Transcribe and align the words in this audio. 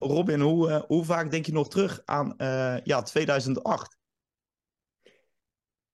Robin, 0.00 0.40
hoe, 0.40 0.70
eh, 0.70 0.82
hoe 0.86 1.04
vaak 1.04 1.30
denk 1.30 1.46
je 1.46 1.52
nog 1.52 1.68
terug 1.68 2.02
aan 2.04 2.38
eh, 2.38 2.76
ja, 2.82 3.02
2008? 3.02 3.98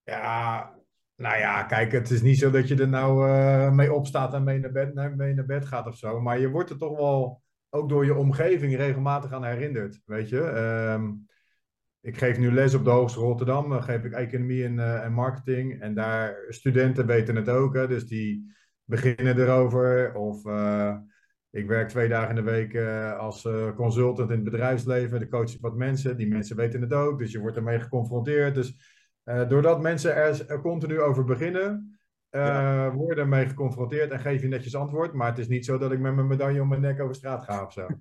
Ja, 0.02 0.74
nou 1.14 1.38
ja, 1.38 1.62
kijk, 1.62 1.92
het 1.92 2.10
is 2.10 2.22
niet 2.22 2.38
zo 2.38 2.50
dat 2.50 2.68
je 2.68 2.76
er 2.76 2.88
nou 2.88 3.30
eh, 3.30 3.70
mee 3.70 3.92
opstaat 3.92 4.34
en 4.34 4.44
mee 4.44 4.58
naar, 4.58 4.72
bed, 4.72 4.94
mee 5.16 5.34
naar 5.34 5.46
bed 5.46 5.66
gaat 5.66 5.86
of 5.86 5.96
zo. 5.96 6.20
Maar 6.20 6.38
je 6.38 6.50
wordt 6.50 6.70
er 6.70 6.78
toch 6.78 6.96
wel, 6.96 7.42
ook 7.70 7.88
door 7.88 8.04
je 8.04 8.14
omgeving, 8.14 8.76
regelmatig 8.76 9.32
aan 9.32 9.44
herinnerd. 9.44 10.00
Weet 10.04 10.28
je, 10.28 10.40
Ehm, 10.40 11.12
ik 12.00 12.18
geef 12.18 12.38
nu 12.38 12.52
les 12.52 12.74
op 12.74 12.84
de 12.84 12.90
Hogeschool 12.90 13.24
Rotterdam. 13.24 13.68
Dan 13.68 13.82
geef 13.82 14.04
ik 14.04 14.12
economie 14.12 14.64
en, 14.64 15.02
en 15.02 15.12
marketing. 15.12 15.80
En 15.80 15.94
daar, 15.94 16.44
studenten 16.48 17.06
weten 17.06 17.36
het 17.36 17.48
ook, 17.48 17.74
hè, 17.74 17.88
dus 17.88 18.06
die 18.06 18.54
beginnen 18.84 19.38
erover. 19.38 20.14
Of 20.14 20.42
ik 21.56 21.66
werk 21.66 21.88
twee 21.88 22.08
dagen 22.08 22.28
in 22.28 22.34
de 22.44 22.50
week 22.50 22.74
eh, 22.74 23.18
als 23.18 23.44
eh, 23.44 23.74
consultant 23.74 24.30
in 24.30 24.34
het 24.34 24.44
bedrijfsleven. 24.44 25.18
De 25.18 25.28
coach 25.28 25.60
wat 25.60 25.76
mensen, 25.76 26.16
die 26.16 26.28
mensen 26.28 26.56
weten 26.56 26.80
het 26.80 26.92
ook. 26.92 27.18
Dus 27.18 27.32
je 27.32 27.38
wordt 27.38 27.56
ermee 27.56 27.80
geconfronteerd. 27.80 28.54
Dus 28.54 28.76
eh, 29.24 29.48
doordat 29.48 29.80
mensen 29.80 30.16
er, 30.16 30.60
continu 30.60 31.00
over 31.00 31.24
beginnen, 31.24 31.98
Ja. 32.30 32.92
worden 32.92 33.18
ermee 33.18 33.46
geconfronteerd 33.46 34.10
en 34.10 34.20
geef 34.20 34.42
je 34.42 34.48
netjes 34.48 34.74
antwoord. 34.74 35.12
Maar 35.12 35.28
het 35.28 35.38
is 35.38 35.48
niet 35.48 35.64
zo 35.64 35.78
dat 35.78 35.92
ik 35.92 35.98
met 35.98 36.14
mijn 36.14 36.26
medaille 36.26 36.60
om 36.60 36.68
mijn 36.68 36.80
nek 36.80 37.00
over 37.00 37.14
straat 37.14 37.44
ga 37.44 37.64
of 37.64 37.72
zo. 37.72 37.86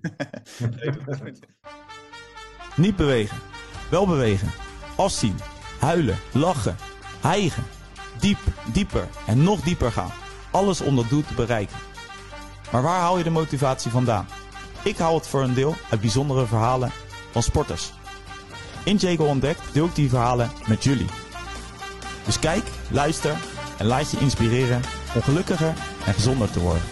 Niet 2.76 2.96
bewegen. 2.96 3.38
Wel 3.90 4.06
bewegen. 4.06 4.48
Afzien. 4.96 5.34
Huilen. 5.80 6.16
Lachen. 6.32 6.76
Hijgen. 7.20 7.62
Diep, 8.20 8.38
dieper 8.72 9.08
en 9.26 9.42
nog 9.42 9.60
dieper 9.60 9.92
gaan. 9.92 10.10
Alles 10.52 10.80
om 10.80 10.96
dat 10.96 11.08
doel 11.08 11.22
te 11.22 11.34
bereiken. 11.34 11.76
Maar 12.72 12.82
waar 12.82 13.00
haal 13.00 13.18
je 13.18 13.24
de 13.24 13.30
motivatie 13.30 13.90
vandaan? 13.90 14.26
Ik 14.84 14.96
haal 14.96 15.14
het 15.14 15.26
voor 15.26 15.42
een 15.42 15.54
deel 15.54 15.74
uit 15.90 16.00
bijzondere 16.00 16.46
verhalen 16.46 16.90
van 17.30 17.42
sporters. 17.42 17.92
In 18.84 18.96
Jago 18.96 19.24
Ontdekt 19.24 19.74
deel 19.74 19.84
ik 19.84 19.94
die 19.94 20.08
verhalen 20.08 20.50
met 20.68 20.84
jullie. 20.84 21.06
Dus 22.24 22.38
kijk, 22.38 22.64
luister 22.90 23.36
en 23.78 23.86
laat 23.86 24.10
je 24.10 24.18
inspireren 24.18 24.80
om 25.14 25.22
gelukkiger 25.22 25.74
en 26.06 26.14
gezonder 26.14 26.50
te 26.50 26.60
worden. 26.60 26.82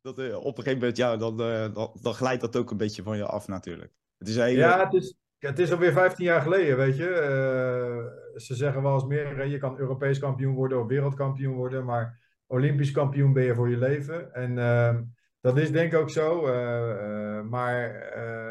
Dat, 0.00 0.18
eh, 0.18 0.36
op 0.36 0.58
een 0.58 0.64
gegeven 0.64 0.78
moment, 0.78 0.96
ja, 0.96 1.16
dan, 1.16 1.40
eh, 1.40 1.74
dan, 1.74 1.90
dan 2.02 2.14
glijdt 2.14 2.40
dat 2.40 2.56
ook 2.56 2.70
een 2.70 2.76
beetje 2.76 3.02
van 3.02 3.16
je 3.16 3.26
af 3.26 3.48
natuurlijk. 3.48 3.92
Het 4.18 4.28
is 4.28 4.36
een 4.36 4.42
hele... 4.42 4.58
Ja, 4.58 4.84
het 4.84 4.94
is, 4.94 5.14
het 5.38 5.58
is 5.58 5.72
alweer 5.72 5.92
15 5.92 6.24
jaar 6.24 6.40
geleden, 6.40 6.76
weet 6.76 6.96
je. 6.96 7.08
Eh, 7.08 8.38
ze 8.40 8.54
zeggen 8.54 8.82
wel 8.82 8.94
eens 8.94 9.04
meer, 9.06 9.46
je 9.46 9.58
kan 9.58 9.78
Europees 9.78 10.18
kampioen 10.18 10.54
worden 10.54 10.80
of 10.80 10.86
wereldkampioen 10.86 11.54
worden, 11.54 11.84
maar 11.84 12.24
Olympisch 12.46 12.90
kampioen 12.90 13.32
ben 13.32 13.44
je 13.44 13.54
voor 13.54 13.70
je 13.70 13.76
leven. 13.76 14.32
En 14.34 14.58
ehm, 14.58 15.02
dat 15.40 15.58
is 15.58 15.70
denk 15.72 15.92
ik 15.92 15.98
ook 15.98 16.10
zo. 16.10 16.46
eh, 16.46 16.90
eh, 17.38 17.44
maar 17.44 17.94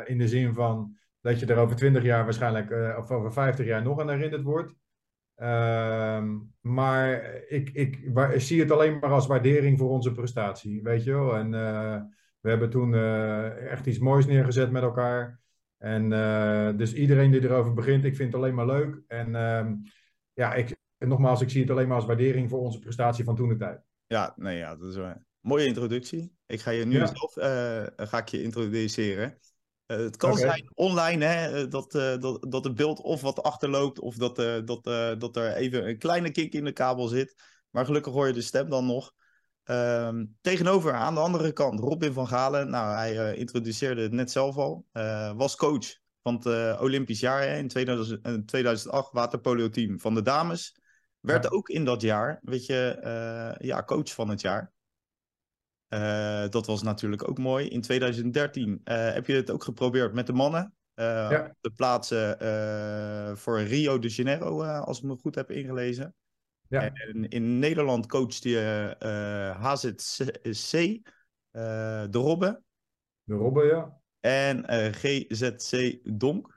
in 0.07 0.17
de 0.17 0.27
zin 0.27 0.53
van 0.53 0.97
dat 1.21 1.39
je 1.39 1.45
er 1.45 1.57
over 1.57 1.75
20 1.75 2.03
jaar 2.03 2.23
waarschijnlijk, 2.23 2.97
of 2.97 3.11
over 3.11 3.33
50 3.33 3.65
jaar 3.65 3.81
nog 3.83 3.99
aan 3.99 4.09
herinnerd 4.09 4.43
wordt. 4.43 4.73
Ehm, 5.35 6.37
maar 6.61 7.23
ik, 7.47 7.69
ik, 7.73 8.09
wa- 8.13 8.29
ik 8.29 8.41
zie 8.41 8.59
het 8.61 8.71
alleen 8.71 8.99
maar 8.99 9.09
als 9.11 9.27
waardering 9.27 9.77
voor 9.77 9.89
onze 9.89 10.11
prestatie, 10.11 10.81
weet 10.83 11.03
je 11.03 11.11
wel. 11.11 11.35
En 11.35 11.51
we 12.39 12.49
hebben 12.49 12.69
toen 12.69 12.93
echt 13.69 13.85
iets 13.85 13.99
moois 13.99 14.25
neergezet 14.25 14.71
met 14.71 14.83
elkaar. 14.83 15.39
En 15.85 16.13
eh, 16.13 16.77
dus 16.77 16.93
iedereen 16.93 17.31
die 17.31 17.43
erover 17.43 17.73
begint, 17.73 18.03
ik 18.03 18.15
vind 18.15 18.33
het 18.33 18.41
alleen 18.41 18.55
maar 18.55 18.65
leuk. 18.65 19.01
En 19.07 19.35
ehm, 19.35 19.73
ja, 20.33 20.53
ik, 20.53 20.75
nogmaals, 20.97 21.41
ik 21.41 21.49
zie 21.49 21.61
het 21.61 21.71
alleen 21.71 21.87
maar 21.87 21.95
als 21.95 22.05
waardering 22.05 22.49
voor 22.49 22.59
onze 22.59 22.79
prestatie 22.79 23.23
van 23.23 23.35
toen 23.35 23.49
de 23.49 23.55
tijd. 23.55 23.81
Ja, 24.07 24.33
nee, 24.35 24.57
ja, 24.57 24.75
dat 24.75 24.89
is 24.89 24.95
een 24.95 25.25
mooie 25.39 25.65
introductie. 25.65 26.33
Ik 26.45 26.61
ga 26.61 26.71
je 26.71 26.85
nu 26.85 26.97
Ja. 26.97 27.05
zelf 27.05 27.37
eh, 27.37 28.07
ga 28.07 28.17
ik 28.17 28.27
je 28.27 28.43
introduceren. 28.43 29.37
Eh, 29.85 29.97
het 29.97 30.17
kan 30.17 30.37
zijn 30.37 30.71
online 30.73 31.25
hè, 31.25 31.67
dat, 31.67 31.91
dat, 31.91 32.45
dat 32.49 32.63
het 32.63 32.75
beeld 32.75 33.01
of 33.01 33.21
wat 33.21 33.43
achterloopt 33.43 33.99
of 33.99 34.15
dat, 34.15 34.39
eh, 34.39 34.59
dat, 34.65 34.83
dat 35.19 35.35
er 35.35 35.53
even 35.53 35.87
een 35.87 35.97
kleine 35.97 36.31
kink 36.31 36.53
in 36.53 36.63
de 36.63 36.71
kabel 36.71 37.07
zit. 37.07 37.35
Maar 37.69 37.85
gelukkig 37.85 38.13
hoor 38.13 38.27
je 38.27 38.33
de 38.33 38.41
stem 38.41 38.69
dan 38.69 38.85
nog. 38.85 39.13
Ehm, 39.65 40.25
tegenover 40.41 40.93
aan 40.93 41.13
de 41.13 41.19
andere 41.19 41.51
kant 41.51 41.79
Robin 41.79 42.13
van 42.13 42.27
Galen. 42.27 42.69
Nou, 42.69 42.95
hij 42.95 43.19
eh, 43.31 43.39
introduceerde 43.39 44.01
het 44.01 44.11
net 44.11 44.31
zelf 44.31 44.55
al. 44.57 44.85
eh, 44.91 45.31
was 45.35 45.55
coach 45.55 45.85
van 46.23 46.35
het 46.35 46.45
eh, 46.45 46.81
Olympisch 46.81 47.19
jaar 47.19 47.41
hè, 47.41 47.57
in 47.57 47.67
2000, 47.67 48.25
eh, 48.25 48.33
2008 48.33 49.11
waterpolo 49.11 49.69
team 49.69 49.99
van 49.99 50.13
de 50.13 50.21
dames. 50.21 50.75
Werd 51.19 51.43
Ja. 51.43 51.49
ook 51.49 51.69
in 51.69 51.85
dat 51.85 52.01
jaar, 52.01 52.39
weet 52.43 52.65
je, 52.65 53.55
ja, 53.59 53.83
coach 53.83 54.13
van 54.13 54.29
het 54.29 54.41
jaar. 54.41 54.73
Dat 56.49 56.65
was 56.65 56.81
natuurlijk 56.83 57.29
ook 57.29 57.37
mooi. 57.37 57.67
In 57.67 57.81
2013 57.81 58.81
eh, 58.83 59.13
heb 59.13 59.27
je 59.27 59.33
het 59.33 59.51
ook 59.51 59.63
geprobeerd 59.63 60.13
met 60.13 60.27
de 60.27 60.33
mannen. 60.33 60.75
Ja. 60.95 61.55
De 61.61 61.71
plaatsen 61.71 62.37
voor 63.37 63.61
Rio 63.61 63.99
de 63.99 64.07
Janeiro, 64.07 64.63
als 64.63 64.97
ik 64.97 65.03
me 65.03 65.17
goed 65.17 65.35
heb 65.35 65.51
ingelezen. 65.51 66.15
Ja. 66.69 66.91
En 66.93 67.27
in 67.29 67.59
Nederland 67.59 68.07
coachte 68.07 68.49
je 68.49 68.95
eh, 68.99 69.63
HZC, 69.63 70.73
eh, 70.73 72.03
de 72.09 72.17
Robbe 72.17 72.63
De 73.23 73.33
Robben, 73.33 73.65
ja. 73.65 73.99
en 74.19 74.65
eh, 74.65 74.91
GZC 74.91 75.99
Donk. 76.03 76.55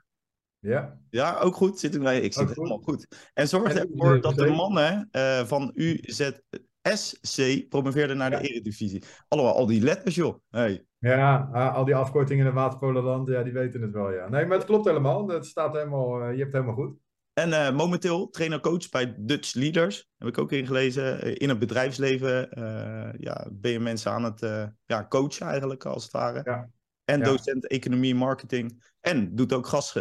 Ja, 0.59 0.99
Ja, 1.09 1.39
ook 1.39 1.55
goed. 1.55 1.79
Zit 1.79 1.95
ik, 1.95 2.01
bij. 2.01 2.19
ik 2.21 2.33
zit 2.33 2.49
Ook 2.49 2.55
helemaal 2.55 2.77
goed. 2.77 3.29
En 3.33 3.47
zorg 3.47 3.73
ervoor 3.73 4.21
dat 4.21 4.35
de 4.35 4.49
mannen 4.49 5.07
eh, 5.11 5.45
van 5.45 5.71
UZSC 5.73 7.69
promoveerden 7.69 8.17
naar 8.17 8.29
de. 8.29 8.49
Eredivisie. 8.49 9.03
Allemaal 9.27 9.55
al 9.55 9.65
die 9.65 9.81
letters, 9.81 10.15
joh. 10.15 10.37
Hey. 10.49 10.85
ja 10.99 11.49
ah, 11.51 11.75
al 11.75 11.85
die 11.85 11.95
afkortingen 11.95 12.45
in 12.45 12.53
Waterpolenland, 12.53 13.27
ja, 13.27 13.43
die 13.43 13.53
weten 13.53 13.81
het 13.81 13.91
wel, 13.91 14.11
ja. 14.11 14.29
Nee, 14.29 14.45
maar 14.45 14.57
het 14.57 14.65
klopt 14.65 14.85
helemaal. 14.85 15.27
Het 15.27 15.45
staat 15.45 15.73
helemaal, 15.73 16.21
eh, 16.21 16.31
je 16.31 16.39
hebt 16.41 16.53
het 16.53 16.63
helemaal 16.63 16.85
goed. 16.85 16.97
En 17.39 17.53
eh, 17.53 17.75
momenteel 17.75 18.29
trainer-coach 18.29 18.89
bij 18.89 19.15
Dutch 19.17 19.53
Leaders. 19.53 20.09
Heb 20.17 20.27
ik 20.27 20.37
ook 20.37 20.51
ingelezen. 20.51 21.21
Eh, 21.21 21.35
in 21.37 21.49
het 21.49 21.59
bedrijfsleven 21.59 22.51
eh, 22.51 23.09
ja, 23.19 23.47
ben 23.51 23.71
je 23.71 23.79
mensen 23.79 24.11
aan 24.11 24.23
het 24.23 24.71
ja, 24.85 25.05
coachen 25.07 25.47
eigenlijk, 25.47 25.85
als 25.85 26.03
het 26.03 26.11
ware. 26.11 26.41
Ja. 26.43 26.69
En 27.05 27.19
Ja. 27.19 27.25
docent 27.25 27.67
economie 27.67 28.15
marketing. 28.15 28.93
En 29.01 29.35
doet 29.35 29.53
ook 29.53 29.67
gast, 29.67 29.91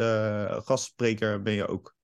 gastspreker 0.65 1.43
ben 1.43 1.53
je 1.53 1.67
ook. 1.67 1.97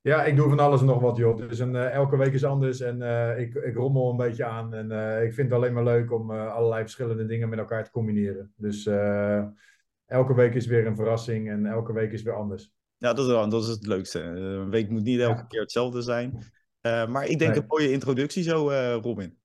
Ja, 0.00 0.24
ik 0.24 0.36
doe 0.36 0.48
van 0.48 0.58
alles 0.58 0.80
en 0.80 0.86
nog 0.86 1.00
wat, 1.00 1.16
joh. 1.16 1.36
Dus 1.36 1.58
een, 1.58 1.76
eh, 1.76 1.90
elke 1.92 2.16
week 2.16 2.32
is 2.32 2.44
anders 2.44 2.80
en 2.80 3.02
ik, 3.38 3.54
ik 3.54 3.74
rommel 3.74 4.10
een 4.10 4.16
beetje 4.16 4.44
aan. 4.44 4.74
En 4.74 4.90
ik 5.24 5.34
vind 5.34 5.48
het 5.48 5.56
alleen 5.56 5.72
maar 5.72 5.84
leuk 5.84 6.12
om 6.12 6.30
allerlei 6.30 6.82
verschillende 6.82 7.26
dingen 7.26 7.48
met 7.48 7.58
elkaar 7.58 7.84
te 7.84 7.90
combineren. 7.90 8.52
Dus 8.56 8.86
elke 10.06 10.34
week 10.34 10.54
is 10.54 10.66
weer 10.66 10.86
een 10.86 10.96
verrassing 10.96 11.50
en 11.50 11.66
elke 11.66 11.92
week 11.92 12.12
is 12.12 12.22
weer 12.22 12.36
anders. 12.36 12.72
Ja, 13.02 13.12
dat 13.12 13.18
is, 13.18 13.26
wel- 13.26 13.48
dat 13.48 13.62
is 13.62 13.68
het 13.68 13.86
leukste. 13.86 14.20
Eh, 14.20 14.34
Een 14.34 14.70
week 14.70 14.90
moet 14.90 15.02
niet 15.02 15.20
elke 15.20 15.40
Ja. 15.40 15.46
keer 15.46 15.60
hetzelfde 15.60 16.02
zijn. 16.02 16.38
Eh, 16.80 17.06
maar 17.06 17.26
ik 17.26 17.38
denk 17.38 17.50
Nee. 17.50 17.60
een 17.60 17.66
mooie 17.68 17.92
introductie 17.92 18.42
zo, 18.42 18.68
eh, 18.70 18.94
Robin. 18.94 19.38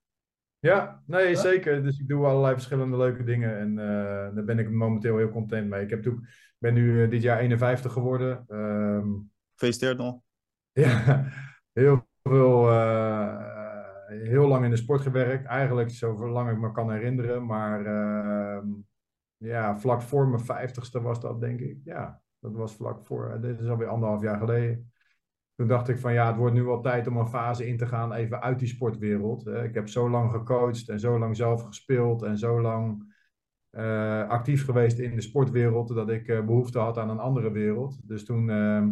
Ja, 0.59 1.03
nee, 1.05 1.35
zeker. 1.35 1.83
Dus 1.83 1.99
ik 1.99 2.07
doe 2.07 2.25
allerlei 2.25 2.53
verschillende 2.53 2.97
leuke 2.97 3.23
dingen 3.23 3.57
en 3.57 3.79
eh, 3.79 4.35
daar 4.35 4.43
ben 4.45 4.59
ik 4.59 4.69
momenteel 4.71 5.17
heel 5.17 5.29
content 5.29 5.69
mee. 5.69 5.83
Ik 5.83 5.89
heb 5.89 6.01
toen, 6.03 6.27
ben 6.57 6.73
nu 6.73 7.03
eh, 7.03 7.09
dit 7.09 7.21
jaar 7.21 7.39
51 7.39 7.93
geworden. 7.93 8.43
Ehm, 8.47 9.07
Gefeliciteerd 9.55 9.97
nog. 9.97 10.19
Ja, 10.71 11.25
heel 11.73 12.07
veel, 12.23 12.69
eh, 12.71 13.45
heel 14.07 14.47
lang 14.47 14.63
in 14.63 14.69
de 14.69 14.75
sport 14.77 15.01
gewerkt. 15.01 15.45
Eigenlijk 15.45 15.89
zo 15.91 16.29
lang 16.29 16.51
ik 16.51 16.57
me 16.57 16.71
kan 16.71 16.91
herinneren. 16.91 17.45
Maar 17.45 17.85
ehm, 17.85 18.67
ja, 19.37 19.77
vlak 19.79 20.01
voor 20.01 20.27
mijn 20.27 20.43
vijftigste 20.45 21.01
was 21.01 21.21
dat, 21.21 21.41
denk 21.41 21.59
ik. 21.59 21.77
Ja, 21.83 22.21
dat 22.47 22.55
was 22.55 22.75
vlak 22.75 23.05
voor. 23.05 23.29
eh, 23.29 23.41
Dit 23.41 23.59
is 23.59 23.67
alweer 23.67 23.87
anderhalf 23.87 24.21
jaar 24.21 24.37
geleden. 24.37 24.91
Toen 25.55 25.67
dacht 25.67 25.87
ik 25.87 25.97
van 25.99 26.13
ja, 26.13 26.27
het 26.27 26.35
wordt 26.35 26.53
nu 26.53 26.63
wel 26.63 26.81
tijd 26.81 27.07
om 27.07 27.17
een 27.17 27.27
fase 27.27 27.67
in 27.67 27.77
te 27.77 27.85
gaan, 27.85 28.13
even 28.13 28.41
uit 28.41 28.59
die 28.59 28.67
sportwereld. 28.67 29.47
Ik 29.47 29.73
heb 29.73 29.87
zo 29.87 30.09
lang 30.09 30.31
gecoacht 30.31 30.89
en 30.89 30.99
zo 30.99 31.19
lang 31.19 31.35
zelf 31.35 31.63
gespeeld 31.63 32.23
en 32.23 32.37
zo 32.37 32.61
lang 32.61 33.15
eh, 33.69 34.27
actief 34.27 34.65
geweest 34.65 34.99
in 34.99 35.15
de 35.15 35.21
sportwereld, 35.21 35.87
dat 35.87 36.09
ik 36.09 36.27
eh, 36.27 36.45
behoefte 36.45 36.79
had 36.79 36.97
aan 36.97 37.09
een 37.09 37.19
andere 37.19 37.51
wereld. 37.51 38.07
Dus 38.07 38.25
toen 38.25 38.49
ehm, 38.49 38.89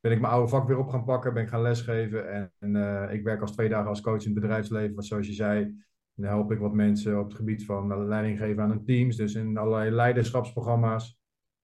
ben 0.00 0.12
ik 0.12 0.20
mijn 0.20 0.32
oude 0.32 0.48
vak 0.48 0.66
weer 0.66 0.78
op 0.78 0.88
gaan 0.88 1.04
pakken, 1.04 1.34
ben 1.34 1.42
ik 1.42 1.48
gaan 1.48 1.62
lesgeven. 1.62 2.50
En, 2.58 3.10
ik 3.10 3.22
werk 3.22 3.40
als 3.40 3.52
twee 3.52 3.68
dagen 3.68 3.88
als 3.88 4.00
coach 4.00 4.24
in 4.24 4.30
het 4.30 4.40
bedrijfsleven. 4.40 4.94
Want 4.94 5.06
zoals 5.06 5.26
je 5.26 5.32
zei, 5.32 5.84
dan 6.14 6.28
help 6.28 6.52
ik 6.52 6.58
wat 6.58 6.72
mensen 6.72 7.18
op 7.18 7.24
het 7.24 7.34
gebied 7.34 7.64
van 7.64 8.06
leiding 8.06 8.38
geven 8.38 8.62
aan 8.62 8.70
hun 8.70 8.84
teams. 8.84 9.16
Dus 9.16 9.34
in 9.34 9.56
allerlei 9.56 9.90
leiderschapsprogramma's. 9.90 11.21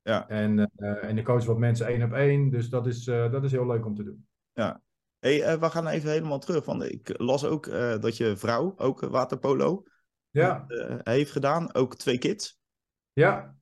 Ja. 0.09 0.29
En, 0.29 0.71
eh, 0.77 1.05
en 1.05 1.19
ik 1.19 1.25
coach 1.25 1.45
wat 1.45 1.59
mensen 1.59 1.87
één 1.87 2.03
op 2.03 2.13
één. 2.13 2.51
Dus 2.51 2.69
dat 2.69 2.87
is, 2.87 3.07
eh, 3.07 3.31
dat 3.31 3.45
is 3.45 3.53
heel 3.53 3.67
leuk 3.67 3.87
om 3.87 3.95
te 3.95 4.03
doen. 4.05 4.27
Hey, 5.19 5.43
eh, 5.43 5.61
we 5.61 5.71
gaan 5.71 5.87
even 5.87 6.11
helemaal 6.11 6.39
terug. 6.39 6.65
Want 6.65 6.83
ik 6.83 7.15
las 7.17 7.45
ook 7.45 7.71
dat 8.01 8.17
je 8.17 8.37
vrouw 8.37 8.75
ook 8.77 9.01
waterpolo 9.01 9.83
Ja, 10.31 10.67
heeft 11.03 11.31
gedaan. 11.31 11.75
Ook 11.75 11.97
twee 11.97 12.19
kids. 12.19 12.59
ja. 13.13 13.57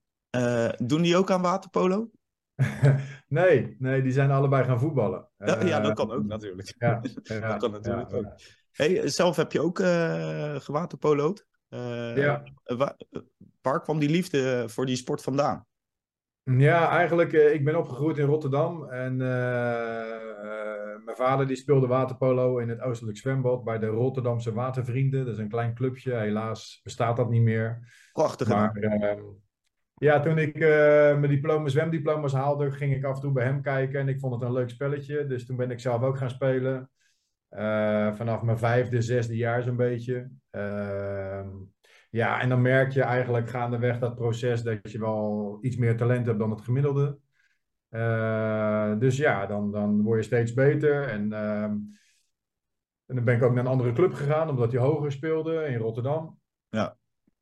Doen 0.77 1.03
die 1.03 1.17
ook 1.17 1.31
aan 1.31 1.43
waterpolo? 1.43 2.11
nee, 3.29 3.77
nee, 3.79 4.03
die 4.03 4.13
zijn 4.13 4.31
allebei 4.31 4.65
gaan 4.65 4.81
voetballen. 4.81 5.29
Ja, 5.39 5.65
ja, 5.65 5.81
dat 5.81 5.95
kan 5.95 6.11
ook 6.13 6.25
natuurlijk. 6.25 6.75
Ja, 6.79 7.01
ja, 7.23 7.49
dat 7.49 7.61
kan 7.61 7.71
natuurlijk 7.71 8.11
ja, 8.11 8.17
ook. 8.17 8.25
ja. 8.25 8.37
Hey, 8.73 9.09
zelf 9.09 9.37
heb 9.37 9.53
je 9.53 9.61
ook 9.61 9.79
uh, 9.79 10.55
gewaterpolo'd. 10.55 11.47
Uh, 11.69 12.17
Ja. 12.17 12.43
Waar, 12.65 12.97
waar 13.63 13.83
kwam 13.83 13.99
die 13.99 14.11
liefde 14.11 14.65
voor 14.69 14.87
die 14.87 14.97
sport 14.97 15.23
vandaan? 15.23 15.67
Ja, 16.51 16.91
eigenlijk, 16.91 17.33
eh, 17.33 17.55
ik 17.55 17.65
ben 17.65 17.77
opgegroeid 17.77 18.19
in 18.19 18.27
Rotterdam 18.27 18.89
en 18.89 19.21
eh, 19.21 20.01
eh, 20.01 21.05
mijn 21.05 21.17
vader 21.17 21.47
die 21.47 21.57
speelde 21.57 21.87
waterpolo 21.87 22.59
in 22.59 22.69
het 22.69 22.81
Oostelijk 22.81 23.19
Zwembad 23.19 23.65
bij 23.65 23.79
de 23.79 23.87
Rotterdamse 23.87 24.53
Watervrienden. 24.53 25.25
Dat 25.25 25.35
is 25.35 25.41
een 25.41 25.49
klein 25.49 25.75
clubje, 25.75 26.15
helaas 26.15 26.81
bestaat 26.83 27.17
dat 27.17 27.31
niet 27.31 27.43
meer. 27.43 27.89
Prachtig 28.13 28.49
Maar 28.49 28.77
ehm, 28.77 29.23
ja, 29.95 30.21
toen 30.21 30.39
ik 30.39 30.59
mijn 31.19 31.29
diploma, 31.29 31.69
zwemdiploma's 31.69 32.33
haalde, 32.33 32.71
ging 32.71 32.95
ik 32.95 33.05
af 33.05 33.15
en 33.15 33.21
toe 33.21 33.33
bij 33.33 33.45
hem 33.45 33.63
kijken 33.63 34.01
en 34.01 34.09
ik 34.09 34.21
vond 34.21 34.35
het 34.35 34.43
een 34.43 34.53
leuk 34.53 34.71
spelletje. 34.71 35.27
Dus 35.27 35.47
toen 35.47 35.57
ben 35.57 35.71
ik 35.71 35.81
zelf 35.81 36.03
ook 36.03 36.19
gaan 36.19 36.31
spelen. 36.31 36.91
Vanaf 38.17 38.43
mijn 38.43 38.59
vijfde, 38.59 39.03
zesde 39.03 39.37
jaar 39.37 39.63
zo'n 39.63 39.77
beetje. 39.77 40.31
Ehm, 40.51 41.49
ja, 42.17 42.41
en 42.41 42.49
dan 42.49 42.63
merk 42.63 42.93
je 42.93 43.03
eigenlijk 43.03 43.49
gaandeweg 43.49 43.99
dat 43.99 44.15
proces 44.15 44.63
dat 44.63 44.91
je 44.91 44.99
wel 44.99 45.59
iets 45.61 45.77
meer 45.77 45.97
talent 45.97 46.27
hebt 46.27 46.39
dan 46.39 46.51
het 46.51 46.61
gemiddelde. 46.61 47.19
Eh, 47.89 48.99
dus 48.99 49.17
ja, 49.17 49.47
dan, 49.47 49.73
dan 49.73 50.03
word 50.03 50.19
je 50.19 50.25
steeds 50.25 50.53
beter. 50.53 51.09
En, 51.09 51.33
ehm, 51.33 51.73
en 53.07 53.15
dan 53.15 53.25
ben 53.25 53.37
ik 53.37 53.43
ook 53.43 53.55
naar 53.55 53.65
een 53.65 53.71
andere 53.71 53.93
club 53.93 54.13
gegaan, 54.13 54.49
omdat 54.49 54.73
hij 54.73 54.81
hoger 54.81 55.13
speelde 55.13 55.65
in 55.67 55.79
Rotterdam. 55.79 56.39
Ja. 56.69 56.97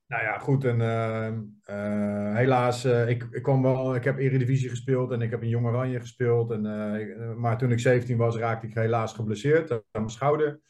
Nou 0.07 0.23
ja, 0.23 0.39
goed. 0.39 0.65
En 0.65 0.81
ehm, 0.81 1.43
eh, 1.63 2.37
helaas, 2.37 2.85
eh, 2.85 3.09
ik, 3.09 3.29
ik, 3.31 3.43
kwam 3.43 3.63
wel, 3.63 3.95
ik 3.95 4.05
heb 4.05 4.19
Eredivisie 4.19 4.69
gespeeld 4.69 5.11
en 5.11 5.23
ik 5.23 5.31
heb 5.31 5.43
in 5.43 5.49
Jong 5.49 5.67
Oranje 5.67 6.01
gespeeld. 6.01 6.51
En, 6.51 7.41
maar 7.41 7.59
toen 7.59 7.73
ik 7.73 7.81
17 7.81 8.17
was, 8.17 8.37
raakte 8.37 8.67
ik 8.67 8.75
helaas 8.75 9.13
geblesseerd 9.13 9.71
aan 9.71 9.81
mijn 9.93 10.09
schouder. 10.09 10.61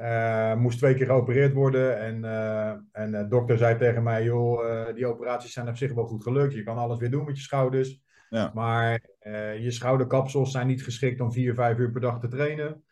Eh, 0.00 0.54
moest 0.54 0.78
twee 0.78 0.94
keer 0.94 1.06
geopereerd 1.06 1.52
worden. 1.52 1.98
En, 1.98 2.24
eh, 2.24 2.70
en 2.92 3.10
de 3.10 3.26
dokter 3.28 3.58
zei 3.58 3.76
tegen 3.76 4.02
mij: 4.02 4.24
joh, 4.24 4.70
eh, 4.70 4.94
die 4.94 5.06
operaties 5.06 5.52
zijn 5.52 5.68
op 5.68 5.76
zich 5.76 5.92
wel 5.92 6.06
goed 6.06 6.22
gelukt. 6.22 6.54
Je 6.54 6.62
kan 6.62 6.76
alles 6.76 6.98
weer 6.98 7.10
doen 7.10 7.24
met 7.24 7.36
je 7.36 7.42
schouders. 7.42 8.00
Ja. 8.28 8.50
Maar 8.54 9.00
eh, 9.18 9.62
je 9.62 9.70
schouderkapsels 9.70 10.50
zijn 10.50 10.66
niet 10.66 10.82
geschikt 10.82 11.20
om 11.20 11.32
vier, 11.32 11.54
vijf 11.54 11.78
uur 11.78 11.90
per 11.90 12.00
dag 12.00 12.20
te 12.20 12.28
trainen. 12.28 12.84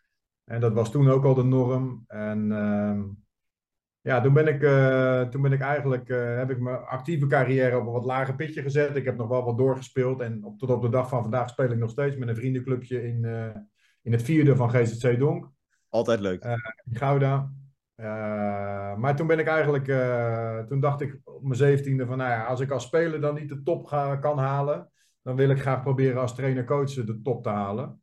En 0.45 0.59
dat 0.59 0.73
was 0.73 0.91
toen 0.91 1.09
ook 1.09 1.25
al 1.25 1.33
de 1.33 1.43
norm. 1.43 2.03
En 2.07 2.51
ehm, 2.51 3.01
ja, 4.01 4.21
toen 4.21 4.33
ben 4.33 4.47
ik, 4.47 4.63
eh, 4.63 5.21
toen 5.21 5.41
ben 5.41 5.51
ik 5.51 5.61
eigenlijk, 5.61 6.09
eh, 6.09 6.37
heb 6.37 6.49
ik 6.49 6.59
mijn 6.59 6.77
actieve 6.77 7.27
carrière 7.27 7.77
op 7.77 7.85
een 7.85 7.93
wat 7.93 8.05
lager 8.05 8.35
pitje 8.35 8.61
gezet. 8.61 8.95
Ik 8.95 9.05
heb 9.05 9.17
nog 9.17 9.27
wel 9.27 9.43
wat 9.43 9.57
doorgespeeld. 9.57 10.21
En 10.21 10.43
op, 10.43 10.59
tot 10.59 10.69
op 10.69 10.81
de 10.81 10.89
dag 10.89 11.09
van 11.09 11.21
vandaag 11.21 11.49
speel 11.49 11.71
ik 11.71 11.77
nog 11.77 11.89
steeds 11.89 12.15
met 12.15 12.29
een 12.29 12.35
vriendenclubje 12.35 13.03
in, 13.07 13.25
eh, 13.25 13.55
in 14.01 14.11
het 14.11 14.21
vierde 14.21 14.55
van 14.55 14.69
GZC 14.69 15.19
Donk 15.19 15.51
Altijd 15.89 16.19
leuk. 16.19 16.43
in 16.43 16.95
Gouda. 16.95 17.51
Eh, 17.95 18.95
maar 18.95 19.15
toen 19.15 19.27
ben 19.27 19.39
ik 19.39 19.47
eigenlijk, 19.47 19.87
eh, 19.87 20.59
toen 20.59 20.79
dacht 20.79 21.01
ik 21.01 21.19
op 21.23 21.43
mijn 21.43 21.55
zeventiende 21.55 22.05
van, 22.05 22.17
nou 22.17 22.29
ja, 22.29 22.45
als 22.45 22.59
ik 22.59 22.71
als 22.71 22.83
speler 22.83 23.21
dan 23.21 23.35
niet 23.35 23.49
de 23.49 23.63
top 23.63 23.87
kan 24.21 24.37
halen, 24.37 24.91
dan 25.21 25.35
wil 25.35 25.49
ik 25.49 25.61
graag 25.61 25.81
proberen 25.81 26.21
als 26.21 26.35
trainer-coach 26.35 26.93
de 26.93 27.21
top 27.21 27.43
te 27.43 27.49
halen. 27.49 28.01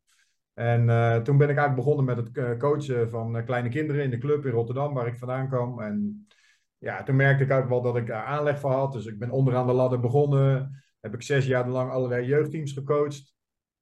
En 0.56 0.90
eh, 0.90 1.16
toen 1.16 1.36
ben 1.36 1.48
ik 1.48 1.56
eigenlijk 1.56 1.86
begonnen 1.86 2.04
met 2.04 2.16
het 2.16 2.36
eh, 2.36 2.58
coachen 2.58 3.10
van 3.10 3.36
eh, 3.36 3.44
kleine 3.44 3.68
kinderen 3.68 4.02
in 4.02 4.10
de 4.10 4.18
club 4.18 4.44
in 4.46 4.52
Rotterdam, 4.52 4.94
waar 4.94 5.06
ik 5.06 5.18
vandaan 5.18 5.48
kwam. 5.48 5.80
En 5.80 6.26
ja, 6.78 7.02
toen 7.02 7.16
merkte 7.16 7.44
ik 7.44 7.50
ook 7.50 7.68
wel 7.68 7.82
dat 7.82 7.96
ik 7.96 8.10
aanleg 8.10 8.58
voor 8.60 8.70
had. 8.70 8.92
Dus 8.92 9.06
ik 9.06 9.18
ben 9.18 9.30
onderaan 9.30 9.66
de 9.66 9.72
ladder 9.72 10.00
begonnen. 10.00 10.82
Heb 11.00 11.14
ik 11.14 11.22
zes 11.22 11.46
jaar 11.46 11.68
lang 11.68 11.90
allerlei 11.90 12.26
jeugdteams 12.26 12.72
gecoacht. 12.72 13.35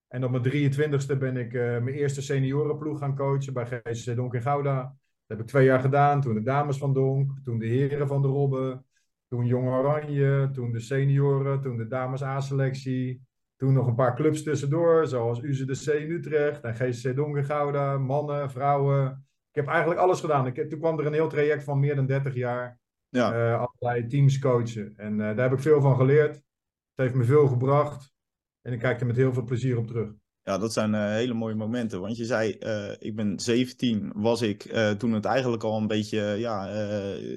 En 0.08 0.24
op 0.24 0.30
mijn 0.30 0.72
23ste 0.72 1.18
ben 1.18 1.36
ik 1.36 1.54
eh, 1.54 1.60
mijn 1.60 1.88
eerste 1.88 2.22
seniorenploeg 2.22 2.98
gaan 2.98 3.16
coachen 3.16 3.52
bij 3.52 3.66
GCC 3.66 4.16
Donk 4.16 4.34
in 4.34 4.42
Gouda. 4.42 4.82
Dat 4.82 5.36
heb 5.36 5.40
ik 5.40 5.46
twee 5.46 5.64
jaar 5.64 5.80
gedaan. 5.80 6.20
Toen 6.20 6.34
de 6.34 6.42
dames 6.42 6.78
van 6.78 6.92
Donk, 6.92 7.30
toen 7.42 7.58
de 7.58 7.66
heren 7.66 8.06
van 8.06 8.22
de 8.22 8.28
Robbe, 8.28 8.82
toen 9.28 9.46
Jong 9.46 9.68
Oranje, 9.68 10.50
toen 10.52 10.72
de 10.72 10.80
senioren, 10.80 11.60
toen 11.60 11.76
de 11.76 11.86
dames 11.86 12.22
A-selectie. 12.22 13.22
Toen 13.56 13.72
nog 13.72 13.86
een 13.86 13.94
paar 13.94 14.14
clubs 14.14 14.42
tussendoor, 14.42 15.06
zoals 15.06 15.40
UZDC 15.40 15.94
in 15.94 16.10
Utrecht 16.10 16.62
en 16.62 16.74
GCC 16.74 17.16
Donk 17.16 17.36
in 17.36 17.44
Gouda, 17.44 17.98
mannen, 17.98 18.50
vrouwen. 18.50 19.26
Ik 19.50 19.54
heb 19.60 19.66
eigenlijk 19.66 20.00
alles 20.00 20.20
gedaan. 20.20 20.46
Ik, 20.46 20.70
toen 20.70 20.78
kwam 20.78 20.98
er 20.98 21.06
een 21.06 21.12
heel 21.12 21.28
traject 21.28 21.64
van 21.64 21.80
meer 21.80 21.96
dan 21.96 22.06
30 22.06 22.34
jaar. 22.34 22.78
Ja. 23.08 23.32
eh, 23.32 23.66
allerlei 23.66 24.06
teams 24.06 24.38
coachen. 24.38 24.92
En 24.96 25.12
eh, 25.20 25.36
daar 25.36 25.48
heb 25.48 25.52
ik 25.52 25.60
veel 25.60 25.80
van 25.80 25.96
geleerd. 25.96 26.34
Het 26.34 26.44
heeft 26.94 27.14
me 27.14 27.24
veel 27.24 27.48
gebracht. 27.48 28.13
En 28.64 28.72
ik 28.72 28.78
kijk 28.78 29.00
er 29.00 29.06
met 29.06 29.16
heel 29.16 29.32
veel 29.32 29.44
plezier 29.44 29.78
op 29.78 29.86
terug. 29.86 30.08
Ja, 30.42 30.58
dat 30.58 30.72
zijn 30.72 30.94
eh, 30.94 31.00
hele 31.00 31.34
mooie 31.34 31.54
momenten. 31.54 32.00
Want 32.00 32.16
je 32.16 32.24
zei, 32.24 32.52
eh, 32.52 32.90
ik 32.98 33.16
ben 33.16 33.40
17, 33.40 34.12
was 34.14 34.42
ik 34.42 34.64
eh, 34.64 34.90
toen 34.90 35.12
het 35.12 35.24
eigenlijk 35.24 35.62
al 35.62 35.76
een 35.76 35.86
beetje, 35.86 36.20
ja, 36.20 36.66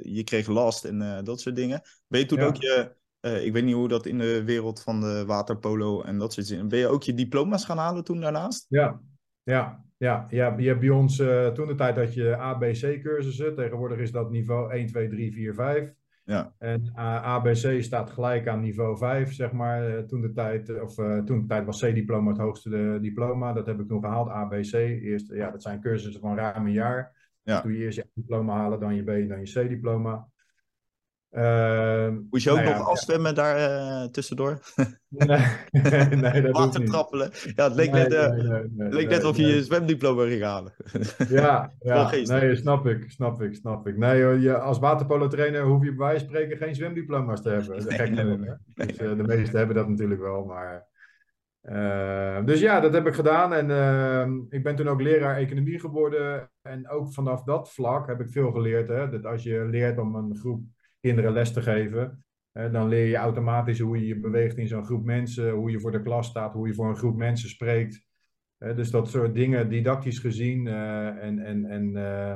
je 0.03 0.21
kreeg 0.23 0.47
last 0.47 0.85
en 0.85 1.23
dat 1.23 1.41
soort 1.41 1.55
dingen. 1.55 1.81
Ben 2.07 2.19
je 2.19 2.25
toen 2.25 2.39
Ja. 2.39 2.45
ook 2.45 2.55
je, 2.55 2.95
ik 3.43 3.53
weet 3.53 3.63
niet 3.63 3.73
hoe 3.73 3.87
dat 3.87 4.05
in 4.05 4.17
de 4.17 4.43
wereld 4.43 4.83
van 4.83 4.99
de 4.99 5.25
waterpolo 5.25 6.01
en 6.01 6.17
dat 6.17 6.33
soort 6.33 6.47
dingen, 6.47 6.67
ben 6.67 6.79
je 6.79 6.87
ook 6.87 7.03
je 7.03 7.13
diploma's 7.13 7.65
gaan 7.65 7.77
halen 7.77 8.03
toen 8.03 8.19
daarnaast? 8.19 8.65
Ja, 8.69 9.01
ja, 9.43 9.85
ja. 9.97 10.27
ja 10.29 10.55
je 10.57 10.67
hebt 10.67 10.79
bij 10.79 10.89
ons, 10.89 11.15
toen 11.53 11.67
de 11.67 11.75
tijd 11.75 11.95
had 11.95 12.13
je 12.13 12.37
ABC-cursussen. 12.37 13.55
Tegenwoordig 13.55 13.97
is 13.97 14.11
dat 14.11 14.31
niveau 14.31 14.71
1, 14.71 14.87
2, 14.87 15.07
3, 15.07 15.33
4, 15.33 15.53
5. 15.53 15.93
Ja. 16.27 16.53
En 16.57 16.91
eh, 16.95 17.23
ABC 17.23 17.83
staat 17.83 18.09
gelijk 18.09 18.47
aan 18.47 18.59
niveau 18.59 18.97
5, 18.97 19.33
zeg 19.33 19.51
maar. 19.51 19.97
Eh, 19.97 20.03
toen 20.03 20.21
de 20.21 20.31
tijd, 20.31 20.69
eh, 20.69 20.81
of 20.81 20.93
toen 21.25 21.41
de 21.41 21.45
tijd 21.47 21.65
was 21.65 21.81
C-diploma 21.81 22.29
het 22.29 22.39
hoogste 22.39 22.97
diploma. 23.01 23.53
Dat 23.53 23.65
heb 23.65 23.79
ik 23.79 23.87
toen 23.87 24.01
gehaald, 24.01 24.29
ABC. 24.29 24.73
Eerst, 24.73 25.33
ja, 25.33 25.51
dat 25.51 25.61
zijn 25.61 25.81
cursussen 25.81 26.21
van 26.21 26.35
ruim 26.35 26.65
een 26.65 26.71
jaar. 26.71 27.15
Ja. 27.43 27.61
Doe 27.61 27.77
je 27.77 27.83
eerst 27.83 27.97
je 27.97 28.05
diploma 28.13 28.53
halen, 28.53 28.79
dan 28.79 28.95
je 28.95 29.03
B, 29.03 29.29
dan 29.29 29.39
je 29.39 29.65
C-diploma. 29.65 30.27
Ehm, 31.37 32.17
Moest 32.29 32.43
je 32.43 32.51
ook 32.51 32.57
nou 32.57 32.69
nog 32.69 32.77
ja, 32.77 32.83
afstemmen 32.83 33.35
daar 33.35 33.55
eh, 33.55 34.09
tussendoor? 34.09 34.59
Nee, 35.07 35.37
nee, 36.21 36.41
dat 36.41 36.57
Water 36.57 36.79
niet. 36.79 36.89
trappelen? 36.89 37.31
Ja, 37.55 37.63
het 37.63 37.75
leek 37.75 37.91
Nee, 37.91 38.07
net, 38.07 38.43
nee, 38.43 38.85
het 38.85 38.93
leek 38.93 39.09
net 39.09 39.23
of 39.23 39.37
je 39.37 39.45
je 39.45 39.63
zwemdiploma 39.63 40.25
ging 40.25 40.43
halen. 40.43 40.73
Ja, 41.29 41.71
nee, 42.23 42.55
snap 42.55 42.87
ik, 42.87 43.11
snap 43.11 43.41
ik, 43.41 43.55
snap 43.55 43.87
ik. 43.87 43.97
Nee, 43.97 44.39
je, 44.39 44.57
als 44.57 44.79
waterpolo-trainer 44.79 45.61
hoef 45.63 45.83
je 45.83 45.95
bij 45.95 46.05
wijze 46.05 46.25
van 46.25 46.33
spreken 46.33 46.57
geen 46.57 46.75
zwemdiploma's 46.75 47.41
te 47.41 47.49
hebben. 47.49 47.83
Dat 47.83 47.93
gek 47.93 48.09
nee. 48.09 48.37
Dus, 48.73 48.97
eh, 48.97 49.17
de 49.17 49.23
meesten 49.23 49.57
hebben 49.57 49.75
dat 49.75 49.89
natuurlijk 49.89 50.21
wel, 50.21 50.45
maar... 50.45 50.85
dus 52.45 52.59
ja, 52.59 52.79
dat 52.79 52.93
heb 52.93 53.07
ik 53.07 53.13
gedaan 53.13 53.53
en 53.53 53.71
eh, 53.71 54.57
ik 54.57 54.63
ben 54.63 54.75
toen 54.75 54.89
ook 54.89 55.01
leraar 55.01 55.35
economie 55.35 55.79
geworden. 55.79 56.49
En 56.61 56.89
ook 56.89 57.13
vanaf 57.13 57.43
dat 57.43 57.73
vlak 57.73 58.07
heb 58.07 58.19
ik 58.19 58.29
veel 58.29 58.51
geleerd. 58.51 58.87
Hè? 58.87 59.09
Dat 59.09 59.25
als 59.25 59.43
je 59.43 59.65
leert 59.65 59.97
om 59.97 60.15
een 60.15 60.35
groep 60.35 60.61
kinderen 60.99 61.31
les 61.31 61.53
te 61.53 61.61
geven, 61.61 62.25
dan 62.51 62.87
leer 62.87 63.05
je 63.05 63.15
automatisch 63.15 63.79
hoe 63.79 63.99
je 63.99 64.07
je 64.07 64.19
beweegt 64.19 64.57
in 64.57 64.67
zo'n 64.67 64.85
groep 64.85 65.03
mensen, 65.03 65.51
hoe 65.51 65.71
je 65.71 65.79
voor 65.79 65.91
de 65.91 66.01
klas 66.01 66.27
staat, 66.27 66.53
hoe 66.53 66.67
je 66.67 66.73
voor 66.73 66.89
een 66.89 66.97
groep 66.97 67.15
mensen 67.15 67.49
spreekt. 67.49 68.05
Dus 68.57 68.91
dat 68.91 69.09
soort 69.09 69.35
dingen, 69.35 69.69
didactisch 69.69 70.19
gezien, 70.19 70.67
eh, 70.67 71.07
en, 71.07 71.39
en, 71.39 71.65
en 71.65 71.95
eh, 71.95 72.31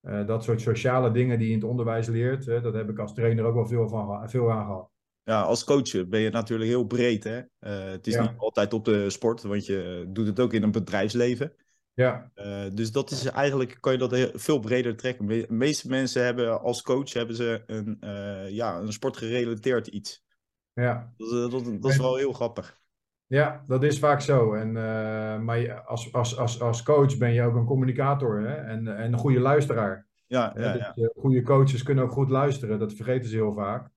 eh, 0.00 0.26
dat 0.26 0.44
soort 0.44 0.60
sociale 0.60 1.10
dingen 1.10 1.38
die 1.38 1.46
je 1.46 1.52
in 1.52 1.60
het 1.60 1.68
onderwijs 1.68 2.06
leert, 2.06 2.44
dat 2.44 2.74
heb 2.74 2.88
ik 2.90 2.98
als 2.98 3.14
trainer 3.14 3.44
ook 3.44 3.54
wel 3.54 3.66
veel, 3.66 3.88
van, 3.88 4.30
veel 4.30 4.52
aan 4.52 4.64
gehad. 4.64 4.90
Ja, 5.22 5.42
als 5.42 5.64
coach 5.64 6.08
ben 6.08 6.20
je 6.20 6.30
natuurlijk 6.30 6.70
heel 6.70 6.84
breed, 6.84 7.24
hè? 7.24 7.40
Het 7.58 8.06
is 8.06 8.14
Ja. 8.14 8.22
niet 8.22 8.38
altijd 8.38 8.72
op 8.72 8.84
de 8.84 9.10
sport, 9.10 9.42
want 9.42 9.66
je 9.66 10.06
doet 10.08 10.26
het 10.26 10.40
ook 10.40 10.52
in 10.52 10.62
een 10.62 10.70
bedrijfsleven. 10.72 11.52
Ja, 11.96 12.30
Eh, 12.34 12.64
dus 12.72 12.92
dat 12.92 13.10
is 13.10 13.24
eigenlijk, 13.24 13.76
kan 13.80 13.92
je 13.92 13.98
dat 13.98 14.30
veel 14.34 14.58
breder 14.58 14.96
trekken. 14.96 15.26
De 15.26 15.46
meeste 15.48 15.88
mensen 15.88 16.24
hebben 16.24 16.60
als 16.60 16.82
coach 16.82 17.12
hebben 17.12 17.36
ze 17.36 17.62
een, 17.66 17.96
eh, 18.00 18.50
ja, 18.50 18.78
een 18.78 18.92
sportgerelateerd 18.92 19.86
iets. 19.86 20.24
ja. 20.72 21.12
Dat, 21.16 21.30
dat, 21.30 21.50
dat, 21.50 21.82
dat 21.82 21.90
is 21.90 21.96
wel 21.96 22.16
heel 22.16 22.32
grappig. 22.32 22.80
Ja, 23.26 23.64
dat 23.66 23.82
is 23.82 23.98
vaak 23.98 24.20
zo. 24.20 24.54
En, 24.54 24.76
eh, 24.76 25.38
maar 25.38 25.80
als, 25.80 26.12
als, 26.12 26.36
als, 26.36 26.60
als 26.60 26.82
coach 26.82 27.16
ben 27.16 27.32
je 27.32 27.42
ook 27.42 27.54
een 27.54 27.64
communicator 27.64 28.40
hè? 28.40 28.54
En, 28.54 28.88
en 28.96 29.12
een 29.12 29.18
goede 29.18 29.40
luisteraar. 29.40 30.06
Ja, 30.26 30.52
ja, 30.56 30.72
Dus, 30.72 30.82
ja. 30.82 30.94
eh, 30.94 31.08
goede 31.16 31.42
coaches 31.42 31.82
kunnen 31.82 32.04
ook 32.04 32.12
goed 32.12 32.30
luisteren, 32.30 32.78
dat 32.78 32.92
vergeten 32.94 33.28
ze 33.30 33.36
heel 33.36 33.52
vaak. 33.52 33.90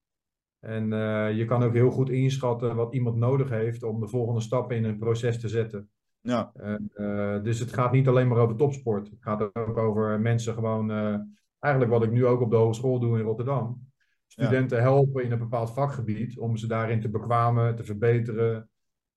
En 0.59 0.93
eh, 0.93 1.37
je 1.37 1.45
kan 1.45 1.63
ook 1.63 1.73
heel 1.73 1.91
goed 1.91 2.09
inschatten 2.09 2.75
wat 2.75 2.93
iemand 2.93 3.15
nodig 3.15 3.49
heeft 3.49 3.83
om 3.83 3.99
de 3.99 4.07
volgende 4.07 4.41
stap 4.41 4.71
in 4.71 4.83
een 4.83 4.97
proces 4.99 5.39
te 5.39 5.47
zetten. 5.47 5.89
Ja. 6.21 6.51
Eh, 6.93 7.43
dus 7.43 7.59
het 7.59 7.73
gaat 7.73 7.91
niet 7.91 8.07
alleen 8.07 8.27
maar 8.27 8.37
over 8.37 8.55
topsport. 8.55 9.09
Het 9.09 9.21
gaat 9.21 9.55
ook 9.55 9.77
over 9.77 10.19
mensen 10.19 10.53
gewoon, 10.53 10.91
eh, 10.91 11.15
eigenlijk 11.59 11.93
wat 11.93 12.03
ik 12.03 12.11
nu 12.11 12.25
ook 12.25 12.41
op 12.41 12.49
de 12.49 12.55
hogeschool 12.55 12.99
doe 12.99 13.19
in 13.19 13.25
Rotterdam. 13.25 13.87
Studenten 14.27 14.81
helpen 14.81 15.23
in 15.23 15.31
een 15.31 15.39
bepaald 15.39 15.73
vakgebied 15.73 16.37
om 16.37 16.57
ze 16.57 16.67
daarin 16.67 17.01
te 17.01 17.09
bekwamen, 17.09 17.75
te 17.75 17.83
verbeteren, 17.83 18.69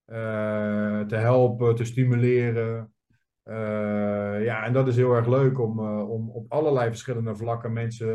eh, 0.05 1.01
te 1.01 1.17
helpen, 1.17 1.75
te 1.75 1.85
stimuleren. 1.85 2.95
Ja, 4.43 4.65
en 4.65 4.73
dat 4.73 4.89
is 4.89 4.97
heel 4.97 5.15
erg 5.15 5.27
leuk 5.27 5.61
om, 5.61 5.81
om 6.01 6.31
op 6.31 6.53
allerlei 6.53 6.89
verschillende 6.89 7.37
vlakken 7.37 7.73
mensen 7.73 8.07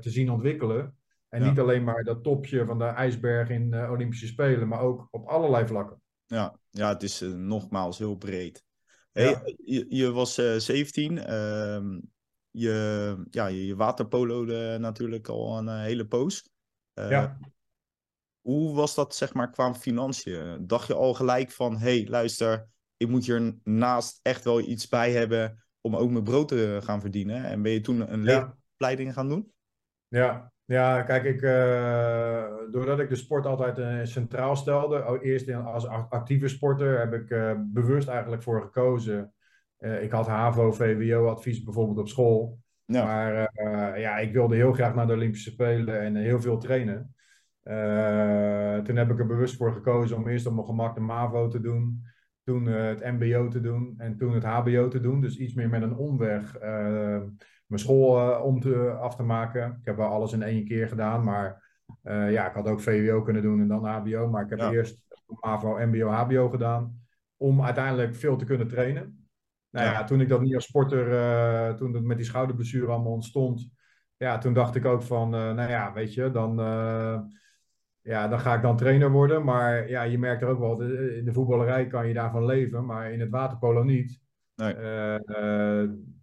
te 0.00 0.10
zien 0.10 0.30
ontwikkelen. 0.30 0.96
En 1.28 1.42
Ja. 1.42 1.48
niet 1.48 1.58
alleen 1.58 1.84
maar 1.84 2.04
dat 2.04 2.22
topje 2.22 2.64
van 2.64 2.78
de 2.78 2.84
ijsberg 2.84 3.48
in 3.48 3.70
de 3.70 3.88
Olympische 3.90 4.26
Spelen, 4.26 4.68
maar 4.68 4.80
ook 4.80 5.08
op 5.10 5.26
allerlei 5.26 5.66
vlakken. 5.66 6.00
Ja, 6.26 6.58
ja, 6.70 6.88
het 6.88 7.02
is 7.02 7.20
eh, 7.20 7.28
nogmaals 7.28 7.98
heel 7.98 8.16
breed. 8.16 8.64
Hey, 9.12 9.24
Ja. 9.30 9.42
je, 9.64 9.86
je 9.88 10.10
was 10.10 10.38
eh 10.38 10.56
17. 10.56 11.18
ehm, 11.18 12.00
je, 12.50 13.26
ja, 13.30 13.46
je 13.46 13.76
waterpolo 13.76 14.44
natuurlijk 14.78 15.28
al 15.28 15.58
een 15.58 15.80
hele 15.80 16.06
poos. 16.06 16.48
ja. 16.94 17.38
Hoe 18.40 18.74
was 18.74 18.94
dat 18.94 19.14
zeg 19.14 19.34
maar 19.34 19.50
qua 19.50 19.74
financiën? 19.74 20.66
Dacht 20.66 20.86
je 20.86 20.94
al 20.94 21.14
gelijk 21.14 21.50
van, 21.50 21.78
hey, 21.78 22.06
luister, 22.08 22.68
ik 22.96 23.08
moet 23.08 23.26
hier 23.26 23.58
naast 23.64 24.20
echt 24.22 24.44
wel 24.44 24.60
iets 24.60 24.88
bij 24.88 25.12
hebben 25.12 25.64
om 25.80 25.96
ook 25.96 26.10
mijn 26.10 26.24
brood 26.24 26.48
te 26.48 26.78
gaan 26.82 27.00
verdienen? 27.00 27.44
En 27.44 27.62
ben 27.62 27.72
je 27.72 27.80
toen 27.80 28.12
een 28.12 28.24
ja. 28.24 28.24
leeropleiding 28.24 29.12
gaan 29.12 29.28
doen? 29.28 29.52
Ja, 30.08 30.52
ja, 30.70 31.02
kijk, 31.02 31.24
ik, 31.24 31.42
uh, 31.42 32.44
doordat 32.70 33.00
ik 33.00 33.08
de 33.08 33.14
sport 33.14 33.46
altijd 33.46 33.78
uh, 33.78 34.00
centraal 34.02 34.56
stelde, 34.56 35.18
eerst 35.22 35.54
als 35.54 35.86
actieve 35.86 36.48
sporter, 36.48 36.98
heb 36.98 37.12
ik 37.12 37.30
uh, 37.30 37.52
bewust 37.58 38.08
eigenlijk 38.08 38.42
voor 38.42 38.62
gekozen. 38.62 39.32
ik 39.78 40.10
had 40.10 40.26
HAVO, 40.26 40.72
VWO-advies 40.72 41.62
bijvoorbeeld 41.62 41.98
op 41.98 42.08
school. 42.08 42.58
Ja. 42.84 43.04
Maar 43.04 43.50
ja, 44.00 44.18
ik 44.18 44.32
wilde 44.32 44.54
heel 44.54 44.72
graag 44.72 44.94
naar 44.94 45.06
de 45.06 45.12
Olympische 45.12 45.50
Spelen 45.50 46.00
en 46.00 46.16
heel 46.16 46.40
veel 46.40 46.58
trainen. 46.58 47.14
toen 48.84 48.96
heb 48.96 49.10
ik 49.10 49.18
er 49.18 49.26
bewust 49.26 49.56
voor 49.56 49.72
gekozen 49.72 50.16
om 50.16 50.28
eerst 50.28 50.46
op 50.46 50.54
mijn 50.54 50.66
gemak 50.66 50.94
de 50.94 51.00
MAVO 51.00 51.48
te 51.48 51.60
doen. 51.60 52.04
Toen 52.44 52.66
het 52.66 53.04
MBO 53.04 53.48
te 53.48 53.60
doen 53.60 53.94
en 53.96 54.16
toen 54.16 54.34
het 54.34 54.44
HBO 54.44 54.88
te 54.88 55.00
doen. 55.00 55.20
Dus 55.20 55.38
iets 55.38 55.54
meer 55.54 55.68
met 55.68 55.82
een 55.82 55.96
omweg 55.96 56.56
mijn 57.70 57.82
school 57.82 58.18
uh, 58.18 58.44
om 58.44 58.60
te, 58.60 58.90
af 58.90 59.16
te 59.16 59.22
maken. 59.22 59.76
Ik 59.80 59.86
heb 59.86 59.96
wel 59.96 60.08
alles 60.08 60.32
in 60.32 60.42
één 60.42 60.64
keer 60.64 60.88
gedaan, 60.88 61.24
maar 61.24 61.68
uh, 62.04 62.32
ja, 62.32 62.48
ik 62.48 62.54
had 62.54 62.68
ook 62.68 62.80
VWO 62.80 63.22
kunnen 63.22 63.42
doen 63.42 63.60
en 63.60 63.68
dan 63.68 63.84
HBO. 63.84 64.28
Maar 64.28 64.42
ik 64.42 64.50
heb 64.50 64.72
eerst 64.72 65.04
MAVO, 65.26 65.86
MBO, 65.86 66.08
HBO 66.08 66.48
gedaan 66.48 67.00
om 67.36 67.62
uiteindelijk 67.62 68.14
veel 68.14 68.36
te 68.36 68.44
kunnen 68.44 68.68
trainen. 68.68 69.28
Nou 69.70 69.86
ja, 69.86 70.04
toen 70.04 70.20
ik 70.20 70.28
dat 70.28 70.40
niet 70.40 70.54
als 70.54 70.64
sporter, 70.64 71.08
uh, 71.08 71.74
toen 71.74 71.94
het 71.94 72.04
met 72.04 72.16
die 72.16 72.26
schouderblessure 72.26 72.86
allemaal 72.92 73.12
ontstond, 73.12 73.70
ja, 74.16 74.38
toen 74.38 74.52
dacht 74.52 74.74
ik 74.74 74.84
ook 74.84 75.02
van, 75.02 75.30
nou 75.30 75.68
ja, 75.68 75.92
weet 75.92 76.14
je, 76.14 76.30
dan, 76.30 76.56
ja, 78.00 78.28
dan 78.28 78.40
ga 78.40 78.54
ik 78.54 78.62
dan 78.62 78.76
trainer 78.76 79.10
worden. 79.10 79.44
Maar 79.44 79.88
ja, 79.88 80.02
je 80.02 80.18
merkt 80.18 80.42
er 80.42 80.48
ook 80.48 80.58
wel, 80.58 80.82
in 80.82 81.24
de 81.24 81.32
voetballerij 81.32 81.86
kan 81.86 82.08
je 82.08 82.14
daarvan 82.14 82.44
leven, 82.44 82.84
maar 82.84 83.12
in 83.12 83.20
het 83.20 83.30
waterpolo 83.30 83.82
niet. 83.82 84.20
Nee 84.54 84.74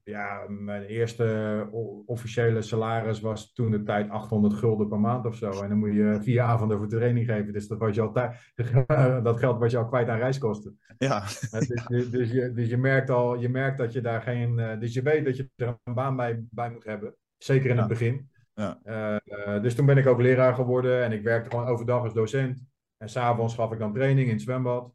ja, 0.08 0.46
mijn 0.48 0.84
eerste 0.84 1.68
officiële 2.06 2.62
salaris 2.62 3.20
was 3.20 3.54
toen 3.54 3.72
de 3.72 3.84
tijd 3.84 4.10
800 4.10 4.54
gulden 4.54 4.88
per 4.88 5.00
maand 5.00 5.26
of 5.26 5.36
zo. 5.36 5.50
En 5.62 5.70
dan 5.70 5.78
moet 5.78 5.94
je 5.94 6.20
vier 6.22 6.42
avonden 6.42 6.78
voor 6.78 6.88
training 6.88 7.26
geven. 7.26 7.54
Dus 7.54 7.68
dat, 7.68 7.78
was 7.78 7.96
je 7.96 8.02
al 8.02 8.14
dat 9.24 9.40
geld 9.40 9.60
was 9.60 9.72
je 9.72 9.78
al 9.78 9.88
kwijt 9.88 10.10
aan 10.10 10.18
reiskosten. 10.18 10.80
Ja. 10.98 11.20
Dus, 11.20 11.50
dus, 11.88 12.10
dus, 12.10 12.32
je, 12.32 12.52
dus 12.54 12.70
je 12.70 12.78
merkt 12.78 13.10
al, 13.10 13.40
je 13.40 13.50
merkt 13.50 13.78
dat 13.78 13.94
je 13.94 14.02
daar 14.02 14.22
geen. 14.22 14.60
Eh, 14.60 14.80
dus 14.80 14.94
je 14.94 15.02
weet 15.02 15.26
dat 15.26 15.38
je 15.38 15.50
er 15.56 15.78
een 15.84 15.94
baan 15.94 16.16
bij, 16.16 16.44
bij 16.50 16.72
moet 16.72 16.84
hebben. 16.84 17.16
Zeker 17.38 17.70
in 17.70 17.78
het 17.78 17.88
begin. 17.88 18.30
Ja. 18.54 18.80
Uh, 18.86 19.62
dus 19.62 19.76
toen 19.76 19.86
ben 19.86 19.98
ik 19.98 20.08
ook 20.08 20.22
leraar 20.22 20.54
geworden 20.54 21.04
en 21.04 21.12
ik 21.12 21.24
werkte 21.24 21.50
gewoon 21.50 21.68
overdag 21.68 22.04
als 22.04 22.14
docent. 22.14 22.66
En 22.98 23.10
s'avonds 23.10 23.56
gaf 23.56 23.72
ik 23.72 23.80
dan 23.80 23.94
training 23.94 24.28
in 24.28 24.34
het 24.34 24.42
zwembad. 24.42 24.94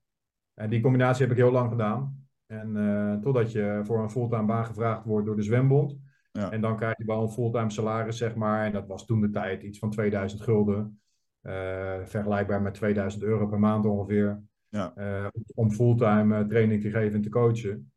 En 0.55 0.71
die 0.71 0.81
combinatie 0.81 1.23
heb 1.23 1.31
ik 1.31 1.43
heel 1.43 1.53
lang 1.53 1.71
gedaan. 1.71 2.22
En 2.53 2.77
uh, 2.77 3.15
totdat 3.15 3.53
je 3.53 3.81
voor 3.85 4.03
een 4.03 4.11
fulltime 4.11 4.45
baan 4.45 4.67
gevraagd 4.67 5.05
wordt 5.05 5.27
door 5.27 5.37
de 5.37 5.43
zwembond. 5.43 5.99
Ja. 6.33 6.51
En 6.51 6.61
dan 6.61 6.77
krijg 6.77 6.97
je 6.97 7.05
wel 7.05 7.23
een 7.23 7.31
fulltime 7.31 7.71
salaris, 7.71 8.17
zeg 8.17 8.35
maar. 8.35 8.65
En 8.67 8.73
dat 8.73 8.87
was 8.87 9.07
toen 9.07 9.21
de 9.21 9.31
tijd 9.31 9.63
iets 9.63 9.79
van 9.79 9.91
2000 9.91 10.41
gulden. 10.41 11.01
Uh, 11.43 12.05
vergelijkbaar 12.05 12.63
met 12.63 12.75
2000 12.75 13.23
euro 13.23 13.47
per 13.47 13.59
maand 13.59 13.87
ongeveer. 13.87 14.43
Ja. 14.69 14.93
Uh, 14.97 15.27
om 15.55 15.71
fulltime 15.71 16.47
training 16.47 16.81
te 16.81 16.91
geven 16.91 17.15
en 17.15 17.23
te 17.23 17.29
coachen. 17.29 17.93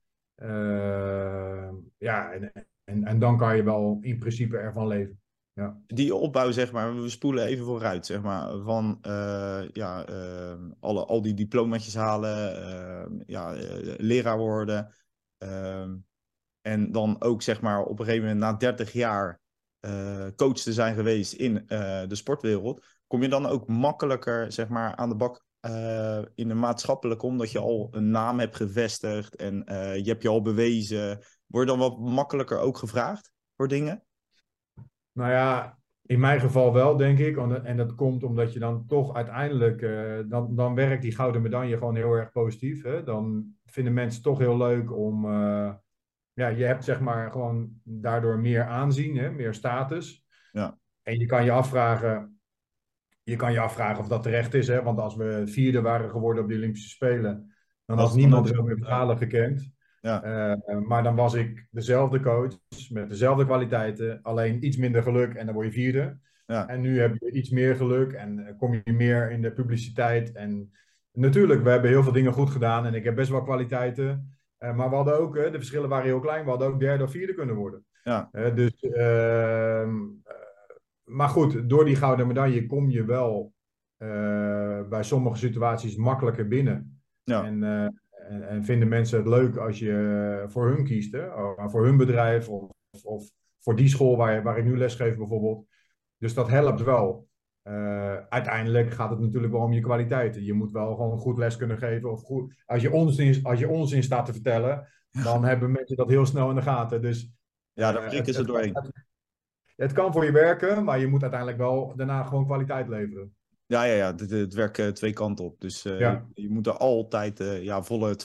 ja, 1.97 2.31
en, 2.31 2.51
en, 2.83 3.03
en 3.03 3.19
dan 3.19 3.37
kan 3.37 3.55
je 3.55 3.63
wel 3.63 3.97
in 4.01 4.17
principe 4.17 4.57
ervan 4.57 4.87
leven. 4.87 5.19
Ja. 5.55 5.81
Die 5.87 6.15
opbouw, 6.15 6.51
zeg 6.51 6.71
maar, 6.71 7.01
we 7.01 7.09
spoelen 7.09 7.45
even 7.45 7.65
vooruit, 7.65 8.05
zeg 8.05 8.21
maar, 8.21 8.57
van 8.57 8.99
uh, 9.07 9.63
ja, 9.71 10.09
uh, 10.09 10.55
alle, 10.79 11.05
al 11.05 11.21
die 11.21 11.33
diploma's 11.33 11.95
halen, 11.95 12.59
uh, 12.59 13.19
ja, 13.25 13.53
leraar 13.97 14.37
worden. 14.37 14.93
Ehm, 15.37 15.95
en 16.61 16.91
dan 16.91 17.21
ook, 17.21 17.41
zeg 17.41 17.61
maar, 17.61 17.83
op 17.83 17.99
een 17.99 18.05
gegeven 18.05 18.27
moment 18.27 18.43
na 18.43 18.53
30 18.53 18.93
jaar 18.93 19.43
coach 20.35 20.57
te 20.57 20.73
zijn 20.73 20.95
geweest 20.95 21.33
in 21.33 21.63
de 22.07 22.15
sportwereld. 22.15 22.85
Kom 23.07 23.21
je 23.21 23.29
dan 23.29 23.45
ook 23.45 23.67
makkelijker, 23.67 24.51
zeg 24.51 24.67
maar, 24.67 24.95
aan 24.95 25.09
de 25.09 25.15
bak 25.15 25.45
in 26.35 26.47
de 26.47 26.53
maatschappelijke, 26.53 27.25
omdat 27.25 27.51
je 27.51 27.59
al 27.59 27.87
een 27.91 28.11
naam 28.11 28.39
hebt 28.39 28.55
gevestigd 28.55 29.35
en 29.35 29.55
je 30.03 30.09
hebt 30.09 30.21
je 30.21 30.29
al 30.29 30.41
bewezen. 30.41 31.19
Word 31.45 31.69
je 31.69 31.75
dan 31.75 31.89
wat 31.89 31.99
makkelijker 31.99 32.59
ook 32.59 32.77
gevraagd 32.77 33.31
voor 33.55 33.67
dingen? 33.67 34.04
Nou 35.15 35.31
ja, 35.31 35.77
in 36.05 36.19
mijn 36.19 36.39
geval 36.39 36.73
wel, 36.73 36.97
denk 36.97 37.19
ik. 37.19 37.37
En 37.63 37.77
dat 37.77 37.95
komt 37.95 38.23
omdat 38.23 38.53
je 38.53 38.59
dan 38.59 38.85
toch 38.87 39.15
uiteindelijk, 39.15 39.81
uh, 39.81 40.19
dan, 40.25 40.55
dan 40.55 40.75
werkt 40.75 41.01
die 41.01 41.15
gouden 41.15 41.41
medaille 41.41 41.77
gewoon 41.77 41.95
heel 41.95 42.13
erg 42.13 42.31
positief. 42.31 42.83
Hè? 42.83 43.03
Dan 43.03 43.53
vinden 43.65 43.93
mensen 43.93 44.21
toch 44.21 44.39
heel 44.39 44.57
leuk 44.57 44.95
om, 44.97 45.25
uh, 45.25 45.73
ja, 46.33 46.47
je 46.47 46.63
hebt 46.63 46.83
zeg 46.83 46.99
maar 46.99 47.31
gewoon 47.31 47.69
daardoor 47.83 48.39
meer 48.39 48.63
aanzien, 48.63 49.17
hè? 49.17 49.31
meer 49.31 49.53
status. 49.53 50.25
Ja. 50.51 50.77
En 51.01 51.19
je 51.19 51.25
kan 51.25 51.43
je 51.43 51.51
afvragen, 51.51 52.39
je 53.23 53.35
kan 53.35 53.51
je 53.51 53.59
afvragen 53.59 53.99
of 53.99 54.07
dat 54.07 54.23
terecht 54.23 54.53
is. 54.53 54.67
Hè? 54.67 54.83
Want 54.83 54.99
als 54.99 55.15
we 55.15 55.41
vierde 55.45 55.81
waren 55.81 56.09
geworden 56.09 56.43
op 56.43 56.49
de 56.49 56.55
Olympische 56.55 56.89
Spelen, 56.89 57.53
dan 57.85 57.97
had 57.97 58.15
niemand 58.15 58.47
zo 58.47 58.63
meer 58.63 58.77
verhalen 58.77 59.17
gekend. 59.17 59.74
Ja. 60.05 60.23
Eh, 60.23 60.77
maar 60.77 61.03
dan 61.03 61.15
was 61.15 61.33
ik 61.33 61.67
dezelfde 61.69 62.19
coach 62.19 62.53
met 62.89 63.09
dezelfde 63.09 63.45
kwaliteiten, 63.45 64.19
alleen 64.21 64.65
iets 64.65 64.77
minder 64.77 65.03
geluk 65.03 65.33
en 65.33 65.45
dan 65.45 65.55
word 65.55 65.67
je 65.67 65.71
vierde. 65.71 66.17
Ja. 66.45 66.67
En 66.67 66.81
nu 66.81 66.99
heb 66.99 67.15
je 67.19 67.31
iets 67.31 67.49
meer 67.49 67.75
geluk 67.75 68.11
en 68.11 68.47
eh, 68.47 68.57
kom 68.57 68.73
je 68.73 68.93
meer 68.93 69.31
in 69.31 69.41
de 69.41 69.51
publiciteit. 69.51 70.31
En 70.31 70.71
natuurlijk, 71.11 71.63
we 71.63 71.69
hebben 71.69 71.89
heel 71.89 72.03
veel 72.03 72.11
dingen 72.11 72.33
goed 72.33 72.49
gedaan 72.49 72.85
en 72.85 72.93
ik 72.93 73.03
heb 73.03 73.15
best 73.15 73.29
wel 73.29 73.43
kwaliteiten. 73.43 74.37
Uh, 74.59 74.75
maar 74.75 74.89
we 74.89 74.95
hadden 74.95 75.19
ook, 75.19 75.33
de 75.33 75.51
verschillen 75.51 75.89
waren 75.89 76.05
heel 76.05 76.19
klein, 76.19 76.43
we 76.43 76.49
hadden 76.49 76.67
ook 76.67 76.79
derde 76.79 77.03
of 77.03 77.11
vierde 77.11 77.33
kunnen 77.33 77.55
worden. 77.55 77.85
Ja. 78.03 78.29
dus, 78.55 78.79
ehm, 78.79 79.93
maar 81.03 81.29
goed, 81.29 81.69
door 81.69 81.85
die 81.85 81.95
gouden 81.95 82.27
medaille 82.27 82.65
kom 82.65 82.89
je 82.89 83.05
wel 83.05 83.53
bij 84.89 85.03
sommige 85.03 85.37
situaties 85.37 85.95
makkelijker 85.95 86.47
binnen. 86.47 87.01
Ja. 87.23 87.43
En 87.45 87.59
en, 88.29 88.47
en, 88.47 88.63
vinden 88.63 88.87
mensen 88.87 89.17
het 89.17 89.27
leuk 89.27 89.57
als 89.57 89.79
je 89.79 90.43
voor 90.47 90.67
hun 90.67 90.83
kiest, 90.83 91.11
hè? 91.11 91.29
voor 91.69 91.85
hun 91.85 91.97
bedrijf 91.97 92.49
of, 92.49 92.69
of 93.03 93.31
voor 93.59 93.75
die 93.75 93.87
school 93.87 94.17
waar, 94.17 94.43
waar 94.43 94.57
ik 94.57 94.63
nu 94.63 94.77
lesgeef 94.77 95.17
bijvoorbeeld. 95.17 95.65
Dus 96.17 96.33
dat 96.33 96.49
helpt 96.49 96.83
wel. 96.83 97.27
Uh, 97.63 98.17
uiteindelijk 98.29 98.91
gaat 98.91 99.09
het 99.09 99.19
natuurlijk 99.19 99.53
wel 99.53 99.61
om 99.61 99.73
je 99.73 99.81
kwaliteiten. 99.81 100.43
Je 100.43 100.53
moet 100.53 100.71
wel 100.71 100.95
gewoon 100.95 101.17
goed 101.17 101.37
les 101.37 101.57
kunnen 101.57 101.77
geven. 101.77 102.11
Of 102.11 102.21
goed, 102.21 102.63
als, 102.65 102.81
je 102.81 102.91
onzin, 102.91 103.43
als 103.43 103.59
je 103.59 103.69
onzin 103.69 104.03
staat 104.03 104.25
te 104.25 104.33
vertellen, 104.33 104.87
dan 105.23 105.43
hebben 105.43 105.71
mensen 105.71 105.95
dat 105.95 106.09
heel 106.09 106.25
snel 106.25 106.49
in 106.49 106.55
de 106.55 106.61
gaten. 106.61 107.01
Dus, 107.01 107.31
ja, 107.73 107.91
daar 107.91 108.07
prikken 108.07 108.33
uh, 108.33 108.39
ze 108.39 108.45
doorheen. 108.45 108.75
Het, 108.75 108.91
het, 109.75 109.91
kan 109.91 110.11
voor 110.11 110.25
je 110.25 110.31
werken, 110.31 110.83
maar 110.83 110.99
je 110.99 111.07
moet 111.07 111.21
uiteindelijk 111.21 111.59
wel 111.59 111.95
daarna 111.95 112.23
gewoon 112.23 112.45
kwaliteit 112.45 112.87
leveren. 112.87 113.35
Ja, 113.67 113.83
ja, 113.83 113.93
ja. 113.93 114.15
Het, 114.15 114.29
het 114.29 114.53
werkt 114.53 114.77
uh, 114.77 114.87
twee 114.87 115.13
kanten 115.13 115.45
op. 115.45 115.61
Dus 115.61 115.85
uh, 115.85 115.99
ja. 115.99 116.25
je, 116.33 116.41
je, 116.41 116.49
moet 116.49 116.67
er 116.67 116.77
altijd 116.77 117.39
uh, 117.39 117.63
ja, 117.63 117.83
volle 117.83 118.17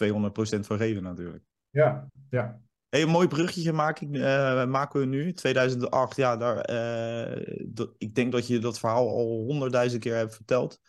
200% 0.57 0.61
voor 0.61 0.77
geven 0.77 1.03
natuurlijk. 1.03 1.45
Ja, 1.71 2.09
ja. 2.31 2.61
Hey, 2.89 3.03
een 3.03 3.09
mooi 3.09 3.29
bruggetje 3.29 3.73
maak 3.73 4.01
ik, 4.01 4.09
maken 4.69 5.01
we 5.01 5.07
nu. 5.07 5.33
2008, 5.33 6.17
ja, 6.17 6.37
daar, 6.37 6.69
ik 7.99 8.15
denk 8.15 8.33
dat 8.33 8.47
je 8.47 8.59
dat 8.59 8.79
verhaal 8.79 9.09
al 9.09 9.45
honderdduizend 9.45 10.03
keer 10.03 10.15
hebt 10.15 10.35
verteld. 10.35 10.81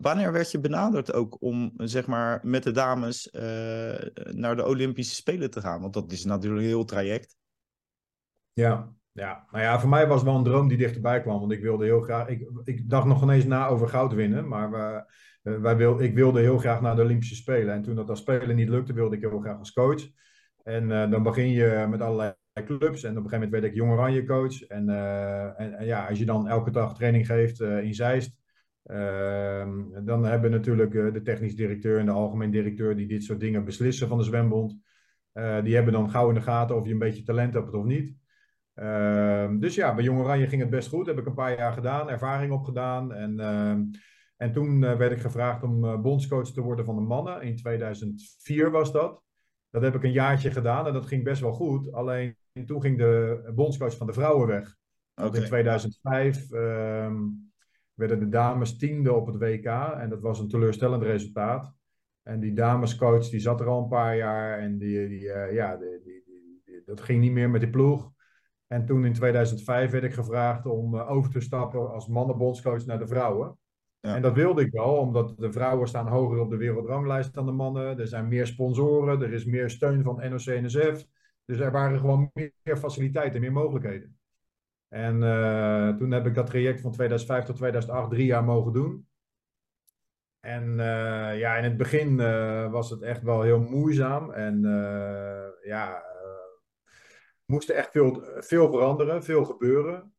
wanneer 0.00 0.32
werd 0.32 0.50
je 0.50 0.60
benaderd 0.60 1.12
ook 1.12 1.36
om 1.42 1.72
zeg 1.76 2.06
maar, 2.06 2.40
met 2.42 2.62
de 2.62 2.70
dames 2.70 3.28
naar 4.30 4.56
de 4.56 4.66
Olympische 4.66 5.14
Spelen 5.14 5.50
te 5.50 5.60
gaan? 5.60 5.80
Want 5.80 5.94
dat 5.94 6.12
is 6.12 6.24
natuurlijk 6.24 6.62
een 6.62 6.68
heel 6.68 6.84
traject. 6.84 7.36
Ja, 8.52 8.94
ja, 9.14 9.46
nou 9.50 9.64
ja, 9.64 9.80
voor 9.80 9.88
mij 9.88 10.06
was 10.06 10.16
het 10.16 10.24
wel 10.24 10.36
een 10.36 10.44
droom 10.44 10.68
die 10.68 10.76
dichterbij 10.76 11.20
kwam. 11.20 11.40
Want 11.40 11.52
ik 11.52 11.62
wilde 11.62 11.84
heel 11.84 12.00
graag. 12.00 12.28
Ik, 12.28 12.50
ik 12.64 12.90
dacht 12.90 13.06
nog 13.06 13.22
ineens 13.22 13.44
na 13.44 13.66
over 13.66 13.88
goud 13.88 14.12
winnen. 14.12 14.48
Maar 14.48 14.70
we, 14.70 15.04
eh, 15.42 15.60
wij 15.60 15.76
wil, 15.76 16.00
ik 16.00 16.14
wilde 16.14 16.40
heel 16.40 16.58
graag 16.58 16.80
naar 16.80 16.96
de 16.96 17.02
Olympische 17.02 17.34
Spelen. 17.34 17.74
En 17.74 17.82
toen 17.82 17.94
dat 17.94 18.10
als 18.10 18.18
Spelen 18.18 18.56
niet 18.56 18.68
lukte, 18.68 18.92
wilde 18.92 19.16
ik 19.16 19.22
heel 19.22 19.40
graag 19.40 19.58
als 19.58 19.72
coach. 19.72 20.02
En 20.62 20.90
uh, 20.90 21.10
dan 21.10 21.22
begin 21.22 21.48
je 21.48 21.86
met 21.90 22.00
allerlei 22.00 22.34
clubs. 22.64 23.02
En 23.02 23.10
op 23.10 23.24
een 23.24 23.30
gegeven 23.30 23.30
moment 23.30 23.50
werd 23.50 23.64
ik 23.64 23.74
Jong 23.74 23.92
Oranje 23.92 24.24
coach. 24.24 24.62
En, 24.62 24.88
uh, 24.88 25.60
en, 25.60 25.84
ja, 25.86 26.06
als 26.06 26.18
je 26.18 26.24
dan 26.24 26.48
elke 26.48 26.70
dag 26.70 26.94
training 26.94 27.26
geeft 27.26 27.60
in 27.60 27.94
Zeist. 27.94 28.36
Ehm, 28.84 30.04
dan 30.04 30.24
hebben 30.24 30.50
natuurlijk 30.50 30.92
de 30.92 31.22
technisch 31.22 31.56
directeur 31.56 31.98
en 31.98 32.06
de 32.06 32.12
algemeen 32.12 32.50
directeur 32.50 32.96
die 32.96 33.06
dit 33.06 33.22
soort 33.22 33.40
dingen 33.40 33.64
beslissen 33.64 34.08
van 34.08 34.18
de 34.18 34.24
zwembond. 34.24 34.78
die 35.62 35.74
hebben 35.74 35.92
dan 35.92 36.10
gauw 36.10 36.28
in 36.28 36.34
de 36.34 36.40
gaten 36.40 36.76
of 36.76 36.86
je 36.86 36.92
een 36.92 36.98
beetje 36.98 37.22
talent 37.22 37.54
hebt 37.54 37.74
of 37.74 37.84
niet. 37.84 38.23
Ehm, 38.74 39.58
dus 39.58 39.74
ja, 39.74 39.94
bij 39.94 40.04
Jong 40.04 40.20
Oranje 40.20 40.46
ging 40.46 40.60
het 40.60 40.70
best 40.70 40.88
goed. 40.88 41.06
Heb 41.06 41.18
ik 41.18 41.26
een 41.26 41.34
paar 41.34 41.58
jaar 41.58 41.72
gedaan, 41.72 42.10
ervaring 42.10 42.52
opgedaan. 42.52 43.12
En, 43.12 43.40
uh, 43.40 43.70
en 44.36 44.52
toen 44.52 44.82
uh, 44.82 44.96
werd 44.96 45.12
ik 45.12 45.20
gevraagd 45.20 45.62
om 45.62 45.84
uh, 45.84 46.00
bondscoach 46.00 46.52
te 46.52 46.60
worden 46.60 46.84
van 46.84 46.96
de 46.96 47.02
mannen. 47.02 47.42
In 47.42 47.56
2004 47.56 48.70
was 48.70 48.92
dat. 48.92 49.22
Dat 49.70 49.82
heb 49.82 49.94
ik 49.94 50.02
een 50.02 50.12
jaartje 50.12 50.50
gedaan 50.50 50.86
en 50.86 50.92
dat 50.92 51.06
ging 51.06 51.24
best 51.24 51.40
wel 51.40 51.52
goed. 51.52 51.92
Alleen 51.92 52.36
toen 52.66 52.80
ging 52.80 52.98
de 52.98 53.52
bondscoach 53.54 53.96
van 53.96 54.06
de 54.06 54.12
vrouwen 54.12 54.46
weg. 54.46 54.76
Want 55.14 55.34
in 55.34 55.44
2005 55.44 56.50
ehm, 56.50 57.16
werden 57.94 58.18
de 58.18 58.28
dames 58.28 58.76
tiende 58.76 59.12
op 59.12 59.26
het 59.26 59.36
WK 59.36 59.66
en 59.98 60.08
dat 60.08 60.20
was 60.20 60.38
een 60.38 60.48
teleurstellend 60.48 61.02
resultaat. 61.02 61.74
En 62.22 62.40
die 62.40 62.52
damescoach 62.52 63.28
die 63.28 63.40
zat 63.40 63.60
er 63.60 63.66
al 63.66 63.82
een 63.82 63.88
paar 63.88 64.16
jaar 64.16 64.58
en 64.58 64.78
die, 64.78 65.08
die, 65.08 65.32
eh, 65.32 65.54
ja, 65.54 65.76
die, 65.76 66.00
die, 66.04 66.82
dat 66.84 67.00
ging 67.00 67.20
niet 67.20 67.32
meer 67.32 67.50
met 67.50 67.60
die 67.60 67.70
ploeg. 67.70 68.12
En 68.66 68.86
toen 68.86 69.04
in 69.04 69.12
2005 69.12 69.90
werd 69.90 70.04
ik 70.04 70.14
gevraagd 70.14 70.66
om 70.66 70.94
eh, 70.94 71.10
over 71.10 71.30
te 71.30 71.40
stappen 71.40 71.92
als 71.92 72.08
mannenbondscoach 72.08 72.86
naar 72.86 72.98
de 72.98 73.06
vrouwen. 73.06 73.58
En 74.00 74.22
dat 74.22 74.34
wilde 74.34 74.62
ik 74.62 74.72
wel, 74.72 74.96
omdat 74.96 75.34
de 75.36 75.52
vrouwen 75.52 75.88
staan 75.88 76.08
hoger 76.08 76.38
op 76.38 76.50
de 76.50 76.56
wereldranglijst 76.56 77.34
dan 77.34 77.46
de 77.46 77.52
mannen. 77.52 77.98
Er 77.98 78.06
zijn 78.06 78.28
meer 78.28 78.46
sponsoren, 78.46 79.22
er 79.22 79.32
is 79.32 79.44
meer 79.44 79.70
steun 79.70 80.02
van 80.02 80.16
NOC-NSF. 80.16 81.06
Dus 81.44 81.58
er 81.58 81.70
waren 81.70 81.98
gewoon 81.98 82.30
meer 82.32 82.76
faciliteiten, 82.76 83.40
meer 83.40 83.52
mogelijkheden. 83.52 84.18
En 84.88 85.22
uh, 85.22 85.88
toen 85.96 86.10
heb 86.10 86.26
ik 86.26 86.34
dat 86.34 86.46
traject 86.46 86.80
van 86.80 86.92
2005 86.92 87.44
tot 87.44 87.56
2008 87.56 88.10
drie 88.10 88.26
jaar 88.26 88.44
mogen 88.44 88.72
doen. 88.72 89.06
En 90.40 90.70
uh, 90.70 91.38
ja, 91.38 91.56
in 91.56 91.64
het 91.64 91.76
begin 91.76 92.18
uh, 92.18 92.70
was 92.70 92.90
het 92.90 93.02
echt 93.02 93.22
wel 93.22 93.42
heel 93.42 93.60
moeizaam. 93.60 94.30
En 94.30 94.62
ja, 95.62 96.02
moest 97.46 97.68
er 97.68 97.76
echt 97.76 97.90
veel, 97.90 98.24
veel 98.38 98.70
veranderen, 98.70 99.24
veel 99.24 99.44
gebeuren. 99.44 100.12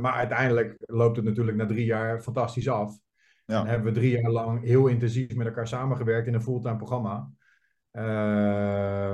maar 0.00 0.12
uiteindelijk 0.12 0.76
loopt 0.78 1.16
het 1.16 1.24
natuurlijk 1.24 1.56
na 1.56 1.66
drie 1.66 1.84
jaar 1.84 2.20
fantastisch 2.20 2.68
af. 2.68 2.98
Ja. 3.44 3.60
En 3.60 3.66
hebben 3.66 3.92
we 3.92 3.98
drie 3.98 4.20
jaar 4.20 4.30
lang 4.30 4.62
heel 4.64 4.86
intensief 4.86 5.34
met 5.34 5.46
elkaar 5.46 5.68
samengewerkt 5.68 6.26
in 6.26 6.34
een 6.34 6.42
fulltime 6.42 6.76
programma. 6.76 7.30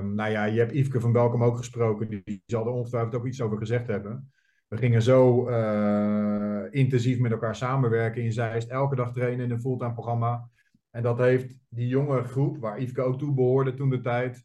nou 0.03 0.31
ja, 0.31 0.45
je 0.45 0.59
hebt 0.59 0.73
Yveske 0.73 1.01
van 1.01 1.13
Welkom 1.13 1.45
ook 1.45 1.57
gesproken. 1.57 2.09
Die 2.09 2.43
zal 2.47 2.67
er 2.67 2.73
ongetwijfeld 2.73 3.15
ook 3.15 3.27
iets 3.27 3.41
over 3.41 3.59
gezegd 3.59 3.87
hebben. 3.87 4.33
We 4.75 4.77
gingen 4.77 5.03
zo 5.03 5.49
uh, 5.49 6.63
intensief 6.71 7.19
met 7.19 7.33
elkaar 7.33 7.57
samenwerken 7.57 8.23
in 8.23 8.33
Zeist. 8.33 8.69
Elke 8.69 8.97
dag 8.97 9.13
trainen 9.13 9.45
in 9.45 9.51
een 9.51 9.61
fulltime 9.61 9.93
programma. 9.93 10.49
En 10.91 11.03
dat 11.03 11.19
heeft 11.19 11.55
die 11.69 11.89
jonge 11.89 12.25
groep, 12.25 12.59
waar 12.59 12.81
Yveske 12.81 13.03
ook 13.03 13.19
toe 13.19 13.35
behoorde 13.35 13.75
toen 13.75 13.91
de 13.91 14.01
tijd. 14.01 14.45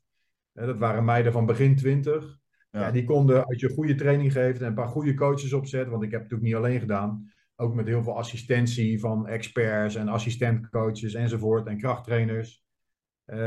Dat 0.54 0.78
waren 0.78 1.06
meiden 1.06 1.32
van 1.32 1.46
begin 1.46 1.76
twintig. 1.76 2.39
Ja. 2.72 2.80
ja. 2.80 2.92
die 2.92 3.04
konden, 3.04 3.46
als 3.46 3.60
je 3.60 3.74
goede 3.74 3.96
training 3.96 4.32
geeft 4.32 4.62
en 4.62 4.68
een 4.68 4.74
paar 4.74 4.88
goede 4.88 5.14
coaches 5.14 5.54
opzet. 5.54 5.88
Want 5.88 6.04
ik 6.04 6.12
heb 6.12 6.22
het 6.22 6.32
natuurlijk 6.32 6.42
niet 6.42 6.66
alleen 6.66 6.80
gedaan. 6.80 7.32
Ook 7.56 7.74
met 7.74 7.88
heel 7.88 8.04
veel 8.04 8.18
assistentie 8.18 9.00
van 9.00 9.28
experts 9.28 9.96
en 9.96 10.08
assistentcoaches 10.08 11.14
enzovoort. 11.14 11.68
En 11.68 11.78
krachttrainers. 11.78 12.64
Uh, 13.26 13.38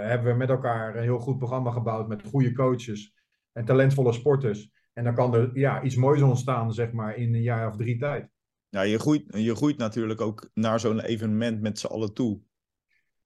hebben 0.00 0.32
we 0.32 0.38
met 0.38 0.48
elkaar 0.48 0.96
een 0.96 1.02
heel 1.02 1.18
goed 1.18 1.38
programma 1.38 1.70
gebouwd 1.70 2.08
met 2.08 2.26
goede 2.26 2.52
coaches 2.52 3.14
en 3.52 3.64
talentvolle 3.64 4.12
sporters. 4.12 4.70
En 4.92 5.04
dan 5.04 5.14
kan 5.14 5.34
er 5.34 5.50
ja, 5.58 5.82
iets 5.82 5.96
moois 5.96 6.22
ontstaan, 6.22 6.72
zeg 6.72 6.92
maar, 6.92 7.16
in 7.16 7.34
een 7.34 7.42
jaar 7.42 7.68
of 7.68 7.76
drie 7.76 7.98
tijd. 7.98 8.28
Ja, 8.68 8.82
je 8.82 8.98
groeit, 8.98 9.24
je 9.28 9.54
groeit 9.54 9.76
natuurlijk 9.76 10.20
ook 10.20 10.50
naar 10.54 10.80
zo'n 10.80 11.00
evenement 11.00 11.60
met 11.60 11.78
z'n 11.78 11.86
allen 11.86 12.14
toe. 12.14 12.40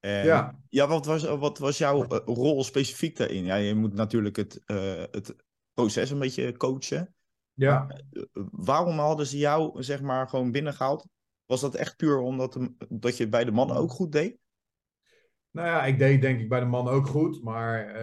En, 0.04 0.24
ja. 0.24 0.58
ja, 0.68 0.88
wat 0.88 1.06
was, 1.06 1.24
wat 1.24 1.58
was 1.58 1.78
jouw 1.78 2.04
eh, 2.04 2.18
rol 2.24 2.64
specifiek 2.64 3.16
daarin? 3.16 3.44
Ja, 3.44 3.54
je 3.54 3.74
moet 3.74 3.94
natuurlijk 3.94 4.36
het, 4.36 4.62
uh, 4.66 5.02
het 5.10 5.36
proces 5.72 6.10
een 6.10 6.18
beetje 6.18 6.56
coachen. 6.56 7.14
Ja. 7.52 8.00
Uh, 8.10 8.22
waarom 8.50 8.98
hadden 8.98 9.26
ze 9.26 9.38
jou, 9.38 9.82
zeg 9.82 10.02
maar, 10.02 10.28
gewoon 10.28 10.52
binnengehaald? 10.52 11.06
Was 11.46 11.60
dat 11.60 11.74
echt 11.74 11.96
puur 11.96 12.18
omdat 12.18 12.52
de, 12.52 12.74
dat 12.88 13.16
je 13.16 13.28
bij 13.28 13.44
de 13.44 13.50
mannen 13.50 13.76
ook 13.76 13.90
goed 13.90 14.12
deed? 14.12 14.38
Nou 15.50 15.68
ja, 15.68 15.84
ik 15.84 15.98
deed 15.98 16.20
denk 16.20 16.40
ik 16.40 16.48
bij 16.48 16.60
de 16.60 16.66
mannen 16.66 16.92
ook 16.92 17.06
goed. 17.06 17.42
Maar 17.42 17.96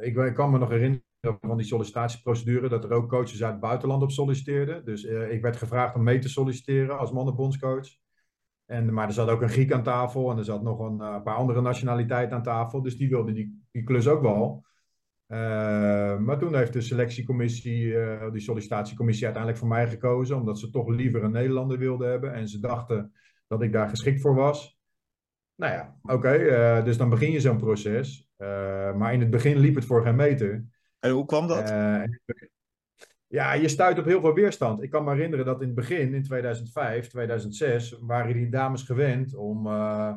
ik, 0.00 0.16
ik 0.16 0.34
kan 0.34 0.50
me 0.50 0.58
nog 0.58 0.68
herinneren 0.68 1.04
van 1.40 1.56
die 1.56 1.66
sollicitatieprocedure 1.66 2.68
dat 2.68 2.84
er 2.84 2.92
ook 2.92 3.08
coaches 3.08 3.42
uit 3.42 3.52
het 3.52 3.60
buitenland 3.60 4.02
op 4.02 4.10
solliciteerden. 4.10 4.84
Dus 4.84 5.04
uh, 5.04 5.32
ik 5.32 5.42
werd 5.42 5.56
gevraagd 5.56 5.94
om 5.94 6.02
mee 6.02 6.18
te 6.18 6.28
solliciteren 6.28 6.98
als 6.98 7.12
mannenbondscoach. 7.12 7.88
En, 8.66 8.92
maar 8.92 9.06
er 9.06 9.12
zat 9.12 9.28
ook 9.28 9.42
een 9.42 9.48
Griek 9.48 9.72
aan 9.72 9.82
tafel 9.82 10.30
en 10.30 10.38
er 10.38 10.44
zat 10.44 10.62
nog 10.62 10.78
een 10.78 10.98
uh, 11.00 11.22
paar 11.22 11.34
andere 11.34 11.60
nationaliteiten 11.60 12.36
aan 12.36 12.42
tafel. 12.42 12.82
Dus 12.82 12.96
die 12.96 13.08
wilden 13.08 13.34
die, 13.34 13.62
die 13.70 13.84
klus 13.84 14.08
ook 14.08 14.22
wel. 14.22 14.64
Uh, 15.28 15.38
maar 16.18 16.38
toen 16.38 16.56
heeft 16.56 16.72
de 16.72 16.80
selectiecommissie, 16.80 17.94
die 18.30 18.40
sollicitatiecommissie 18.40 19.24
uiteindelijk 19.24 19.62
voor 19.62 19.72
mij 19.72 19.88
gekozen. 19.88 20.36
Omdat 20.36 20.58
ze 20.58 20.70
toch 20.70 20.88
liever 20.88 21.24
een 21.24 21.30
Nederlander 21.30 21.78
wilden 21.78 22.10
hebben. 22.10 22.34
En 22.34 22.48
ze 22.48 22.60
dachten 22.60 23.12
dat 23.46 23.62
ik 23.62 23.72
daar 23.72 23.88
geschikt 23.88 24.20
voor 24.20 24.34
was. 24.34 24.78
Nou 25.54 25.72
ja, 25.72 25.96
oké. 26.02 26.82
dus 26.84 26.96
dan 26.96 27.08
begin 27.10 27.30
je 27.30 27.40
zo'n 27.40 27.56
proces. 27.58 28.28
maar 28.96 29.12
in 29.12 29.20
het 29.20 29.30
begin 29.30 29.58
liep 29.58 29.74
het 29.74 29.84
voor 29.84 30.02
geen 30.02 30.16
meter. 30.16 30.64
En 30.98 31.10
hoe 31.10 31.26
kwam 31.26 31.46
dat? 31.46 31.72
Ja, 33.32 33.52
je 33.52 33.68
stuit 33.68 33.98
op 33.98 34.04
heel 34.04 34.20
veel 34.20 34.34
weerstand. 34.34 34.82
Ik 34.82 34.90
kan 34.90 35.04
me 35.04 35.10
herinneren 35.10 35.44
dat 35.44 35.60
in 35.60 35.66
het 35.66 35.76
begin, 35.76 36.14
in 36.14 36.22
2005, 36.22 37.06
2006, 37.06 37.98
waren 38.00 38.34
die 38.34 38.48
dames 38.48 38.82
gewend 38.82 39.34
om 39.34 39.66
uh, 39.66 40.14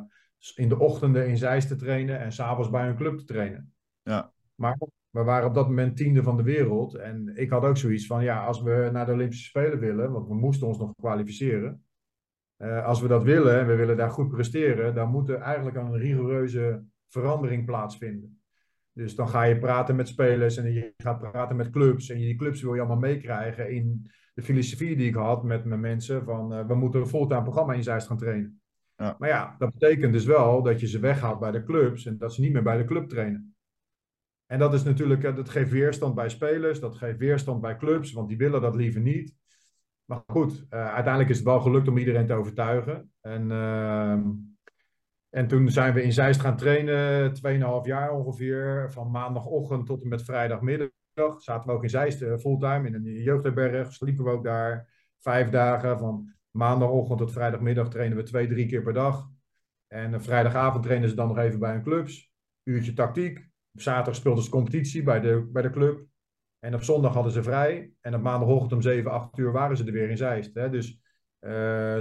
in 0.54 0.68
de 0.68 0.78
ochtenden 0.78 1.28
in 1.28 1.36
Zeist 1.36 1.68
te 1.68 1.76
trainen 1.76 2.18
en 2.18 2.32
s'avonds 2.32 2.70
bij 2.70 2.84
hun 2.84 2.96
club 2.96 3.18
te 3.18 3.24
trainen. 3.24 3.72
Ja. 4.02 4.32
Maar 4.54 4.78
we 5.10 5.22
waren 5.22 5.48
op 5.48 5.54
dat 5.54 5.68
moment 5.68 5.96
tiende 5.96 6.22
van 6.22 6.36
de 6.36 6.42
wereld. 6.42 6.94
En 6.94 7.32
ik 7.36 7.50
had 7.50 7.64
ook 7.64 7.76
zoiets 7.76 8.06
van, 8.06 8.24
ja, 8.24 8.44
als 8.44 8.62
we 8.62 8.88
naar 8.92 9.06
de 9.06 9.12
Olympische 9.12 9.44
Spelen 9.44 9.78
willen, 9.78 10.12
want 10.12 10.28
we 10.28 10.34
moesten 10.34 10.66
ons 10.66 10.78
nog 10.78 10.94
kwalificeren. 10.96 11.84
Uh, 12.58 12.84
als 12.84 13.00
we 13.00 13.08
dat 13.08 13.22
willen 13.22 13.58
en 13.58 13.66
we 13.66 13.74
willen 13.74 13.96
daar 13.96 14.10
goed 14.10 14.28
presteren, 14.28 14.94
dan 14.94 15.10
moet 15.10 15.28
er 15.28 15.38
eigenlijk 15.38 15.76
een 15.76 15.96
rigoureuze 15.96 16.84
verandering 17.08 17.64
plaatsvinden. 17.64 18.40
Dus 18.96 19.14
dan 19.14 19.28
ga 19.28 19.42
je 19.42 19.58
praten 19.58 19.96
met 19.96 20.08
spelers 20.08 20.56
en 20.56 20.72
je 20.72 20.92
gaat 20.96 21.18
praten 21.18 21.56
met 21.56 21.70
clubs. 21.70 22.10
En 22.10 22.18
die 22.18 22.36
clubs 22.36 22.62
wil 22.62 22.74
je 22.74 22.80
allemaal 22.80 22.98
meekrijgen 22.98 23.70
in 23.70 24.10
de 24.34 24.42
filosofie 24.42 24.96
die 24.96 25.08
ik 25.08 25.14
had 25.14 25.42
met 25.42 25.64
mijn 25.64 25.80
mensen. 25.80 26.24
Van 26.24 26.52
uh, 26.52 26.66
we 26.66 26.74
moeten 26.74 27.00
een 27.00 27.06
fulltime 27.06 27.42
programma 27.42 27.72
in 27.72 27.82
Zeist 27.82 28.06
gaan 28.06 28.18
trainen. 28.18 28.60
Ja. 28.96 29.16
Maar 29.18 29.28
ja, 29.28 29.54
dat 29.58 29.72
betekent 29.72 30.12
dus 30.12 30.24
wel 30.24 30.62
dat 30.62 30.80
je 30.80 30.86
ze 30.86 30.98
weghaalt 30.98 31.40
bij 31.40 31.50
de 31.50 31.64
clubs 31.64 32.06
en 32.06 32.18
dat 32.18 32.34
ze 32.34 32.40
niet 32.40 32.52
meer 32.52 32.62
bij 32.62 32.76
de 32.76 32.84
club 32.84 33.08
trainen. 33.08 33.54
En 34.46 34.58
dat 34.58 34.74
is 34.74 34.82
natuurlijk, 34.82 35.24
eh, 35.24 35.36
dat 35.36 35.48
geeft 35.48 35.70
weerstand 35.70 36.14
bij 36.14 36.28
spelers, 36.28 36.80
dat 36.80 36.96
geeft 36.96 37.18
weerstand 37.18 37.60
bij 37.60 37.76
clubs, 37.76 38.12
want 38.12 38.28
die 38.28 38.36
willen 38.36 38.60
dat 38.60 38.76
liever 38.76 39.00
niet. 39.00 39.34
Maar 40.04 40.22
goed, 40.26 40.66
uh, 40.70 40.92
uiteindelijk 40.92 41.28
is 41.28 41.36
het 41.36 41.46
wel 41.46 41.60
gelukt 41.60 41.88
om 41.88 41.98
iedereen 41.98 42.26
te 42.26 42.34
overtuigen. 42.34 43.12
En 43.20 43.50
uh, 43.50 44.20
en 45.36 45.46
toen 45.46 45.70
zijn 45.70 45.94
we 45.94 46.02
in 46.02 46.12
Zeist 46.12 46.40
gaan 46.40 46.56
trainen, 46.56 47.34
2,5 47.34 47.86
jaar 47.86 48.12
ongeveer. 48.12 48.92
Van 48.92 49.10
maandagochtend 49.10 49.86
tot 49.86 50.02
en 50.02 50.08
met 50.08 50.22
vrijdagmiddag. 50.22 50.88
Zaten 51.38 51.66
we 51.66 51.72
ook 51.72 51.82
in 51.82 51.90
Zeist 51.90 52.22
uh, 52.22 52.36
fulltime 52.36 52.88
in 52.88 52.94
een 52.94 53.22
jeugdherberg. 53.22 53.92
Sliepen 53.92 54.24
we 54.24 54.30
ook 54.30 54.44
daar 54.44 54.88
vijf 55.18 55.48
dagen. 55.48 55.98
Van 55.98 56.34
maandagochtend 56.50 57.18
tot 57.18 57.32
vrijdagmiddag 57.32 57.88
trainen 57.88 58.16
we 58.16 58.22
twee, 58.22 58.46
drie 58.46 58.66
keer 58.66 58.82
per 58.82 58.92
dag. 58.92 59.28
En 59.86 60.12
uh, 60.12 60.20
vrijdagavond 60.20 60.84
trainen 60.84 61.08
ze 61.08 61.14
dan 61.14 61.28
nog 61.28 61.38
even 61.38 61.58
bij 61.58 61.72
hun 61.72 61.82
clubs. 61.82 62.32
Uurtje 62.62 62.92
tactiek. 62.92 63.38
Op 63.72 63.80
zaterdag 63.80 64.14
speelden 64.14 64.44
ze 64.44 64.50
competitie 64.50 65.02
bij 65.02 65.20
de, 65.20 65.48
bij 65.52 65.62
de 65.62 65.70
club. 65.70 66.06
En 66.58 66.74
op 66.74 66.82
zondag 66.82 67.14
hadden 67.14 67.32
ze 67.32 67.42
vrij. 67.42 67.92
En 68.00 68.14
op 68.14 68.22
maandagochtend 68.22 68.72
om 68.72 68.82
7, 68.82 69.10
8 69.10 69.38
uur 69.38 69.52
waren 69.52 69.76
ze 69.76 69.84
er 69.84 69.92
weer 69.92 70.10
in 70.10 70.16
Zeist. 70.16 70.54
Hè? 70.54 70.70
Dus 70.70 71.00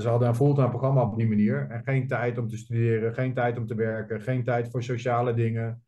ze 0.02 0.06
hadden 0.08 0.28
een 0.28 0.36
fulltime 0.36 0.70
programma 0.70 1.02
op 1.02 1.18
die 1.18 1.28
manier. 1.28 1.68
En 1.70 1.84
geen 1.84 2.08
tijd 2.08 2.38
om 2.38 2.48
te 2.48 2.58
studeren, 2.58 3.14
geen 3.14 3.34
tijd 3.34 3.58
om 3.58 3.66
te 3.66 3.76
werken, 3.76 4.22
geen 4.22 4.44
tijd 4.44 4.70
voor 4.70 4.84
sociale 4.84 5.34
dingen. 5.34 5.84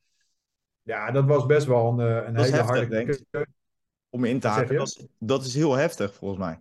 Ja, 0.81 1.11
dat 1.11 1.25
was 1.25 1.45
best 1.45 1.67
wel 1.67 1.91
een, 1.91 1.99
eh, 1.99 2.27
een 2.27 2.35
hele 2.35 2.55
heftig, 2.55 2.65
harde 2.65 2.87
keuze. 2.87 3.47
Om 4.09 4.23
in 4.23 4.39
te 4.39 4.47
haken, 4.47 4.75
dat 4.75 4.87
is, 4.87 5.07
dat 5.19 5.45
is 5.45 5.55
heel 5.55 5.73
heftig 5.73 6.13
volgens 6.13 6.39
mij. 6.39 6.59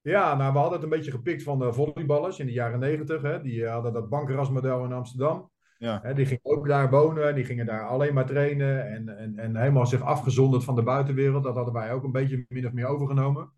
Ja, 0.00 0.34
nou, 0.34 0.52
we 0.52 0.58
hadden 0.58 0.80
het 0.80 0.82
een 0.82 0.96
beetje 0.96 1.10
gepikt 1.10 1.42
van 1.42 1.58
de 1.58 1.72
volleyballers 1.72 2.38
in 2.38 2.46
de 2.46 2.52
jaren 2.52 2.78
negentig. 2.78 3.42
Die 3.42 3.66
hadden 3.66 3.92
dat 3.92 4.08
bankrasmodel 4.08 4.84
in 4.84 4.92
Amsterdam. 4.92 5.50
Ja. 5.78 6.00
Hè, 6.02 6.14
die 6.14 6.26
gingen 6.26 6.44
ook 6.44 6.68
daar 6.68 6.90
wonen, 6.90 7.34
die 7.34 7.44
gingen 7.44 7.66
daar 7.66 7.88
alleen 7.88 8.14
maar 8.14 8.26
trainen 8.26 8.90
en, 8.90 9.18
en, 9.18 9.38
en 9.38 9.56
helemaal 9.56 9.86
zich 9.86 10.02
afgezonderd 10.02 10.64
van 10.64 10.74
de 10.74 10.82
buitenwereld. 10.82 11.44
Dat 11.44 11.54
hadden 11.54 11.74
wij 11.74 11.92
ook 11.92 12.04
een 12.04 12.12
beetje 12.12 12.44
min 12.48 12.66
of 12.66 12.72
meer 12.72 12.86
overgenomen. 12.86 13.52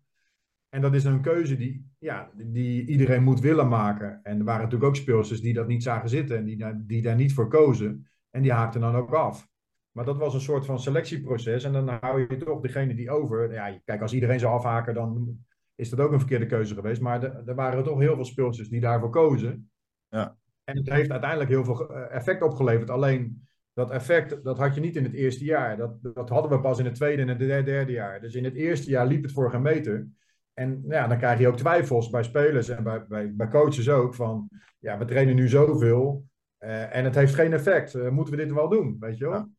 En 0.69 0.81
dat 0.81 0.93
is 0.93 1.03
een 1.03 1.21
keuze 1.21 1.57
die, 1.57 1.91
ja, 1.99 2.31
die 2.35 2.85
iedereen 2.85 3.23
moet 3.23 3.39
willen 3.39 3.67
maken. 3.67 4.19
En 4.23 4.39
er 4.39 4.45
waren 4.45 4.63
natuurlijk 4.63 4.89
ook 4.89 4.95
speelsters 4.95 5.41
die 5.41 5.53
dat 5.53 5.67
niet 5.67 5.83
zagen 5.83 6.09
zitten 6.09 6.37
en 6.37 6.45
die, 6.45 6.85
die 6.85 7.01
daar 7.01 7.15
niet 7.15 7.33
voor 7.33 7.47
kozen. 7.47 8.07
En 8.29 8.41
die 8.41 8.51
haakten 8.51 8.81
dan 8.81 8.95
ook 8.95 9.13
af. 9.13 9.47
Maar 9.91 10.05
dat 10.05 10.17
was 10.17 10.33
een 10.33 10.41
soort 10.41 10.65
van 10.65 10.79
selectieproces. 10.79 11.63
En 11.63 11.71
dan 11.71 11.89
hou 11.89 12.19
je 12.19 12.37
toch 12.37 12.61
degene 12.61 12.95
die 12.95 13.11
over. 13.11 13.53
Ja, 13.53 13.79
kijk, 13.85 14.01
als 14.01 14.13
iedereen 14.13 14.39
zou 14.39 14.53
afhaken, 14.53 14.93
dan 14.93 15.37
is 15.75 15.89
dat 15.89 15.99
ook 15.99 16.11
een 16.11 16.19
verkeerde 16.19 16.45
keuze 16.45 16.73
geweest. 16.73 17.01
Maar 17.01 17.23
er 17.23 17.55
waren 17.55 17.83
toch 17.83 17.99
heel 17.99 18.15
veel 18.15 18.25
speelsters 18.25 18.69
die 18.69 18.81
daarvoor 18.81 19.09
kozen. 19.09 19.71
Ja. 20.09 20.37
En 20.63 20.77
het 20.77 20.89
heeft 20.89 21.11
uiteindelijk 21.11 21.49
heel 21.49 21.63
veel 21.63 21.93
eh, 21.93 22.15
effect 22.15 22.41
opgeleverd. 22.41 22.89
Alleen 22.89 23.47
dat 23.73 23.91
effect, 23.91 24.43
dat 24.43 24.57
had 24.57 24.75
je 24.75 24.81
niet 24.81 24.95
in 24.95 25.03
het 25.03 25.13
eerste 25.13 25.45
jaar. 25.45 25.77
Dat, 25.77 25.97
dat 26.01 26.29
hadden 26.29 26.51
we 26.51 26.59
pas 26.59 26.79
in 26.79 26.85
het 26.85 26.95
tweede 26.95 27.21
en 27.21 27.27
het 27.27 27.65
derde 27.65 27.91
jaar. 27.91 28.21
Dus 28.21 28.35
in 28.35 28.43
het 28.43 28.55
eerste 28.55 28.89
jaar 28.89 29.07
liep 29.07 29.23
het 29.23 29.31
voor 29.31 29.51
geen 29.51 29.61
meter. 29.61 30.07
En 30.57 30.83
ja, 30.87 31.07
dan 31.07 31.17
krijg 31.17 31.39
je 31.39 31.47
ook 31.47 31.57
twijfels 31.57 32.09
bij 32.09 32.23
spelers 32.23 32.69
en 32.69 32.83
bij, 32.83 33.05
bij, 33.07 33.35
bij 33.35 33.47
coaches 33.47 33.89
ook 33.89 34.15
van, 34.15 34.49
ja, 34.79 34.97
we 34.97 35.05
trainen 35.05 35.35
nu 35.35 35.47
zoveel. 35.47 36.23
Uh, 36.23 36.27
Eh, 36.57 36.95
en 36.95 37.03
het 37.03 37.15
heeft 37.15 37.35
geen 37.35 37.53
effect. 37.53 37.95
Eh, 37.95 38.09
moeten 38.09 38.35
we 38.35 38.43
dit 38.43 38.53
wel 38.53 38.69
doen? 38.69 38.97
Weet 38.99 39.17
je 39.17 39.29
wel? 39.29 39.33
Ja. 39.33 39.49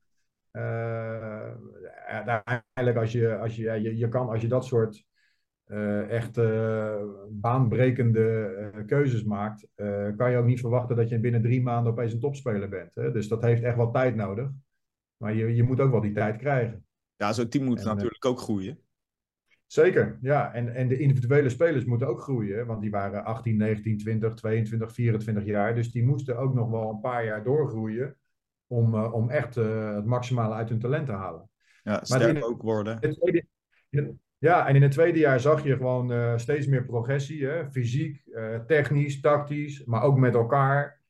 Eh, 0.51 1.55
uiteindelijk, 2.07 2.97
als 2.97 3.13
je, 3.13 3.37
als 3.37 3.57
je, 3.57 3.63
je, 3.63 3.97
je 3.97 4.09
kan, 4.09 4.29
als 4.29 4.41
je 4.41 4.49
dat 4.49 4.65
soort 4.65 5.07
echt 6.09 6.41
baanbrekende 7.31 8.85
keuzes 8.87 9.25
maakt, 9.25 9.69
kan 10.17 10.31
je 10.31 10.37
ook 10.37 10.45
niet 10.45 10.61
verwachten 10.61 10.97
dat 10.97 11.09
je 11.09 11.21
binnen 11.21 11.43
drie 11.43 11.63
maanden 11.63 11.93
opeens 11.93 12.13
een 12.13 12.21
topspeler 12.21 12.69
bent. 12.69 12.95
Hè? 12.95 13.13
Dus 13.13 13.29
dat 13.29 13.43
heeft 13.43 13.63
echt 13.63 13.77
wel 13.77 13.91
tijd 13.91 14.15
nodig. 14.15 14.51
Maar 15.17 15.35
je, 15.35 15.55
je 15.55 15.63
moet 15.63 15.81
ook 15.81 15.91
wel 15.91 16.01
die 16.01 16.13
tijd 16.13 16.37
krijgen. 16.37 16.87
Ja, 17.17 17.33
zo'n 17.33 17.49
team 17.49 17.65
moet 17.65 17.79
En, 17.79 17.87
natuurlijk 17.87 18.25
ook 18.25 18.39
groeien. 18.39 18.79
Zeker, 19.69 20.19
ja. 20.21 20.53
En, 20.53 20.75
en 20.75 20.89
de 20.89 20.99
individuele 20.99 21.49
spelers 21.49 21.85
moeten 21.85 22.09
ook 22.09 22.21
groeien. 22.21 22.67
Want 22.67 22.81
die 22.81 22.91
waren 22.91 23.25
18, 23.25 23.57
19, 23.57 23.99
20, 23.99 24.35
22, 24.35 24.93
24 24.93 25.45
jaar. 25.45 25.75
Dus 25.75 25.91
die 25.93 26.05
moesten 26.05 26.39
ook 26.39 26.55
nog 26.55 26.71
wel 26.71 26.91
een 26.91 27.01
paar 27.01 27.25
jaar 27.25 27.45
doorgroeien. 27.45 28.17
Om, 28.67 28.95
eh, 28.95 29.15
om 29.15 29.31
echt 29.31 29.57
eh, 29.57 29.95
het 29.95 30.05
maximale 30.05 30.55
uit 30.55 30.69
hun 30.69 30.79
talent 30.79 31.07
te 31.07 31.13
halen. 31.13 31.51
Ja, 31.83 32.05
sterk 32.05 32.35
het- 32.37 32.45
ook 32.45 32.63
worden. 32.63 32.97
Het 33.01 33.21
tweede- 33.21 33.47
ja, 34.39 34.67
en 34.69 34.75
in 34.75 34.83
het 34.83 34.93
tweede 34.93 35.19
jaar 35.19 35.41
zag 35.41 35.65
je 35.65 35.77
gewoon 35.77 36.13
eh, 36.13 36.37
steeds 36.37 36.67
meer 36.67 36.85
progressie. 36.85 37.47
Hè? 37.47 37.71
Fysiek, 37.71 38.23
technisch, 38.67 39.21
tactisch, 39.21 39.85
maar 39.85 40.03
ook 40.03 40.19
met 40.19 40.35
elkaar. 40.35 41.01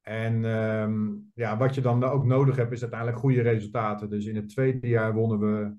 En 0.00 0.44
ehm, 0.44 1.08
ja, 1.34 1.56
wat 1.56 1.74
je 1.74 1.80
dan 1.80 2.04
ook 2.04 2.24
nodig 2.24 2.56
hebt, 2.56 2.72
is 2.72 2.80
uiteindelijk 2.80 3.20
goede 3.20 3.42
resultaten. 3.42 4.10
Dus 4.10 4.24
in 4.26 4.36
het 4.36 4.48
tweede 4.48 4.88
jaar 4.88 5.14
wonnen 5.14 5.38
we 5.38 5.72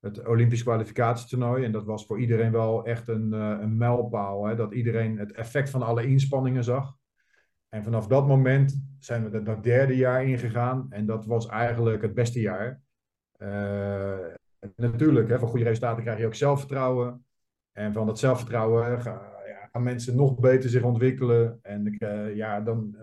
het 0.00 0.26
Olympisch 0.26 0.62
kwalificatietoernooi. 0.62 1.64
En 1.64 1.72
dat 1.72 1.84
was 1.84 2.06
voor 2.06 2.20
iedereen 2.20 2.52
wel 2.52 2.84
echt 2.84 3.08
een, 3.08 3.32
eh, 3.32 3.56
een 3.60 3.76
mijlpaal. 3.76 4.44
Hè? 4.44 4.56
Dat 4.56 4.72
iedereen 4.72 5.18
het 5.18 5.32
effect 5.32 5.70
van 5.70 5.82
alle 5.82 6.06
inspanningen 6.06 6.64
zag. 6.64 6.96
En 7.68 7.82
vanaf 7.82 8.06
dat 8.06 8.26
moment 8.26 8.82
zijn 8.98 9.30
we 9.30 9.42
dat 9.42 9.62
derde 9.62 9.96
jaar 9.96 10.24
ingegaan. 10.24 10.86
En 10.90 11.06
dat 11.06 11.26
was 11.26 11.46
eigenlijk 11.46 12.02
het 12.02 12.14
beste 12.14 12.40
jaar. 12.40 12.80
Eh, 13.32 14.18
natuurlijk, 14.76 15.28
hè, 15.28 15.38
van 15.38 15.48
goede 15.48 15.64
resultaten 15.64 16.02
krijg 16.02 16.18
je 16.18 16.26
ook 16.26 16.34
zelfvertrouwen. 16.34 17.24
En 17.72 17.92
van 17.92 18.06
dat 18.06 18.18
zelfvertrouwen 18.18 18.84
hè, 18.84 19.00
ga- 19.00 19.38
ja, 19.46 19.68
gaan 19.72 19.82
mensen 19.82 20.16
nog 20.16 20.38
beter 20.38 20.70
zich 20.70 20.82
ontwikkelen. 20.82 21.58
En 21.62 21.96
eh, 21.98 22.36
ja, 22.36 22.60
dan 22.60 22.96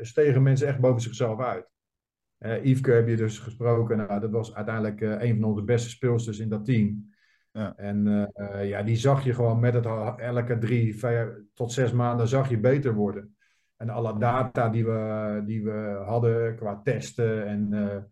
stegen 0.00 0.42
mensen 0.42 0.68
echt 0.68 0.80
boven 0.80 1.00
zichzelf 1.00 1.40
uit. 1.40 1.72
Eh 2.44 2.64
Yveske 2.64 2.90
heb 2.90 3.08
je 3.08 3.16
dus 3.16 3.38
gesproken. 3.38 3.96
Nou, 3.96 4.20
dat 4.20 4.30
was 4.30 4.54
uiteindelijk 4.54 5.00
eh, 5.00 5.28
een 5.28 5.34
van 5.34 5.44
onze 5.44 5.62
beste 5.62 5.88
speelsters 5.88 6.38
in 6.38 6.48
dat 6.48 6.64
team. 6.64 7.12
Ja. 7.52 7.76
En 7.76 8.30
eh, 8.34 8.68
ja, 8.68 8.82
die 8.82 8.96
zag 8.96 9.24
je 9.24 9.34
gewoon 9.34 9.60
met 9.60 9.74
het 9.74 9.86
elke 10.16 10.58
drie 10.58 11.00
tot 11.54 11.72
zes 11.72 11.92
maanden 11.92 12.28
zag 12.28 12.48
je 12.48 12.58
beter 12.58 12.94
worden. 12.94 13.36
En 13.76 13.88
alle 13.88 14.18
data 14.18 14.68
die 14.68 14.84
we, 14.84 15.42
die 15.46 15.64
we 15.64 16.02
hadden 16.06 16.56
qua 16.56 16.80
testen 16.82 17.46
en 17.46 17.72
eh 17.72 18.02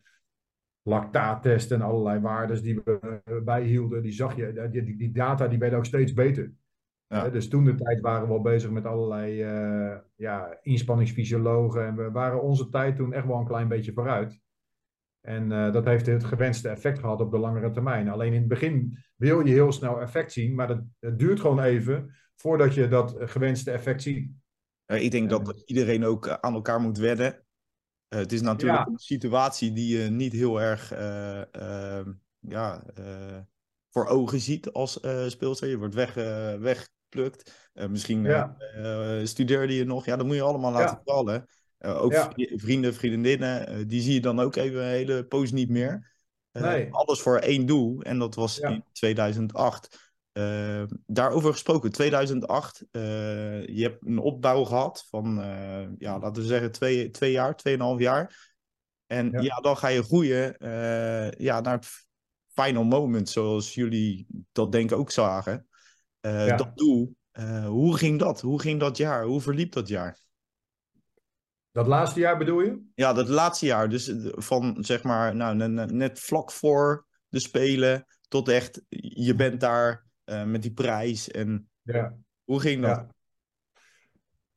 lactaattesten 0.84 1.76
en 1.76 1.86
allerlei 1.86 2.20
waarden 2.20 2.62
die 2.62 2.80
we 2.84 3.40
bijhielden, 3.44 4.02
die 4.02 4.12
zag 4.12 4.36
je, 4.36 4.68
die, 4.70 4.82
die, 4.82 4.96
die 4.96 5.12
data 5.12 5.48
die 5.48 5.58
werden 5.58 5.78
ook 5.78 5.84
steeds 5.84 6.12
beter. 6.12 6.52
Ja. 7.12 7.28
Dus 7.28 7.48
toen 7.48 7.64
de 7.64 7.74
tijd 7.74 8.00
waren 8.00 8.26
we 8.26 8.32
al 8.32 8.40
bezig 8.40 8.70
met 8.70 8.86
allerlei 8.86 9.42
eh, 9.42 9.96
ja, 10.16 10.58
inspanningsfysiologen. 10.62 11.86
En 11.86 11.96
we 11.96 12.10
waren 12.10 12.42
onze 12.42 12.68
tijd 12.68 12.96
toen 12.96 13.12
echt 13.12 13.26
wel 13.26 13.38
een 13.38 13.46
klein 13.46 13.68
beetje 13.68 13.92
vooruit. 13.92 14.40
En 15.20 15.52
eh, 15.52 15.72
dat 15.72 15.84
heeft 15.84 16.06
het 16.06 16.24
gewenste 16.24 16.68
effect 16.68 16.98
gehad 16.98 17.20
op 17.20 17.30
de 17.30 17.38
langere 17.38 17.70
termijn. 17.70 18.08
Alleen 18.08 18.32
in 18.32 18.38
het 18.38 18.48
begin 18.48 18.98
wil 19.16 19.46
je 19.46 19.52
heel 19.52 19.72
snel 19.72 20.00
effect 20.00 20.32
zien, 20.32 20.54
maar 20.54 20.66
dat, 20.66 20.82
het 20.98 21.18
duurt 21.18 21.40
gewoon 21.40 21.60
even 21.60 22.14
voordat 22.36 22.74
je 22.74 22.88
dat 22.88 23.16
gewenste 23.18 23.70
effect 23.70 24.02
ziet. 24.02 24.30
Ik 24.86 25.10
denk 25.10 25.30
dat 25.30 25.62
iedereen 25.66 26.04
ook 26.04 26.26
eh, 26.26 26.34
aan 26.40 26.54
elkaar 26.54 26.80
moet 26.80 26.98
wedden. 26.98 27.44
Het 28.08 28.32
is 28.32 28.40
natuurlijk 28.40 28.86
Ja. 28.86 28.92
een 28.92 28.98
situatie 28.98 29.72
die 29.72 29.98
je 29.98 30.10
niet 30.10 30.32
heel 30.32 30.60
erg 30.60 30.90
ja, 32.38 32.84
voor 33.90 34.06
ogen 34.06 34.40
ziet 34.40 34.72
als 34.72 35.00
speelster. 35.26 35.68
Je 35.68 35.78
wordt 35.78 35.94
weg, 35.94 36.16
eh, 36.16 36.56
weggeplukt. 37.14 37.70
Eh, 37.72 37.86
misschien 37.88 38.24
Ja. 38.24 38.56
eh, 38.58 39.24
studeerde 39.24 39.74
je 39.74 39.84
nog. 39.84 40.04
Ja, 40.04 40.16
dat 40.16 40.26
moet 40.26 40.34
je 40.36 40.42
allemaal 40.42 40.72
laten 40.72 41.00
Ja. 41.04 41.12
vallen. 41.14 41.46
Eh, 41.78 42.02
ook 42.02 42.12
Ja. 42.12 42.32
vrienden, 42.36 42.94
vriendinnen, 42.94 43.88
die 43.88 44.00
zie 44.00 44.14
je 44.14 44.20
dan 44.20 44.40
ook 44.40 44.56
even 44.56 44.80
een 44.82 44.88
hele 44.88 45.24
poos 45.24 45.52
niet 45.52 45.68
meer. 45.68 46.10
Nee. 46.52 46.92
Alles 46.92 47.20
voor 47.20 47.38
één 47.38 47.66
doel. 47.66 48.02
En 48.02 48.18
dat 48.18 48.34
was 48.34 48.58
in 48.58 48.84
2008. 48.92 50.10
Eh, 50.32 50.82
daarover 51.06 51.52
gesproken, 51.52 51.92
2008. 51.92 52.84
eh, 52.90 53.66
je 53.66 53.82
hebt 53.82 54.06
een 54.06 54.18
opbouw 54.18 54.64
gehad 54.64 55.06
van, 55.10 55.34
ja, 55.98 56.18
laten 56.18 56.42
we 56.42 56.48
zeggen, 56.48 56.72
twee, 56.72 57.10
twee 57.10 57.32
jaar, 57.32 57.56
tweeënhalf 57.56 57.98
jaar. 58.00 58.50
En 59.06 59.30
ja. 59.30 59.40
Ja. 59.40 59.56
dan 59.56 59.76
ga 59.76 59.88
je 59.88 60.02
groeien 60.02 60.54
ja, 61.38 61.60
naar 61.60 61.74
het 61.74 62.06
final 62.46 62.84
moment, 62.84 63.28
zoals 63.28 63.74
jullie 63.74 64.26
dat 64.52 64.72
denk 64.72 64.90
ik 64.90 64.98
ook 64.98 65.10
zagen. 65.10 65.66
Eh, 66.22 66.46
Ja. 66.46 66.56
Dat 66.56 66.76
doel. 66.76 67.16
Eh, 67.30 67.66
hoe 67.66 67.96
ging 67.96 68.18
dat? 68.18 68.40
Hoe 68.40 68.60
ging 68.60 68.80
dat 68.80 68.96
jaar? 68.96 69.24
Hoe 69.24 69.40
verliep 69.40 69.72
dat 69.72 69.88
jaar? 69.88 70.18
Dat 71.70 71.86
laatste 71.86 72.20
jaar 72.20 72.38
bedoel 72.38 72.60
je? 72.60 72.82
Ja, 72.94 73.12
dat 73.12 73.28
laatste 73.28 73.66
jaar. 73.66 73.88
Dus 73.88 74.08
eh, 74.08 74.32
van 74.34 74.76
zeg 74.84 75.02
maar, 75.02 75.36
nou, 75.36 75.56
ne- 75.56 75.68
ne- 75.68 75.86
net 75.86 76.20
vlak 76.20 76.50
voor 76.52 77.06
de 77.28 77.40
Spelen 77.40 78.06
tot 78.28 78.48
echt, 78.48 78.82
je 78.98 79.34
bent 79.34 79.60
daar 79.60 80.06
met 80.46 80.62
die 80.62 80.72
prijs. 80.72 81.30
En 81.30 81.70
Ja. 81.82 82.16
hoe 82.44 82.60
ging 82.60 82.82
dat? 82.82 82.96
Ja. 82.96 83.08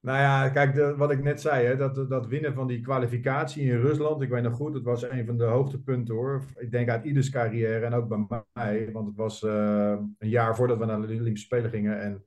Nou 0.05 0.17
ja, 0.17 0.49
kijk, 0.49 0.97
wat 0.97 1.11
ik 1.11 1.23
net 1.23 1.41
zei, 1.41 1.65
hè, 1.65 1.75
dat, 1.75 2.09
dat 2.09 2.27
winnen 2.27 2.53
van 2.53 2.67
die 2.67 2.81
kwalificatie 2.81 3.63
in 3.63 3.79
Rusland, 3.79 4.21
ik 4.21 4.29
weet 4.29 4.43
nog 4.43 4.55
goed, 4.55 4.73
het 4.73 4.83
was 4.83 5.01
een 5.09 5.25
van 5.25 5.37
de 5.37 5.43
hoogtepunten 5.43 6.15
hoor. 6.15 6.43
Ik 6.57 6.71
denk 6.71 6.89
uit 6.89 7.05
ieders 7.05 7.29
carrière 7.29 7.85
en 7.85 7.93
ook 7.93 8.07
bij 8.07 8.43
mij, 8.53 8.91
want 8.91 9.07
het 9.07 9.15
was 9.15 9.43
eh, 9.43 9.97
een 10.17 10.29
jaar 10.29 10.55
voordat 10.55 10.77
we 10.77 10.85
naar 10.85 11.01
de 11.01 11.07
Olympische 11.07 11.45
Spelen 11.45 11.69
gingen. 11.69 12.01
En 12.01 12.25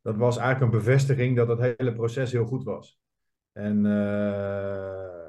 dat 0.00 0.16
was 0.16 0.36
eigenlijk 0.36 0.72
een 0.72 0.78
bevestiging 0.78 1.36
dat 1.36 1.48
het 1.48 1.74
hele 1.76 1.92
proces 1.92 2.32
heel 2.32 2.46
goed 2.46 2.64
was. 2.64 3.00
En, 3.52 3.86
eh, 3.86 5.26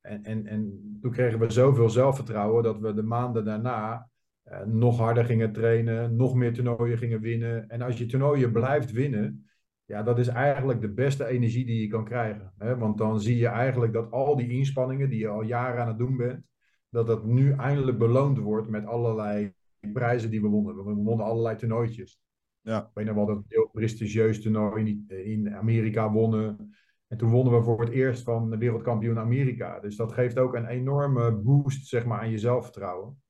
en, 0.00 0.46
en 0.46 0.98
toen 1.00 1.12
kregen 1.12 1.38
we 1.38 1.50
zoveel 1.50 1.90
zelfvertrouwen 1.90 2.62
dat 2.62 2.78
we 2.78 2.94
de 2.94 3.02
maanden 3.02 3.44
daarna 3.44 4.08
eh, 4.42 4.64
nog 4.64 4.98
harder 4.98 5.24
gingen 5.24 5.52
trainen, 5.52 6.16
nog 6.16 6.34
meer 6.34 6.52
toernooien 6.52 6.98
gingen 6.98 7.20
winnen. 7.20 7.68
En 7.68 7.82
als 7.82 7.98
je 7.98 8.06
toernooien 8.06 8.52
blijft 8.52 8.92
winnen, 8.92 9.48
ja, 9.84 10.02
dat 10.02 10.18
is 10.18 10.28
eigenlijk 10.28 10.80
de 10.80 10.92
beste 10.92 11.26
energie 11.26 11.66
die 11.66 11.80
je 11.80 11.88
kan 11.88 12.04
krijgen. 12.04 12.52
Hè? 12.58 12.78
Want 12.78 12.98
dan 12.98 13.20
zie 13.20 13.36
je 13.36 13.46
eigenlijk 13.46 13.92
dat 13.92 14.10
al 14.10 14.36
die 14.36 14.48
inspanningen 14.48 15.10
die 15.10 15.18
je 15.18 15.28
al 15.28 15.42
jaren 15.42 15.82
aan 15.82 15.88
het 15.88 15.98
doen 15.98 16.16
bent, 16.16 16.44
dat 16.88 17.06
dat 17.06 17.24
nu 17.24 17.52
eindelijk 17.52 17.98
beloond 17.98 18.38
wordt 18.38 18.68
met 18.68 18.86
allerlei 18.86 19.52
prijzen 19.92 20.30
die 20.30 20.40
we 20.40 20.48
wonnen. 20.48 20.76
We 20.76 20.94
wonnen 20.94 21.26
allerlei 21.26 21.56
toernooitjes. 21.56 22.20
Ja. 22.60 22.80
Ik 22.80 22.90
weet 22.94 23.06
nog 23.06 23.14
wel 23.14 23.26
dat 23.26 23.36
we 23.36 23.42
een 23.42 23.48
heel 23.48 23.68
prestigieus 23.72 24.42
toernooi 24.42 25.04
in, 25.08 25.24
in 25.24 25.54
Amerika 25.54 26.12
wonnen. 26.12 26.74
En 27.08 27.16
toen 27.16 27.30
wonnen 27.30 27.54
we 27.54 27.62
voor 27.62 27.80
het 27.80 27.90
eerst 27.90 28.22
van 28.22 28.50
de 28.50 28.58
wereldkampioen 28.58 29.18
Amerika. 29.18 29.80
Dus 29.80 29.96
dat 29.96 30.12
geeft 30.12 30.38
ook 30.38 30.54
een 30.54 30.66
enorme 30.66 31.32
boost 31.32 31.86
zeg 31.86 32.04
maar, 32.04 32.20
aan 32.20 32.30
je 32.30 32.38
zelfvertrouwen. 32.38 33.22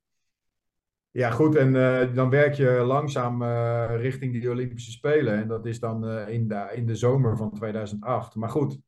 Ja, 1.15 1.31
goed. 1.31 1.57
En 1.57 1.77
eh, 1.77 2.15
dan 2.15 2.31
werk 2.31 2.55
je 2.55 2.71
langzaam 2.71 3.43
eh, 3.43 3.95
richting 3.97 4.33
die 4.33 4.51
Olympische 4.51 4.91
Spelen. 4.91 5.35
En 5.35 5.49
dat 5.49 5.67
is 5.67 5.81
dan 5.81 6.09
eh, 6.09 6.29
in, 6.29 6.49
de, 6.49 6.71
in 6.75 6.87
de 6.87 6.97
zomer 6.97 7.37
van 7.37 7.53
2008. 7.53 8.35
Maar 8.35 8.49
goed, 8.49 8.81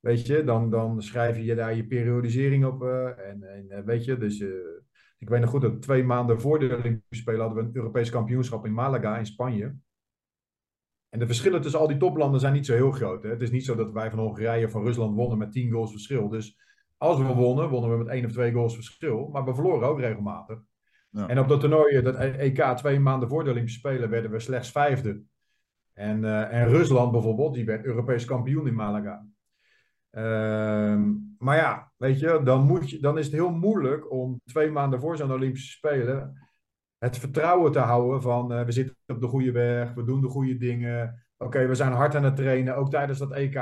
weet 0.00 0.26
je, 0.26 0.44
dan, 0.44 0.70
dan 0.70 1.02
schrijf 1.02 1.38
je 1.38 1.54
daar 1.54 1.74
je 1.74 1.86
periodisering 1.86 2.64
op. 2.64 2.82
en 2.82 3.42
en 3.68 3.84
weet 3.84 4.04
je, 4.04 4.18
dus 4.18 4.40
ik 5.18 5.28
weet 5.28 5.40
nog 5.40 5.50
goed 5.50 5.60
dat 5.60 5.82
twee 5.82 6.04
maanden 6.04 6.40
voor 6.40 6.58
de 6.58 6.66
Olympische 6.66 7.22
Spelen 7.22 7.40
hadden 7.40 7.62
we 7.62 7.68
een 7.68 7.76
Europees 7.76 8.10
kampioenschap 8.10 8.66
in 8.66 8.72
Malaga 8.72 9.18
in 9.18 9.26
Spanje. 9.26 9.76
En 11.08 11.18
de 11.18 11.26
verschillen 11.26 11.60
tussen 11.60 11.80
al 11.80 11.88
die 11.88 11.96
toplanden 11.96 12.40
zijn 12.40 12.52
niet 12.52 12.66
zo 12.66 12.74
heel 12.74 12.92
groot. 12.92 13.22
Hè? 13.22 13.30
Het 13.30 13.42
is 13.42 13.50
niet 13.50 13.64
zo 13.64 13.74
dat 13.74 13.92
wij 13.92 14.10
van 14.10 14.18
Hongarije 14.18 14.66
of 14.66 14.72
van 14.72 14.84
Rusland 14.84 15.14
wonnen 15.14 15.38
met 15.38 15.52
10 15.52 15.70
goals 15.70 15.90
verschil. 15.90 16.28
Dus 16.28 16.58
als 16.96 17.18
we 17.18 17.34
wonnen, 17.34 17.68
wonnen 17.68 17.90
we 17.90 17.96
met 17.96 18.12
één 18.12 18.24
of 18.24 18.32
twee 18.32 18.52
goals 18.52 18.74
verschil. 18.74 19.28
Maar 19.28 19.44
we 19.44 19.54
verloren 19.54 19.88
ook 19.88 20.00
regelmatig. 20.00 20.68
En 21.12 21.38
op 21.38 21.48
dat 21.48 21.60
toernooi, 21.60 22.02
dat 22.02 22.16
EK, 22.16 22.62
twee 22.62 23.00
maanden 23.00 23.28
voor 23.28 23.44
de 23.44 23.50
Olympische 23.50 23.78
Spelen, 23.78 24.10
werden 24.10 24.30
we 24.30 24.40
slechts 24.40 24.70
vijfde. 24.70 25.22
En, 25.92 26.24
eh, 26.24 26.60
en 26.60 26.68
Rusland 26.68 27.12
bijvoorbeeld, 27.12 27.54
die 27.54 27.64
werd 27.64 27.84
Europees 27.84 28.24
kampioen 28.24 28.66
in 28.66 28.74
Malaga. 28.74 29.26
Ehm, 30.10 31.12
maar 31.38 31.56
ja, 31.56 31.92
weet 31.96 32.18
je, 32.18 32.40
dan, 32.44 32.66
moet 32.66 32.90
je, 32.90 33.00
dan 33.00 33.18
is 33.18 33.24
het 33.24 33.34
heel 33.34 33.50
moeilijk 33.50 34.12
om 34.12 34.40
twee 34.44 34.70
maanden 34.70 35.00
voor 35.00 35.16
zo'n 35.16 35.32
Olympische 35.32 35.70
Spelen 35.70 36.48
het 37.00 37.18
vertrouwen 37.18 37.72
te 37.72 37.78
houden 37.78 38.22
van 38.22 38.52
eh, 38.52 38.64
we 38.64 38.72
zitten 38.72 38.96
op 39.06 39.20
de 39.20 39.26
goede 39.26 39.52
weg, 39.52 39.94
we 39.94 40.04
doen 40.04 40.20
de 40.20 40.28
goede 40.28 40.56
dingen. 40.56 41.24
Oké, 41.38 41.66
we 41.66 41.74
zijn 41.74 41.92
hard 41.92 42.14
aan 42.14 42.24
het 42.24 42.36
trainen, 42.36 42.76
ook 42.76 42.90
tijdens 42.90 43.18
dat 43.18 43.32
EK. 43.32 43.54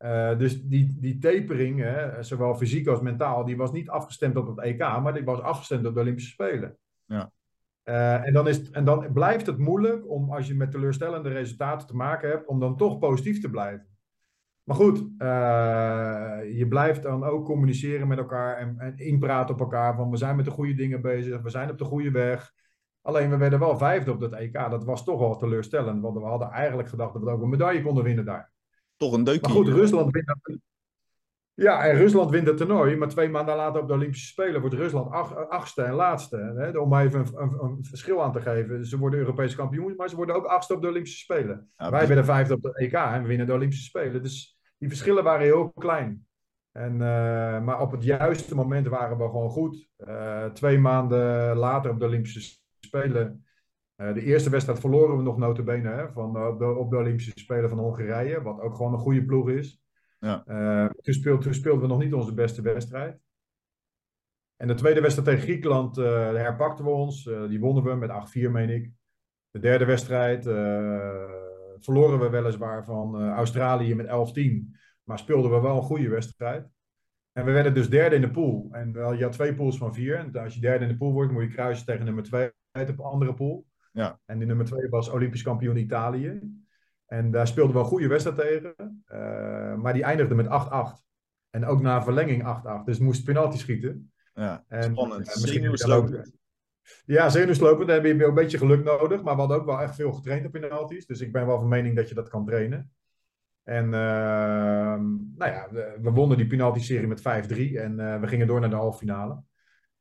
Eh, 0.00 0.38
dus 0.38 0.62
die, 0.62 0.96
die 1.00 1.18
tapering, 1.18 1.80
hè, 1.80 2.22
zowel 2.22 2.54
fysiek 2.54 2.86
als 2.86 3.00
mentaal, 3.00 3.44
die 3.44 3.56
was 3.56 3.72
niet 3.72 3.88
afgestemd 3.88 4.36
op 4.36 4.46
het 4.46 4.58
EK, 4.58 4.78
maar 4.78 5.14
die 5.14 5.24
was 5.24 5.40
afgestemd 5.40 5.86
op 5.86 5.94
de 5.94 6.00
Olympische 6.00 6.30
Spelen. 6.30 6.76
Ja. 7.04 7.32
Eh, 7.82 8.26
en, 8.26 8.32
dan 8.32 8.48
is 8.48 8.56
het, 8.56 8.70
en 8.70 8.84
dan 8.84 9.12
blijft 9.12 9.46
het 9.46 9.58
moeilijk 9.58 10.10
om, 10.10 10.32
als 10.32 10.46
je 10.46 10.54
met 10.54 10.70
teleurstellende 10.70 11.28
resultaten 11.28 11.86
te 11.86 11.96
maken 11.96 12.28
hebt, 12.28 12.46
om 12.46 12.60
dan 12.60 12.76
toch 12.76 12.98
positief 12.98 13.40
te 13.40 13.50
blijven. 13.50 13.86
Maar 14.62 14.76
goed, 14.76 14.98
uh, 14.98 16.58
je 16.58 16.66
blijft 16.68 17.02
dan 17.02 17.24
ook 17.24 17.44
communiceren 17.44 18.08
met 18.08 18.18
elkaar 18.18 18.56
en, 18.56 18.78
en 18.78 18.98
inpraten 18.98 19.54
op 19.54 19.60
elkaar 19.60 19.94
van 19.96 20.10
we 20.10 20.16
zijn 20.16 20.36
met 20.36 20.44
de 20.44 20.50
goede 20.50 20.74
dingen 20.74 21.00
bezig, 21.00 21.42
we 21.42 21.50
zijn 21.50 21.70
op 21.70 21.78
de 21.78 21.84
goede 21.84 22.10
weg. 22.10 22.52
Alleen 23.02 23.30
we 23.30 23.36
werden 23.36 23.58
wel 23.58 23.78
vijfde 23.78 24.12
op 24.12 24.20
dat 24.20 24.32
EK. 24.32 24.52
Dat 24.52 24.84
was 24.84 25.04
toch 25.04 25.18
wel 25.18 25.36
teleurstellend, 25.36 26.02
want 26.02 26.16
we 26.16 26.24
hadden 26.24 26.50
eigenlijk 26.50 26.88
gedacht 26.88 27.12
dat 27.12 27.22
we 27.22 27.30
ook 27.30 27.42
een 27.42 27.48
medaille 27.48 27.82
konden 27.82 28.04
winnen 28.04 28.24
daar. 28.24 28.52
Toch 29.00 29.12
een 29.12 29.24
deukje. 29.24 29.40
Maar 29.40 29.50
goed, 29.50 29.68
Rusland 29.68 30.12
wint 30.12 30.26
dat. 30.26 30.58
Ja, 31.54 31.84
en 31.84 31.96
Rusland 31.96 32.30
wint 32.30 32.46
het 32.46 32.56
toernooi, 32.56 32.96
maar 32.96 33.08
twee 33.08 33.28
maanden 33.28 33.56
later 33.56 33.80
op 33.80 33.88
de 33.88 33.94
Olympische 33.94 34.26
Spelen 34.26 34.60
wordt 34.60 34.74
Rusland 34.74 35.10
ach, 35.10 35.34
achtste 35.48 35.82
en 35.82 35.92
laatste. 35.92 36.36
Hè, 36.56 36.78
om 36.78 36.94
even 36.94 37.20
een, 37.20 37.42
een, 37.42 37.64
een, 37.64 37.84
verschil 37.84 38.22
aan 38.22 38.32
te 38.32 38.40
geven. 38.40 38.86
Ze 38.86 38.98
worden 38.98 39.18
Europese 39.18 39.56
kampioen, 39.56 39.94
maar 39.96 40.08
ze 40.08 40.16
worden 40.16 40.34
ook 40.34 40.44
achtste 40.44 40.74
op 40.74 40.82
de 40.82 40.88
Olympische 40.88 41.18
Spelen. 41.18 41.70
Wij 41.76 42.06
werden 42.06 42.24
vijfde 42.24 42.54
op 42.54 42.62
de 42.62 42.74
EK 42.74 42.92
en 42.92 43.22
we 43.22 43.28
winnen 43.28 43.46
de 43.46 43.52
Olympische 43.52 43.84
Spelen. 43.84 44.22
Dus 44.22 44.58
die 44.78 44.88
verschillen 44.88 45.24
waren 45.24 45.44
heel 45.44 45.72
klein. 45.72 46.26
En, 46.72 46.92
uh, 46.92 46.98
maar 47.60 47.80
op 47.80 47.90
het 47.90 48.04
juiste 48.04 48.54
moment 48.54 48.86
waren 48.86 49.18
we 49.18 49.24
gewoon 49.24 49.50
goed. 49.50 49.88
Uh, 49.98 50.44
twee 50.44 50.78
maanden 50.78 51.56
later 51.56 51.90
op 51.90 51.98
de 51.98 52.06
Olympische 52.06 52.58
Spelen. 52.80 53.44
Uh, 54.00 54.14
de 54.14 54.22
eerste 54.22 54.50
wedstrijd 54.50 54.80
verloren 54.80 55.16
we 55.16 55.22
nog 55.22 55.36
notabene 55.36 55.88
hè, 55.88 56.12
van, 56.12 56.46
op, 56.46 56.58
de, 56.58 56.64
op 56.64 56.90
de 56.90 56.96
Olympische 56.96 57.32
Spelen 57.34 57.68
van 57.68 57.78
Hongarije. 57.78 58.42
Wat 58.42 58.60
ook 58.60 58.74
gewoon 58.74 58.92
een 58.92 58.98
goede 58.98 59.24
ploeg 59.24 59.48
is. 59.48 59.82
Ja. 60.18 60.42
toen, 61.02 61.14
speelden, 61.14 61.42
toen 61.42 61.54
speelden 61.54 61.82
we 61.82 61.88
nog 61.88 61.98
niet 61.98 62.14
onze 62.14 62.34
beste 62.34 62.62
wedstrijd. 62.62 63.18
En 64.56 64.68
de 64.68 64.74
tweede 64.74 65.00
wedstrijd 65.00 65.28
tegen 65.28 65.44
Griekenland 65.44 65.96
herpakten 65.96 66.84
we 66.84 66.90
ons. 66.90 67.24
die 67.48 67.60
wonnen 67.60 67.84
we 67.84 67.94
met 67.94 68.10
8-4, 68.48 68.50
meen 68.50 68.70
ik. 68.70 68.90
De 69.50 69.58
derde 69.58 69.84
wedstrijd 69.84 70.44
verloren 71.78 72.20
we 72.20 72.28
weliswaar 72.30 72.84
van 72.84 73.30
Australië 73.30 73.94
met 73.94 74.06
11-10. 74.06 74.10
Maar 75.04 75.18
speelden 75.18 75.50
we 75.50 75.60
wel 75.60 75.76
een 75.76 75.82
goede 75.82 76.08
wedstrijd. 76.08 76.68
En 77.32 77.44
we 77.44 77.52
werden 77.52 77.74
dus 77.74 77.88
derde 77.88 78.14
in 78.14 78.20
de 78.20 78.30
pool. 78.30 78.68
En 78.70 78.92
wel, 78.92 79.12
je 79.12 79.22
had 79.22 79.32
twee 79.32 79.54
pools 79.54 79.78
van 79.78 79.94
vier. 79.94 80.16
En 80.16 80.36
als 80.36 80.54
je 80.54 80.60
derde 80.60 80.84
in 80.84 80.90
de 80.90 80.96
pool 80.96 81.12
wordt, 81.12 81.32
moet 81.32 81.42
je 81.42 81.48
kruisen 81.48 81.86
tegen 81.86 82.04
nummer 82.04 82.24
twee 82.24 82.50
uit 82.70 82.96
de 82.96 83.02
andere 83.02 83.34
pool. 83.34 83.66
Ja. 83.90 84.20
En 84.24 84.38
die 84.38 84.46
nummer 84.46 84.66
twee 84.66 84.88
was 84.88 85.08
Olympisch 85.08 85.42
kampioen 85.42 85.76
Italië. 85.76 86.40
En 87.06 87.30
daar 87.30 87.46
speelden 87.46 87.74
we 87.74 87.80
een 87.80 87.86
goede 87.86 88.08
wedstrijd 88.08 88.38
tegen. 88.38 89.02
Uh, 89.12 89.74
maar 89.74 89.92
die 89.92 90.02
eindigde 90.02 90.34
met 90.34 90.46
8-8. 90.46 90.48
En 91.50 91.66
ook 91.66 91.80
na 91.80 92.02
verlenging 92.02 92.62
8-8. 92.82 92.84
Dus 92.84 92.98
moest 92.98 93.24
penalty 93.24 93.58
schieten. 93.58 94.12
Ja, 94.34 94.64
en, 94.68 94.92
spannend. 94.92 95.28
Uh, 95.28 95.34
misschien 95.34 95.62
ja, 97.04 97.28
zenuwslopend. 97.28 97.88
Daar 97.88 98.04
heb 98.04 98.18
je 98.18 98.24
een 98.24 98.34
beetje 98.34 98.58
geluk 98.58 98.84
nodig. 98.84 99.22
Maar 99.22 99.34
we 99.34 99.40
hadden 99.40 99.58
ook 99.58 99.66
wel 99.66 99.80
echt 99.80 99.94
veel 99.94 100.12
getraind 100.12 100.46
op 100.46 100.52
penalties. 100.52 101.06
Dus 101.06 101.20
ik 101.20 101.32
ben 101.32 101.46
wel 101.46 101.58
van 101.58 101.68
mening 101.68 101.96
dat 101.96 102.08
je 102.08 102.14
dat 102.14 102.28
kan 102.28 102.46
trainen. 102.46 102.92
En 103.62 103.84
uh, 103.84 103.90
nou 105.36 105.50
ja, 105.50 105.68
we 106.00 106.10
wonnen 106.10 106.36
die 106.36 106.46
penalty-serie 106.46 107.06
met 107.06 107.20
5-3. 107.20 107.22
En 107.22 107.98
uh, 107.98 108.20
we 108.20 108.26
gingen 108.26 108.46
door 108.46 108.60
naar 108.60 108.70
de 108.70 108.76
halve 108.76 108.98
finale. 108.98 109.42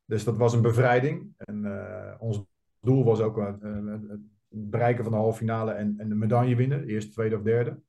Dus 0.06 0.24
dat 0.24 0.38
was 0.38 0.54
een 0.54 0.62
bevrijding. 0.62 1.34
En 1.38 1.66
uh, 1.66 2.14
ons 2.18 2.44
doel 2.82 3.04
was 3.04 3.20
ook 3.20 3.38
het 3.38 4.22
bereiken 4.50 5.04
van 5.04 5.14
de 5.14 5.20
halve 5.20 5.38
finale 5.38 5.72
en, 5.72 5.94
en 5.98 6.10
de 6.10 6.16
medaille 6.16 6.56
winnen. 6.56 6.88
Eerste, 6.88 7.12
tweede 7.12 7.36
of 7.36 7.42
derde. 7.42 7.80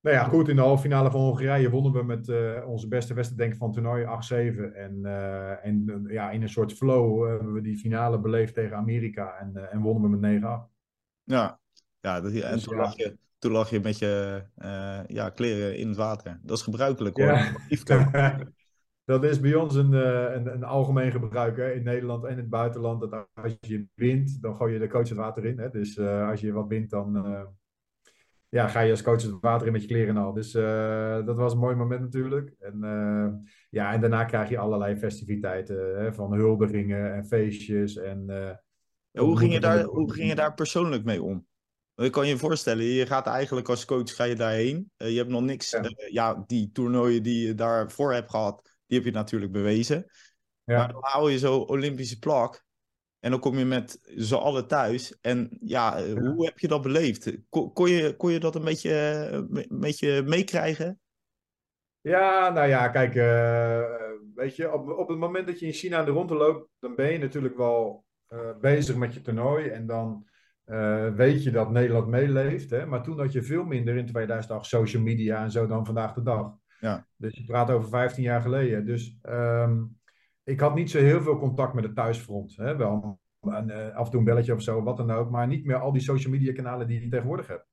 Nou 0.00 0.16
ja, 0.16 0.24
goed, 0.24 0.48
in 0.48 0.56
de 0.56 0.62
halve 0.62 0.82
finale 0.82 1.10
van 1.10 1.20
Hongarije 1.20 1.70
wonnen 1.70 1.92
we 1.92 2.02
met 2.02 2.28
uh, 2.28 2.66
onze 2.66 2.88
beste 2.88 3.14
wedstrijd 3.14 3.40
denk 3.40 3.52
ik, 3.52 3.58
van 3.58 3.72
toernooi 3.72 4.04
8-7. 4.04 4.74
En, 4.74 5.00
uh, 5.02 5.66
en 5.66 6.04
ja, 6.08 6.30
in 6.30 6.42
een 6.42 6.48
soort 6.48 6.72
flow 6.72 7.28
hebben 7.28 7.52
we 7.52 7.60
die 7.60 7.78
finale 7.78 8.18
beleefd 8.18 8.54
tegen 8.54 8.76
Amerika 8.76 9.38
en, 9.38 9.70
en 9.70 9.80
wonnen 9.80 10.10
we 10.10 10.16
met 10.16 10.40
9-8. 10.40 10.44
Ja, 11.22 11.60
ja, 12.00 12.20
dat, 12.20 12.32
en 12.32 12.52
dus, 12.52 12.62
toen, 12.62 12.76
ja. 12.76 12.82
Lag 12.82 12.96
je, 12.96 13.16
toen 13.38 13.52
lag 13.52 13.70
je 13.70 13.80
met 13.80 13.98
je 13.98 14.42
ja, 15.06 15.30
kleren 15.30 15.76
in 15.76 15.88
het 15.88 15.96
water. 15.96 16.40
Dat 16.42 16.56
is 16.56 16.62
gebruikelijk 16.62 17.16
hoor. 17.16 17.26
Ja. 17.26 18.38
dat 19.04 19.24
is 19.24 19.40
bij 19.40 19.54
ons 19.54 19.74
een, 19.74 19.92
een, 19.92 20.46
een 20.54 20.64
algemeen 20.64 21.10
gebruik 21.10 21.56
hè, 21.56 21.72
in 21.72 21.82
Nederland 21.82 22.24
en 22.24 22.30
in 22.30 22.36
het 22.36 22.48
buitenland. 22.48 23.00
Dat 23.00 23.26
als 23.34 23.56
je 23.60 23.86
wint, 23.94 24.42
dan 24.42 24.56
gooi 24.56 24.72
je 24.72 24.78
de 24.78 24.88
coach 24.88 25.08
het 25.08 25.18
water 25.18 25.44
in. 25.44 25.58
Hè. 25.58 25.70
Dus 25.70 25.98
als 25.98 26.40
je 26.40 26.52
wat 26.52 26.68
wint, 26.68 26.90
dan 26.90 27.26
ja, 28.54 28.68
ga 28.68 28.80
je 28.80 28.90
als 28.90 29.02
coach 29.02 29.22
het 29.22 29.40
water 29.40 29.66
in 29.66 29.72
met 29.72 29.82
je 29.82 29.88
kleren 29.88 30.16
en 30.16 30.22
al. 30.22 30.32
Dus 30.32 30.54
uh, 30.54 31.26
dat 31.26 31.36
was 31.36 31.52
een 31.52 31.58
mooi 31.58 31.74
moment 31.74 32.00
natuurlijk. 32.00 32.54
En, 32.58 32.78
ja, 33.70 33.92
en 33.92 34.00
daarna 34.00 34.24
krijg 34.24 34.48
je 34.48 34.58
allerlei 34.58 34.96
festiviteiten, 34.96 35.76
hè, 35.76 36.12
van 36.12 36.32
huldigingen 36.32 37.14
en 37.14 37.24
feestjes. 37.24 37.96
En, 37.96 38.24
ja, 39.10 39.22
hoe, 39.22 39.38
ging 39.38 39.52
je 39.52 39.60
daar, 39.60 39.82
hoe 39.82 40.12
ging 40.12 40.28
je 40.28 40.34
daar 40.34 40.54
persoonlijk 40.54 41.04
mee 41.04 41.22
om? 41.22 41.46
Ik 41.96 42.12
kan 42.12 42.26
je 42.26 42.36
voorstellen, 42.36 42.84
je 42.84 43.06
gaat 43.06 43.26
eigenlijk 43.26 43.68
als 43.68 43.84
coach 43.84 44.14
ga 44.14 44.24
je 44.24 44.34
daarheen. 44.34 44.90
je 44.96 45.16
hebt 45.16 45.30
nog 45.30 45.42
niks, 45.42 45.70
ja. 45.70 45.90
ja. 46.10 46.44
die 46.46 46.70
toernooien 46.72 47.22
die 47.22 47.46
je 47.46 47.54
daarvoor 47.54 48.12
hebt 48.12 48.30
gehad, 48.30 48.73
die 48.94 49.02
heb 49.02 49.12
je 49.12 49.18
natuurlijk 49.18 49.52
bewezen. 49.52 50.06
Ja. 50.64 50.76
Maar 50.78 50.92
dan 50.92 51.00
hou 51.04 51.30
je 51.30 51.38
zo 51.38 51.56
Olympische 51.56 52.18
plak. 52.18 52.64
En 53.20 53.30
dan 53.30 53.40
kom 53.40 53.58
je 53.58 53.64
met 53.64 53.98
z'n 54.16 54.34
allen 54.34 54.66
thuis. 54.66 55.18
En 55.20 55.56
ja, 55.60 55.98
ja, 55.98 56.14
hoe 56.14 56.44
heb 56.44 56.58
je 56.58 56.68
dat 56.68 56.82
beleefd? 56.82 57.36
Kon, 57.48 57.72
kon, 57.72 57.90
je, 57.90 58.16
kon 58.16 58.32
je 58.32 58.40
dat 58.40 58.54
een 58.54 58.64
beetje, 58.64 58.94
een 59.30 59.78
beetje 59.80 60.22
meekrijgen? 60.22 61.00
Ja, 62.00 62.50
nou 62.50 62.68
ja, 62.68 62.88
kijk, 62.88 63.14
uh, 63.14 63.84
weet 64.34 64.56
je, 64.56 64.72
op, 64.72 64.88
op 64.88 65.08
het 65.08 65.18
moment 65.18 65.46
dat 65.46 65.60
je 65.60 65.66
in 65.66 65.72
China 65.72 65.98
aan 65.98 66.04
de 66.04 66.10
ronde 66.10 66.34
loopt, 66.34 66.68
dan 66.78 66.94
ben 66.94 67.12
je 67.12 67.18
natuurlijk 67.18 67.56
wel 67.56 68.04
uh, 68.28 68.56
bezig 68.60 68.96
met 68.96 69.14
je 69.14 69.20
toernooi. 69.20 69.68
En 69.68 69.86
dan 69.86 70.26
uh, 70.66 71.14
weet 71.14 71.42
je 71.42 71.50
dat 71.50 71.70
Nederland 71.70 72.06
meeleeft. 72.06 72.70
Hè? 72.70 72.86
Maar 72.86 73.02
toen 73.02 73.18
had 73.18 73.32
je 73.32 73.42
veel 73.42 73.64
minder 73.64 73.96
in 73.96 74.06
2008 74.06 74.66
social 74.66 75.02
media 75.02 75.42
en 75.42 75.50
zo 75.50 75.66
dan 75.66 75.86
vandaag 75.86 76.14
de 76.14 76.22
dag. 76.22 76.52
Ja. 76.84 77.06
Dus 77.16 77.36
je 77.36 77.44
praat 77.44 77.70
over 77.70 77.88
15 77.88 78.22
jaar 78.22 78.40
geleden. 78.40 78.86
Dus 78.86 79.18
um, 79.28 79.98
ik 80.42 80.60
had 80.60 80.74
niet 80.74 80.90
zo 80.90 80.98
heel 80.98 81.22
veel 81.22 81.38
contact 81.38 81.74
met 81.74 81.84
het 81.84 81.94
thuisfront. 81.94 82.56
Hè? 82.56 82.76
Wel 82.76 83.20
en, 83.40 83.68
uh, 83.68 83.96
af 83.96 84.04
en 84.04 84.10
toe 84.10 84.18
een 84.18 84.24
belletje 84.26 84.54
of 84.54 84.62
zo, 84.62 84.82
wat 84.82 84.96
dan 84.96 85.10
ook. 85.10 85.30
Maar 85.30 85.46
niet 85.46 85.64
meer 85.64 85.76
al 85.76 85.92
die 85.92 86.02
social 86.02 86.32
media 86.32 86.52
kanalen 86.52 86.86
die 86.86 87.00
je 87.00 87.08
tegenwoordig 87.08 87.46
hebt. 87.46 87.66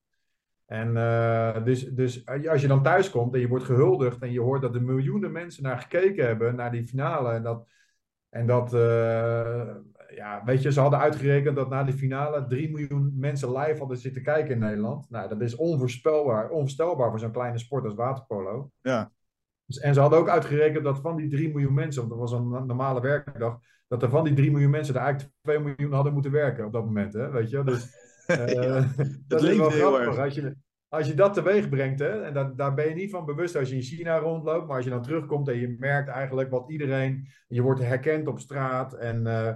En 0.65 0.89
uh, 0.89 1.63
dus, 1.63 1.85
dus 1.85 2.25
als 2.25 2.61
je 2.61 2.67
dan 2.67 2.83
thuis 2.83 3.09
komt 3.09 3.33
en 3.33 3.39
je 3.39 3.47
wordt 3.47 3.65
gehuldigd 3.65 4.21
en 4.21 4.31
je 4.31 4.41
hoort 4.41 4.61
dat 4.61 4.75
er 4.75 4.83
miljoenen 4.83 5.31
mensen 5.31 5.63
naar 5.63 5.79
gekeken 5.79 6.25
hebben, 6.25 6.55
naar 6.55 6.71
die 6.71 6.87
finale. 6.87 7.31
En 7.31 7.43
dat, 7.43 7.67
en 8.29 8.45
dat 8.45 8.73
ja, 10.15 10.41
weet 10.45 10.61
je, 10.61 10.71
ze 10.71 10.79
hadden 10.79 10.99
uitgerekend 10.99 11.55
dat 11.55 11.69
na 11.69 11.83
die 11.83 11.93
finale 11.93 12.45
3 12.45 12.71
miljoen 12.71 13.13
mensen 13.15 13.57
live 13.57 13.79
hadden 13.79 13.97
zitten 13.97 14.23
kijken 14.23 14.53
in 14.53 14.59
Nederland. 14.59 15.09
Nou, 15.09 15.29
dat 15.29 15.41
is 15.41 15.55
onvoorspelbaar, 15.55 16.49
onvoorstelbaar 16.49 17.09
voor 17.09 17.19
zo'n 17.19 17.31
kleine 17.31 17.57
sport 17.57 17.85
als 17.85 17.93
waterpolo. 17.93 18.71
Ja. 18.81 19.11
Dus, 19.65 19.79
en 19.79 19.93
ze 19.93 19.99
hadden 19.99 20.19
ook 20.19 20.29
uitgerekend 20.29 20.83
dat 20.83 20.99
van 20.99 21.15
die 21.15 21.29
3 21.29 21.49
miljoen 21.49 21.73
mensen, 21.73 22.07
want 22.07 22.19
dat 22.19 22.29
was 22.29 22.39
een 22.39 22.65
normale 22.65 23.01
werkdag, 23.01 23.59
dat 23.87 24.03
er 24.03 24.09
van 24.09 24.23
die 24.23 24.33
3 24.33 24.51
miljoen 24.51 24.69
mensen 24.69 24.95
er 24.95 25.01
eigenlijk 25.01 25.33
2 25.41 25.59
miljoen 25.59 25.93
hadden 25.93 26.13
moeten 26.13 26.31
werken 26.31 26.65
op 26.65 26.73
dat 26.73 26.85
moment. 26.85 27.13
Hè? 27.13 27.29
Weet 27.29 27.49
je? 27.49 27.63
Dus 27.63 27.87
uh, 28.27 28.47
ja, 28.63 28.87
dat 29.27 29.43
is 29.43 29.57
wel 29.57 29.69
grappig. 29.69 30.17
Als 30.17 30.35
je, 30.35 30.55
als 30.87 31.07
je 31.07 31.13
dat 31.13 31.33
teweeg 31.33 31.69
brengt, 31.69 31.99
hè, 31.99 32.21
en 32.21 32.33
dat, 32.33 32.57
daar 32.57 32.73
ben 32.73 32.89
je 32.89 32.95
niet 32.95 33.11
van 33.11 33.25
bewust 33.25 33.55
als 33.55 33.69
je 33.69 33.75
in 33.75 33.81
China 33.81 34.17
rondloopt, 34.17 34.67
maar 34.67 34.75
als 34.75 34.85
je 34.85 34.91
dan 34.91 35.01
terugkomt 35.01 35.47
en 35.47 35.59
je 35.59 35.75
merkt 35.79 36.09
eigenlijk 36.09 36.49
wat 36.49 36.71
iedereen, 36.71 37.27
je 37.47 37.61
wordt 37.61 37.81
herkend 37.81 38.27
op 38.27 38.39
straat 38.39 38.93
en 38.93 39.25
uh, 39.27 39.53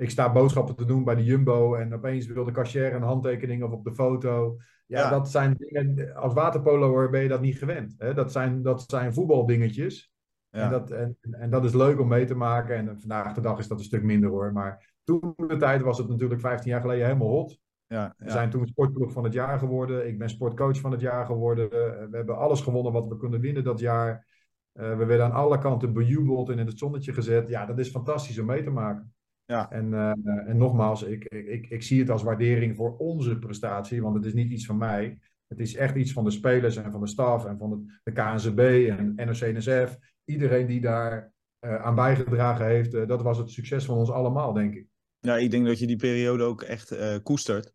ik 0.00 0.10
sta 0.10 0.32
boodschappen 0.32 0.76
te 0.76 0.84
doen 0.84 1.04
bij 1.04 1.14
de 1.14 1.24
Jumbo 1.24 1.74
en 1.74 1.94
opeens 1.94 2.26
wil 2.26 2.44
de 2.44 2.52
cashier 2.52 2.94
een 2.94 3.02
handtekening 3.02 3.62
of 3.62 3.70
op 3.70 3.84
de 3.84 3.94
foto. 3.94 4.56
Ja, 4.86 5.00
ja. 5.00 5.10
dat 5.10 5.30
zijn 5.30 5.54
dingen, 5.56 6.14
als 6.14 6.34
waterpoloer 6.34 7.10
ben 7.10 7.22
je 7.22 7.28
dat 7.28 7.40
niet 7.40 7.58
gewend. 7.58 7.94
Hè? 7.98 8.14
Dat, 8.14 8.32
zijn, 8.32 8.62
dat 8.62 8.84
zijn 8.86 9.14
voetbaldingetjes. 9.14 10.12
Ja. 10.50 10.60
En, 10.60 10.70
dat, 10.70 10.90
en, 10.90 11.16
en 11.30 11.50
dat 11.50 11.64
is 11.64 11.72
leuk 11.72 12.00
om 12.00 12.08
mee 12.08 12.24
te 12.24 12.34
maken. 12.34 12.76
En 12.76 13.00
vandaag 13.00 13.34
de 13.34 13.40
dag 13.40 13.58
is 13.58 13.68
dat 13.68 13.78
een 13.78 13.84
stuk 13.84 14.02
minder 14.02 14.30
hoor. 14.30 14.52
Maar 14.52 14.94
toen 15.04 15.34
de 15.36 15.56
tijd 15.56 15.82
was 15.82 15.98
het 15.98 16.08
natuurlijk 16.08 16.40
15 16.40 16.70
jaar 16.70 16.80
geleden 16.80 17.06
helemaal 17.06 17.28
hot. 17.28 17.58
Ja, 17.86 18.02
ja. 18.02 18.24
We 18.24 18.30
zijn 18.30 18.50
toen 18.50 18.66
sportploeg 18.66 19.12
van 19.12 19.24
het 19.24 19.32
jaar 19.32 19.58
geworden. 19.58 20.06
Ik 20.06 20.18
ben 20.18 20.30
sportcoach 20.30 20.78
van 20.78 20.92
het 20.92 21.00
jaar 21.00 21.26
geworden. 21.26 21.70
We 21.70 22.16
hebben 22.16 22.36
alles 22.36 22.60
gewonnen 22.60 22.92
wat 22.92 23.06
we 23.06 23.16
kunnen 23.16 23.40
winnen 23.40 23.64
dat 23.64 23.80
jaar. 23.80 24.26
Uh, 24.74 24.96
we 24.96 25.04
werden 25.04 25.26
aan 25.26 25.32
alle 25.32 25.58
kanten 25.58 25.92
bejubeld 25.92 26.48
en 26.48 26.58
in 26.58 26.66
het 26.66 26.78
zonnetje 26.78 27.12
gezet. 27.12 27.48
Ja, 27.48 27.66
dat 27.66 27.78
is 27.78 27.90
fantastisch 27.90 28.38
om 28.38 28.46
mee 28.46 28.62
te 28.62 28.70
maken. 28.70 29.14
Ja. 29.50 29.70
En, 29.70 29.92
uh, 29.92 30.10
en 30.48 30.56
nogmaals, 30.56 31.02
ik, 31.02 31.24
ik, 31.24 31.66
ik 31.68 31.82
zie 31.82 32.00
het 32.00 32.10
als 32.10 32.22
waardering 32.22 32.76
voor 32.76 32.96
onze 32.96 33.38
prestatie, 33.38 34.02
want 34.02 34.14
het 34.14 34.24
is 34.24 34.34
niet 34.34 34.50
iets 34.50 34.66
van 34.66 34.78
mij. 34.78 35.18
Het 35.46 35.60
is 35.60 35.76
echt 35.76 35.96
iets 35.96 36.12
van 36.12 36.24
de 36.24 36.30
spelers 36.30 36.76
en 36.76 36.92
van 36.92 37.00
de 37.00 37.08
staf 37.08 37.44
en 37.46 37.58
van 37.58 37.70
de, 37.70 37.98
de 38.02 38.12
KNZB 38.12 38.88
en 38.98 39.14
NOC-NSF 39.14 39.98
iedereen 40.24 40.66
die 40.66 40.80
daar 40.80 41.32
uh, 41.60 41.82
aan 41.82 41.94
bijgedragen 41.94 42.66
heeft, 42.66 42.94
uh, 42.94 43.06
dat 43.06 43.22
was 43.22 43.38
het 43.38 43.50
succes 43.50 43.84
van 43.84 43.96
ons 43.96 44.10
allemaal, 44.10 44.52
denk 44.52 44.74
ik. 44.74 44.86
Ja, 45.18 45.36
ik 45.36 45.50
denk 45.50 45.66
dat 45.66 45.78
je 45.78 45.86
die 45.86 45.96
periode 45.96 46.44
ook 46.44 46.62
echt 46.62 46.92
uh, 46.92 47.16
koestert. 47.22 47.72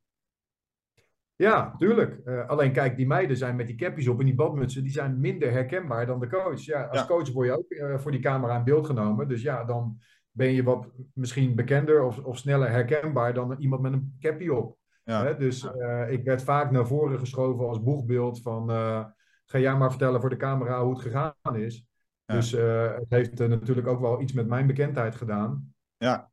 Ja, 1.35 1.75
tuurlijk. 1.77 2.27
alleen 2.47 2.71
kijk, 2.71 2.97
die 2.97 3.07
meiden 3.07 3.37
zijn 3.37 3.55
met 3.55 3.67
die 3.67 3.75
capjes 3.75 4.07
op 4.07 4.19
en 4.19 4.25
die 4.25 4.35
badmutsen, 4.35 4.83
die 4.83 4.91
zijn 4.91 5.19
minder 5.19 5.51
herkenbaar 5.51 6.05
dan 6.05 6.19
de 6.19 6.27
coach. 6.27 6.61
Ja, 6.61 6.83
als 6.83 6.99
ja. 6.99 7.05
coach 7.05 7.31
word 7.31 7.47
je 7.47 7.53
ook 7.53 7.99
voor 8.01 8.11
die 8.11 8.19
camera 8.19 8.57
in 8.57 8.63
beeld 8.63 8.85
genomen. 8.85 9.27
Dus 9.27 9.41
ja, 9.41 9.63
dan 9.63 9.99
ben 10.35 10.51
je 10.51 10.63
wat 10.63 10.87
misschien 11.13 11.55
bekender 11.55 12.03
of, 12.03 12.19
of 12.19 12.37
sneller 12.37 12.69
herkenbaar 12.69 13.33
dan 13.33 13.55
iemand 13.59 13.81
met 13.81 13.93
een 13.93 14.15
capje 14.19 14.53
op. 14.53 14.77
Ja. 15.03 15.23
Hè? 15.23 15.37
Dus 15.37 15.67
ik 16.09 16.23
werd 16.23 16.43
vaak 16.43 16.71
naar 16.71 16.87
voren 16.87 17.19
geschoven 17.19 17.67
als 17.67 17.83
boegbeeld 17.83 18.41
van 18.41 18.69
ga 19.45 19.59
jij 19.59 19.75
maar 19.75 19.89
vertellen 19.89 20.21
voor 20.21 20.29
de 20.29 20.37
camera 20.37 20.83
hoe 20.83 20.93
het 20.93 21.01
gegaan 21.01 21.55
is. 21.55 21.85
Ja. 22.25 22.35
Dus 22.35 22.53
eh, 22.53 22.95
het 22.95 23.09
heeft 23.09 23.39
eh, 23.39 23.47
natuurlijk 23.47 23.87
ook 23.87 23.99
wel 23.99 24.21
iets 24.21 24.33
met 24.33 24.47
mijn 24.47 24.67
bekendheid 24.67 25.15
gedaan. 25.15 25.73
Ja, 25.97 26.31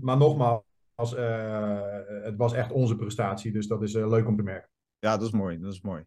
Maar 0.00 0.16
nogmaals, 0.16 1.14
eh, 1.16 1.80
het 2.22 2.36
was 2.36 2.52
echt 2.52 2.72
onze 2.72 2.96
prestatie, 2.96 3.52
dus 3.52 3.66
dat 3.66 3.82
is 3.82 3.94
eh, 3.94 4.08
leuk 4.08 4.26
om 4.26 4.36
te 4.36 4.42
merken. 4.42 4.70
ja, 4.98 5.16
dat 5.16 5.26
is 5.26 5.32
mooi. 5.32 5.58
Dat 5.58 5.72
is 5.72 5.80
mooi. 5.80 6.04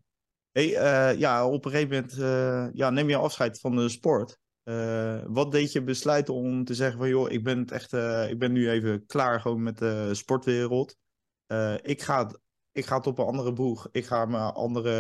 Hey, 0.52 0.76
eh, 0.76 1.20
ja, 1.20 1.48
op 1.48 1.66
een 1.66 1.72
gegeven 1.72 1.96
moment 1.96 2.18
eh, 2.20 2.68
ja, 2.74 2.90
neem 2.90 3.10
je 3.10 3.16
afscheid 3.16 3.60
van 3.60 3.76
de 3.76 3.90
sport. 3.90 4.40
Eh, 4.64 5.22
wat 5.28 5.52
deed 5.52 5.72
je 5.72 5.84
besluiten 5.84 6.34
om 6.34 6.64
te 6.64 6.74
zeggen 6.74 6.98
van 6.98 7.10
joh, 7.10 7.32
ik 7.32 7.44
ben 7.44 7.60
het 7.60 7.72
echt, 7.72 7.94
eh, 7.94 8.30
ik 8.30 8.40
ben 8.40 8.52
nu 8.52 8.70
even 8.70 9.06
klaar 9.06 9.40
gewoon 9.40 9.64
met 9.64 9.78
de 9.78 10.10
sportwereld. 10.14 10.98
Eh, 11.46 11.76
ik, 11.82 12.02
ga 12.02 12.32
ik 12.72 12.86
ga 12.86 12.98
op 12.98 13.20
een 13.20 13.26
andere 13.26 13.54
boeg. 13.54 13.88
Ik 13.92 14.06
ga 14.06 14.26
mijn 14.26 14.54
andere 14.54 14.92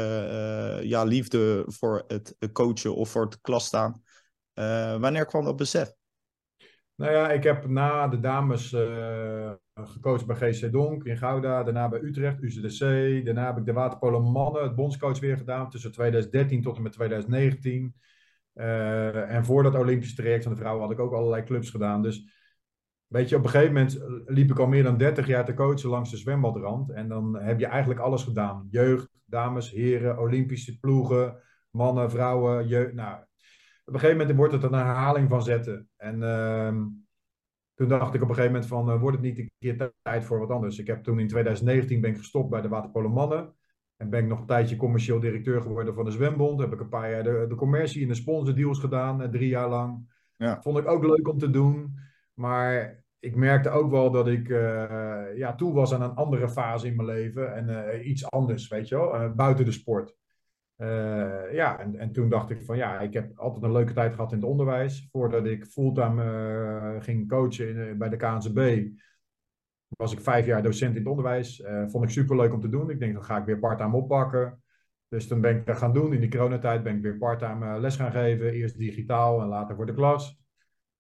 ja, 0.84 1.04
liefde 1.04 1.63
voor 1.67 2.04
het 2.08 2.38
coachen 2.52 2.95
of 2.95 3.10
voor 3.10 3.24
het 3.24 3.41
klas 3.41 3.65
staan. 3.65 4.04
Wanneer 5.00 5.26
kwam 5.26 5.43
dat 5.43 5.56
besef? 5.56 5.93
Nou 6.95 7.12
ja, 7.12 7.32
ik 7.32 7.43
heb 7.43 7.67
na 7.67 8.08
de 8.08 8.19
dames 8.19 8.76
gecoacht 9.74 10.26
bij 10.26 10.36
GC 10.36 10.71
Donk 10.71 11.04
in 11.04 11.17
Gouda, 11.17 11.63
daarna 11.63 11.89
bij 11.89 12.02
Utrecht, 12.02 12.41
UCDC. 12.41 12.80
Daarna 13.26 13.45
heb 13.45 13.58
ik 13.58 13.65
de 13.65 13.74
waterpolo 13.74 14.21
mannen, 14.21 14.63
het 14.63 14.76
bondscoach 14.76 15.19
weer 15.19 15.38
gedaan 15.38 15.69
tussen 15.69 15.91
2013 15.91 16.62
tot 16.62 16.76
en 16.76 16.82
met 16.82 16.91
2019. 16.91 17.95
Eh, 18.54 19.36
en 19.36 19.46
voor 19.46 19.64
dat 19.64 19.76
Olympische 19.76 20.16
traject 20.16 20.44
van 20.44 20.52
de 20.52 20.60
vrouwen 20.60 20.84
had 20.84 20.92
ik 20.92 21.00
ook 21.00 21.14
allerlei 21.14 21.44
clubs 21.44 21.70
gedaan. 21.70 22.02
Dus 22.02 22.40
weet 23.08 23.30
je, 23.30 23.36
op 23.36 23.44
een 23.44 23.50
gegeven 23.50 23.74
moment 23.74 24.04
liep 24.26 24.52
ik 24.52 24.60
al 24.60 24.68
meer 24.68 24.84
dan 24.84 24.98
30 24.98 25.28
jaar 25.28 25.46
te 25.46 25.54
coachen 25.54 25.90
langs 25.90 26.10
de 26.10 26.18
zwembadrand. 26.18 26.92
En 26.92 27.08
dan 27.08 27.36
heb 27.36 27.60
je 27.60 27.66
eigenlijk 27.66 28.00
alles 28.00 28.24
gedaan. 28.24 28.68
Jeugd, 28.70 29.10
dames, 29.26 29.72
heren, 29.72 30.20
Olympische 30.20 30.80
ploegen, 30.80 31.42
mannen, 31.70 32.12
vrouwen, 32.12 32.68
jeugd. 32.68 32.94
Nou, 32.94 33.24
op 33.86 33.94
een 33.94 34.00
gegeven 34.00 34.18
moment 34.18 34.38
wordt 34.38 34.54
het 34.54 34.64
een 34.64 34.74
herhaling 34.74 35.30
van 35.30 35.44
zetten. 35.44 35.90
En 35.98 36.24
ehm, 36.24 36.86
toen 37.74 37.88
dacht 37.88 38.14
ik 38.14 38.22
op 38.22 38.30
een 38.30 38.36
gegeven 38.36 38.54
moment 38.54 38.70
van, 38.70 38.90
eh, 38.90 39.00
wordt 39.00 39.18
het 39.18 39.26
niet 39.26 39.38
een 39.38 39.52
keer 39.60 39.92
tijd 40.02 40.26
voor 40.26 40.40
wat 40.40 40.50
anders? 40.50 40.80
Ik 40.80 40.88
heb 40.88 41.04
toen 41.04 41.20
in 41.20 41.28
2019 41.28 42.02
ben 42.02 42.10
ik 42.10 42.18
gestopt 42.18 42.50
bij 42.50 42.62
de 42.62 42.68
Waterpolo 42.68 43.10
Mannen. 43.10 43.56
En 44.02 44.10
ben 44.10 44.20
ik 44.20 44.28
nog 44.28 44.40
een 44.40 44.46
tijdje 44.46 44.76
commercieel 44.76 45.20
directeur 45.20 45.62
geworden 45.62 45.94
van 45.94 46.06
de 46.06 46.12
Zwembond. 46.12 46.60
Heb 46.60 46.74
ik 46.74 46.80
een 46.80 46.90
paar 46.90 47.12
jaar 47.12 47.24
de, 47.24 47.46
de 47.50 47.56
commercie 47.56 48.02
en 48.02 48.08
de 48.08 48.14
sponsordeals 48.14 48.80
gedaan, 48.80 49.22
eh, 49.22 49.30
drie 49.30 49.50
jaar 49.50 49.70
lang. 49.70 50.10
Ja. 50.38 50.62
Vond 50.62 50.78
ik 50.78 50.88
ook 50.88 51.06
leuk 51.06 51.28
om 51.28 51.38
te 51.38 51.50
doen. 51.50 52.00
Maar 52.34 53.04
ik 53.20 53.36
merkte 53.36 53.70
ook 53.70 53.92
wel 53.92 54.12
dat 54.12 54.28
ik 54.28 54.50
eh, 54.50 55.24
ja, 55.36 55.56
toe 55.56 55.74
was 55.74 55.94
aan 55.94 56.02
een 56.02 56.16
andere 56.16 56.50
fase 56.50 56.88
in 56.88 56.96
mijn 56.96 57.08
leven. 57.08 57.56
En 57.56 57.90
eh, 57.90 58.08
iets 58.08 58.30
anders, 58.30 58.68
weet 58.68 58.88
je 58.88 58.96
wel, 58.96 59.34
buiten 59.36 59.66
de 59.66 59.72
sport. 59.72 60.20
Ja, 61.52 61.80
en, 61.80 61.96
en 61.96 62.12
toen 62.12 62.30
dacht 62.30 62.50
ik 62.50 62.62
van 62.62 62.78
ja, 62.78 63.00
ik 63.00 63.14
heb 63.14 63.38
altijd 63.38 63.64
een 63.64 63.72
leuke 63.72 63.94
tijd 63.94 64.14
gehad 64.14 64.32
in 64.32 64.38
het 64.38 64.48
onderwijs. 64.48 65.08
Voordat 65.12 65.46
ik 65.46 65.66
fulltime 65.66 66.98
ging 67.00 67.30
coachen 67.30 67.76
in, 67.76 67.98
bij 67.98 68.10
de 68.10 68.16
KNZB, 68.16 68.88
was 69.97 70.12
ik 70.12 70.21
vijf 70.21 70.45
jaar 70.45 70.63
docent 70.63 70.91
in 70.91 71.01
het 71.01 71.10
onderwijs. 71.10 71.62
Eh, 71.62 71.84
vond 71.88 72.04
ik 72.04 72.10
super 72.10 72.36
leuk 72.36 72.54
om 72.54 72.62
te 72.62 72.69
doen. 72.69 72.89
Ik 72.89 72.99
denk, 72.99 73.13
dan 73.13 73.23
ga 73.23 73.38
ik 73.38 73.45
weer 73.45 73.60
parttime 73.60 73.95
oppakken. 73.95 74.63
Dus 75.08 75.27
toen 75.27 75.41
ben 75.41 75.56
ik 75.56 75.65
dat 75.65 75.77
gaan 75.77 75.93
doen. 75.93 76.13
In 76.13 76.19
die 76.19 76.30
coronatijd 76.30 76.84
ben 76.84 76.95
ik 76.95 77.01
weer 77.01 77.17
parttime 77.17 77.65
eh, 77.65 77.80
les 77.80 77.95
gaan 77.95 78.12
geven. 78.12 78.54
Eerst 78.54 78.77
digitaal 78.77 79.41
en 79.41 79.47
later 79.47 79.75
voor 79.75 79.86
de 79.86 79.93
klas. 79.93 80.39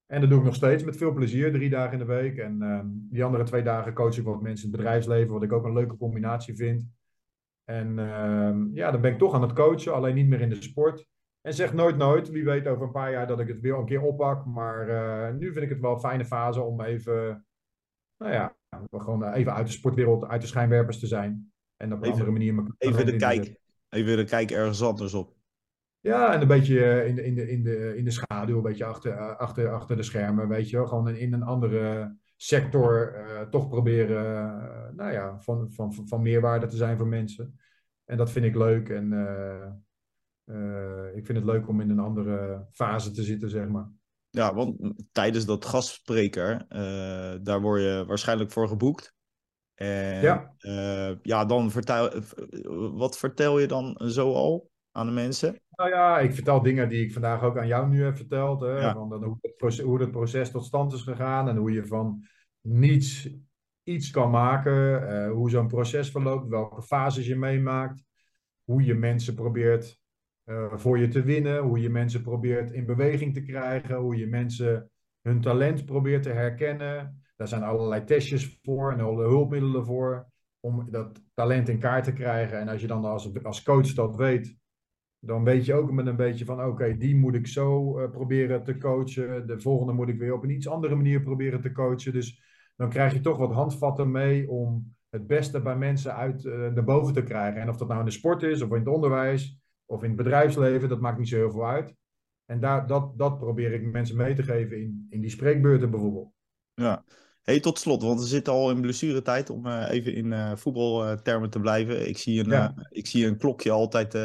En 0.05 0.21
dat 0.21 0.29
doe 0.29 0.39
ik 0.39 0.45
nog 0.45 0.55
steeds 0.55 0.83
met 0.83 0.97
veel 0.97 1.13
plezier, 1.13 1.51
drie 1.51 1.69
dagen 1.69 1.93
in 1.93 1.99
de 1.99 2.13
week. 2.13 2.37
En 2.37 2.61
ehm, 2.61 2.87
die 2.89 3.23
andere 3.23 3.43
twee 3.43 3.63
dagen 3.63 3.93
coach 3.93 4.17
ik 4.17 4.23
wat 4.23 4.41
mensen 4.41 4.65
in 4.65 4.71
het 4.71 4.81
bedrijfsleven, 4.81 5.33
wat 5.33 5.43
ik 5.43 5.51
ook 5.51 5.65
een 5.65 5.73
leuke 5.73 5.97
combinatie 5.97 6.55
vind. 6.55 6.87
En 7.63 7.99
ehm, 7.99 8.73
ja, 8.73 8.91
dan 8.91 9.01
ben 9.01 9.11
ik 9.11 9.17
toch 9.17 9.33
aan 9.33 9.41
het 9.41 9.53
coachen, 9.53 9.93
alleen 9.93 10.15
niet 10.15 10.27
meer 10.27 10.41
in 10.41 10.49
de 10.49 10.61
sport. 10.61 11.07
En 11.41 11.53
zeg 11.53 11.73
nooit 11.73 11.97
nooit, 11.97 12.29
wie 12.29 12.43
weet 12.43 12.67
over 12.67 12.85
een 12.85 12.91
paar 12.91 13.11
jaar 13.11 13.27
dat 13.27 13.39
ik 13.39 13.47
het 13.47 13.59
weer 13.59 13.77
een 13.77 13.85
keer 13.85 14.01
oppak. 14.01 14.45
Maar 14.45 14.89
eh, 14.89 15.33
nu 15.33 15.51
vind 15.51 15.63
ik 15.63 15.69
het 15.69 15.79
wel 15.79 15.93
een 15.93 15.99
fijne 15.99 16.25
fase 16.25 16.61
om 16.61 16.81
even, 16.81 17.45
nou 18.21 18.33
ja, 18.33 18.55
gewoon 18.91 19.33
even 19.33 19.53
uit 19.53 19.65
de 19.65 19.71
sportwereld, 19.71 20.25
uit 20.25 20.41
de 20.41 20.47
schijnwerpers 20.47 20.99
te 20.99 21.07
zijn. 21.07 21.51
En 21.77 21.93
op 21.93 21.97
een 21.97 22.03
Even- 22.03 22.11
andere 22.11 22.31
manier... 22.31 22.75
Even 22.77 23.05
de 23.05 23.15
kijk. 23.15 23.59
Even 23.89 24.17
de 24.17 24.23
kijk 24.23 24.51
ergens 24.51 24.81
anders 24.81 25.13
op. 25.13 25.35
Ja, 25.99 26.33
en 26.33 26.41
een 26.41 26.47
beetje 26.47 26.83
eh, 26.83 27.07
in 27.07 27.15
de, 27.15 27.23
in 27.23 27.35
de, 27.35 27.49
in 27.49 27.63
de, 27.63 27.97
in 27.97 28.03
de 28.03 28.11
schaduw, 28.11 28.55
een 28.55 28.61
beetje 28.61 28.85
achter, 28.85 29.11
eh, 29.11 29.37
achter, 29.37 29.71
achter 29.71 29.95
de 29.95 30.03
schermen, 30.03 30.47
weet 30.47 30.69
je 30.69 30.77
wel. 30.77 30.87
Gewoon 30.87 31.15
in, 31.15 31.33
een 31.33 31.43
andere 31.43 32.15
sector 32.35 33.13
eh, 33.13 33.41
toch 33.41 33.69
proberen, 33.69 34.25
eh, 34.35 34.95
nou 34.95 35.11
ja, 35.11 35.39
van, 35.39 35.71
van, 35.71 35.93
van, 35.93 36.07
van 36.07 36.21
meerwaarde 36.21 36.65
te 36.67 36.75
zijn 36.75 36.97
voor 36.97 37.07
mensen. 37.07 37.59
En 38.05 38.17
dat 38.17 38.31
vind 38.31 38.45
ik 38.45 38.55
leuk 38.55 38.89
en 38.89 39.13
eh, 39.13 39.65
eh, 40.43 41.15
ik 41.15 41.25
vind 41.25 41.37
het 41.37 41.47
leuk 41.47 41.67
om 41.67 41.81
in 41.81 41.89
een 41.89 41.99
andere 41.99 42.67
fase 42.71 43.11
te 43.11 43.23
zitten, 43.23 43.49
zeg 43.49 43.67
maar. 43.67 43.89
Ja, 44.31 44.53
want 44.53 44.77
tijdens 45.11 45.45
dat 45.45 45.65
gastspreker, 45.65 46.65
eh, 46.69 47.35
daar 47.41 47.61
word 47.61 47.81
je 47.81 48.03
waarschijnlijk 48.07 48.51
voor 48.51 48.67
geboekt. 48.67 49.13
En 49.75 50.21
Ja. 50.21 50.53
eh, 50.57 51.11
ja, 51.21 51.45
dan 51.45 51.71
vertel, 51.71 52.21
wat 52.97 53.17
vertel 53.17 53.59
je 53.59 53.67
dan 53.67 54.01
zo 54.05 54.33
al 54.33 54.69
aan 54.91 55.05
de 55.05 55.11
mensen? 55.11 55.59
Nou 55.75 55.89
ja, 55.89 56.19
ik 56.19 56.33
vertel 56.33 56.61
dingen 56.61 56.89
die 56.89 57.03
ik 57.05 57.13
vandaag 57.13 57.41
ook 57.43 57.57
aan 57.57 57.67
jou 57.67 57.87
nu 57.89 58.03
heb 58.03 58.15
verteld. 58.15 58.61
Hè, 58.61 58.79
Ja. 58.79 58.93
van 58.93 59.09
dan 59.09 59.23
hoe, 59.23 59.37
het 59.41 59.55
proces, 59.57 59.85
hoe 59.85 60.01
het 60.01 60.11
proces 60.11 60.51
tot 60.51 60.65
stand 60.65 60.93
is 60.93 61.01
gegaan 61.01 61.49
en 61.49 61.55
hoe 61.55 61.71
je 61.71 61.85
van 61.85 62.25
niets 62.61 63.29
iets 63.83 64.09
kan 64.09 64.29
maken. 64.29 65.07
eh, 65.09 65.31
hoe 65.31 65.49
zo'n 65.49 65.67
proces 65.67 66.11
verloopt, 66.11 66.47
welke 66.47 66.81
fases 66.81 67.27
je 67.27 67.35
meemaakt. 67.35 68.03
Hoe 68.63 68.83
je 68.83 68.93
mensen 68.93 69.35
probeert 69.35 70.00
eh, 70.51 70.77
voor 70.77 70.99
je 70.99 71.07
te 71.07 71.23
winnen. 71.23 71.61
Hoe 71.61 71.79
je 71.79 71.89
mensen 71.89 72.21
probeert 72.21 72.71
in 72.71 72.85
beweging 72.85 73.33
te 73.33 73.41
krijgen. 73.41 73.95
Hoe 73.95 74.15
je 74.15 74.27
mensen 74.27 74.91
hun 75.21 75.41
talent 75.41 75.85
probeert 75.85 76.23
te 76.23 76.29
herkennen. 76.29 77.21
Daar 77.35 77.47
zijn 77.47 77.63
allerlei 77.63 78.03
testjes 78.03 78.59
voor 78.63 78.91
en 78.91 78.99
alle 78.99 79.27
hulpmiddelen 79.27 79.85
voor. 79.85 80.25
Om 80.59 80.87
dat 80.91 81.21
talent 81.33 81.69
in 81.69 81.79
kaart 81.79 82.03
te 82.03 82.13
krijgen. 82.13 82.59
En 82.59 82.67
als 82.67 82.81
je 82.81 82.87
dan 82.87 83.05
als, 83.05 83.43
als 83.43 83.63
coach 83.63 83.93
dat 83.93 84.15
weet, 84.15 84.57
dan 85.19 85.43
weet 85.43 85.65
je 85.65 85.73
ook 85.73 85.91
met 85.91 86.07
een 86.07 86.15
beetje 86.15 86.45
van, 86.45 86.63
oké, 86.63 86.97
die 86.97 87.15
moet 87.15 87.35
ik 87.35 87.47
zo 87.47 87.99
eh, 87.99 88.09
proberen 88.09 88.63
te 88.63 88.77
coachen. 88.77 89.47
De 89.47 89.59
volgende 89.59 89.93
moet 89.93 90.09
ik 90.09 90.19
weer 90.19 90.33
op 90.33 90.43
een 90.43 90.49
iets 90.49 90.67
andere 90.67 90.95
manier 90.95 91.21
proberen 91.21 91.61
te 91.61 91.71
coachen. 91.71 92.13
Dus 92.13 92.41
dan 92.75 92.89
krijg 92.89 93.13
je 93.13 93.19
toch 93.19 93.37
wat 93.37 93.51
handvatten 93.51 94.11
mee 94.11 94.49
om 94.49 94.95
het 95.09 95.27
beste 95.27 95.61
bij 95.61 95.77
mensen 95.77 96.15
uit 96.15 96.45
eh, 96.45 96.53
naar 96.53 96.83
boven 96.83 97.13
te 97.13 97.23
krijgen. 97.23 97.61
En 97.61 97.69
of 97.69 97.77
dat 97.77 97.87
nou 97.87 97.99
in 97.99 98.05
de 98.05 98.11
sport 98.11 98.43
is, 98.43 98.61
of 98.61 98.69
in 98.69 98.79
het 98.79 98.87
onderwijs, 98.87 99.60
of 99.91 100.03
in 100.03 100.07
het 100.07 100.17
bedrijfsleven, 100.17 100.89
dat 100.89 100.99
maakt 100.99 101.17
niet 101.17 101.27
zo 101.27 101.35
heel 101.35 101.51
veel 101.51 101.67
uit. 101.67 101.93
En 102.45 102.59
daar, 102.59 102.87
dat, 102.87 103.17
dat 103.17 103.39
probeer 103.39 103.73
ik 103.73 103.91
mensen 103.91 104.17
mee 104.17 104.35
te 104.35 104.43
geven 104.43 104.81
in, 104.81 105.07
in 105.09 105.21
die 105.21 105.29
spreekbeurten 105.29 105.91
bijvoorbeeld. 105.91 106.31
Ja. 106.73 107.03
Hey, 107.41 107.59
tot 107.59 107.79
slot, 107.79 108.01
want 108.01 108.19
we 108.19 108.25
zitten 108.25 108.53
al 108.53 108.71
in 108.71 108.81
blessuretijd 108.81 109.49
om 109.49 109.65
eh, 109.65 109.89
even 109.89 110.13
in 110.13 110.33
eh, 110.33 110.55
voetbaltermen 110.55 111.49
te 111.49 111.59
blijven. 111.59 112.07
Ik 112.07 112.17
zie 112.17 112.39
een, 112.39 112.49
Ja. 112.49 112.73
eh, 112.75 112.83
ik 112.89 113.07
zie 113.07 113.25
een 113.25 113.37
klokje 113.37 113.71
altijd 113.71 114.15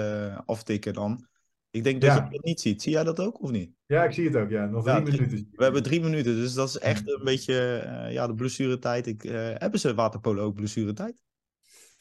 aftikken 0.46 0.92
dan. 0.94 1.26
Ik 1.70 1.84
denk 1.84 2.00
dat 2.00 2.10
Ja. 2.10 2.24
je 2.24 2.30
dat 2.30 2.44
niet 2.44 2.60
ziet. 2.60 2.82
Zie 2.82 2.92
jij 2.92 3.04
dat 3.04 3.20
ook 3.20 3.42
of 3.42 3.50
niet? 3.50 3.70
Ja, 3.86 4.04
ik 4.04 4.12
zie 4.12 4.26
het 4.26 4.36
ook, 4.36 4.50
ja. 4.50 4.66
Nog 4.66 4.84
drie 4.84 4.96
Ja, 4.96 5.02
minuten. 5.02 5.48
We 5.52 5.64
hebben 5.64 5.82
drie 5.82 6.00
minuten, 6.00 6.34
dus 6.34 6.54
dat 6.54 6.68
is 6.68 6.78
echt 6.78 7.08
een 7.08 7.24
beetje 7.24 7.54
ja, 8.10 8.26
de 8.26 8.34
blessuretijd. 8.34 9.06
Ik, 9.06 9.22
hebben 9.58 9.80
ze 9.80 9.94
waterpolo 9.94 10.42
ook 10.42 10.54
blessuretijd? 10.54 11.24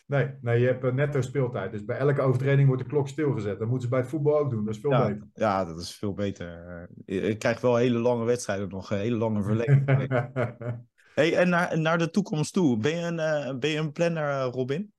Nee, 0.06 0.30
nee, 0.42 0.60
je 0.60 0.66
hebt 0.68 0.84
eh, 0.84 0.92
netto 0.94 1.22
speeltijd. 1.22 1.72
Dus 1.72 1.86
bij 1.86 1.98
elke 1.98 2.22
overtreding 2.22 2.68
wordt 2.68 2.84
de 2.84 2.90
klok 2.90 3.08
stilgezet. 3.08 3.60
Dat 3.60 3.68
moeten 3.68 3.82
ze 3.84 3.90
bij 3.90 4.00
het 4.00 4.10
voetbal 4.10 4.38
ook 4.38 4.50
doen. 4.50 4.66
Dat 4.66 4.76
is 4.76 4.82
veel 4.82 4.92
Ja, 4.92 5.08
beter. 5.08 5.28
ja, 5.34 5.66
dat 5.66 5.80
is 5.80 5.96
veel 5.96 6.14
beter. 6.14 6.88
Eh, 7.06 7.30
ik 7.30 7.40
krijg 7.40 7.62
wel 7.62 7.76
hele 7.76 8.00
lange 8.00 8.26
wedstrijden 8.26 8.70
nog, 8.70 8.92
een 8.92 8.98
hele 8.98 9.18
lange 9.18 9.44
verlenging. 9.44 9.86
hey, 11.14 11.36
en 11.36 11.50
naar, 11.50 11.80
naar 11.80 11.98
de 11.98 12.10
toekomst 12.10 12.54
toe, 12.54 12.78
ben 12.78 12.96
je 12.96 13.02
een, 13.06 13.20
eh, 13.20 13.58
ben 13.58 13.70
je 13.70 13.78
een 13.78 13.92
planner, 13.92 14.30
eh, 14.30 14.48
Robin? 14.52 14.94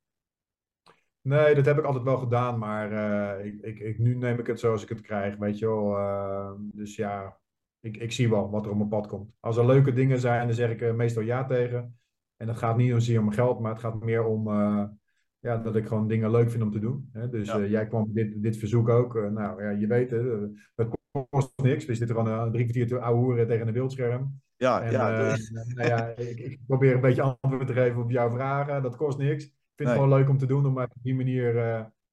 Nee, 1.21 1.55
dat 1.55 1.65
heb 1.65 1.77
ik 1.77 1.83
altijd 1.83 2.03
wel 2.03 2.17
gedaan, 2.17 2.57
maar 2.57 2.91
eh, 2.91 3.45
ik, 3.45 3.61
ik, 3.61 3.79
ik, 3.79 3.97
nu 3.99 4.15
neem 4.15 4.39
ik 4.39 4.47
het 4.47 4.59
zoals 4.59 4.83
ik 4.83 4.89
het 4.89 5.01
krijg, 5.01 5.35
weet 5.37 5.59
je 5.59 5.65
wel. 5.67 5.97
Eh, 5.97 6.51
dus 6.57 6.95
ja, 6.95 7.37
ik, 7.79 7.97
ik 7.97 8.11
zie 8.11 8.29
wel 8.29 8.49
wat 8.49 8.65
er 8.65 8.71
op 8.71 8.77
mijn 8.77 8.89
pad 8.89 9.07
komt. 9.07 9.31
Als 9.39 9.57
er 9.57 9.65
leuke 9.65 9.93
dingen 9.93 10.19
zijn, 10.19 10.47
dan 10.47 10.55
zeg 10.55 10.69
ik 10.71 10.95
meestal 10.95 11.23
ja 11.23 11.45
tegen. 11.45 11.99
En 12.35 12.47
dat 12.47 12.57
gaat 12.57 12.77
niet 12.77 12.89
zozeer 12.91 13.19
om 13.19 13.31
geld, 13.31 13.59
maar 13.59 13.71
het 13.71 13.81
gaat 13.81 13.99
meer 14.03 14.25
om 14.25 14.47
eh, 14.47 14.83
ja, 15.39 15.57
dat 15.57 15.75
ik 15.75 15.87
gewoon 15.87 16.07
dingen 16.07 16.31
leuk 16.31 16.51
vind 16.51 16.63
om 16.63 16.71
te 16.71 16.79
doen. 16.79 17.09
Hè? 17.13 17.29
Dus 17.29 17.47
Ja. 17.47 17.59
eh, 17.59 17.69
jij 17.69 17.87
kwam 17.87 18.13
dit, 18.13 18.41
dit 18.43 18.57
verzoek 18.57 18.89
ook. 18.89 19.15
Eh, 19.15 19.29
nou 19.29 19.63
ja, 19.63 19.69
je 19.69 19.87
weet 19.87 20.11
het, 20.11 20.25
eh, 20.25 20.41
het 20.75 20.87
kost 21.29 21.53
niks. 21.63 21.85
We 21.85 21.95
zitten 21.95 22.15
gewoon 22.15 22.31
een 22.39 22.51
drie 22.51 22.63
kwartier 22.63 22.87
te 22.87 22.99
ouwehoeren 22.99 23.47
tegen 23.47 23.67
een 23.67 23.73
beeldscherm. 23.73 24.41
Ja, 24.55 24.81
En 24.81 24.91
ja, 24.91 25.17
de- 25.33 25.71
nou 25.75 25.87
ja, 25.87 26.07
ik, 26.07 26.39
ik 26.39 26.59
probeer 26.67 26.95
een 26.95 27.01
beetje 27.01 27.21
antwoord 27.21 27.67
te 27.67 27.73
geven 27.73 28.01
op 28.01 28.11
jouw 28.11 28.29
vragen. 28.29 28.83
Dat 28.83 28.95
kost 28.95 29.17
niks. 29.17 29.43
Ik 29.43 29.51
vind 29.75 29.89
Nee. 29.89 29.97
het 29.97 29.97
gewoon 29.97 30.19
leuk 30.19 30.29
om 30.29 30.37
te 30.37 30.45
doen, 30.45 30.65
om 30.65 30.81
op 30.81 30.91
die 31.01 31.15
manier 31.15 31.55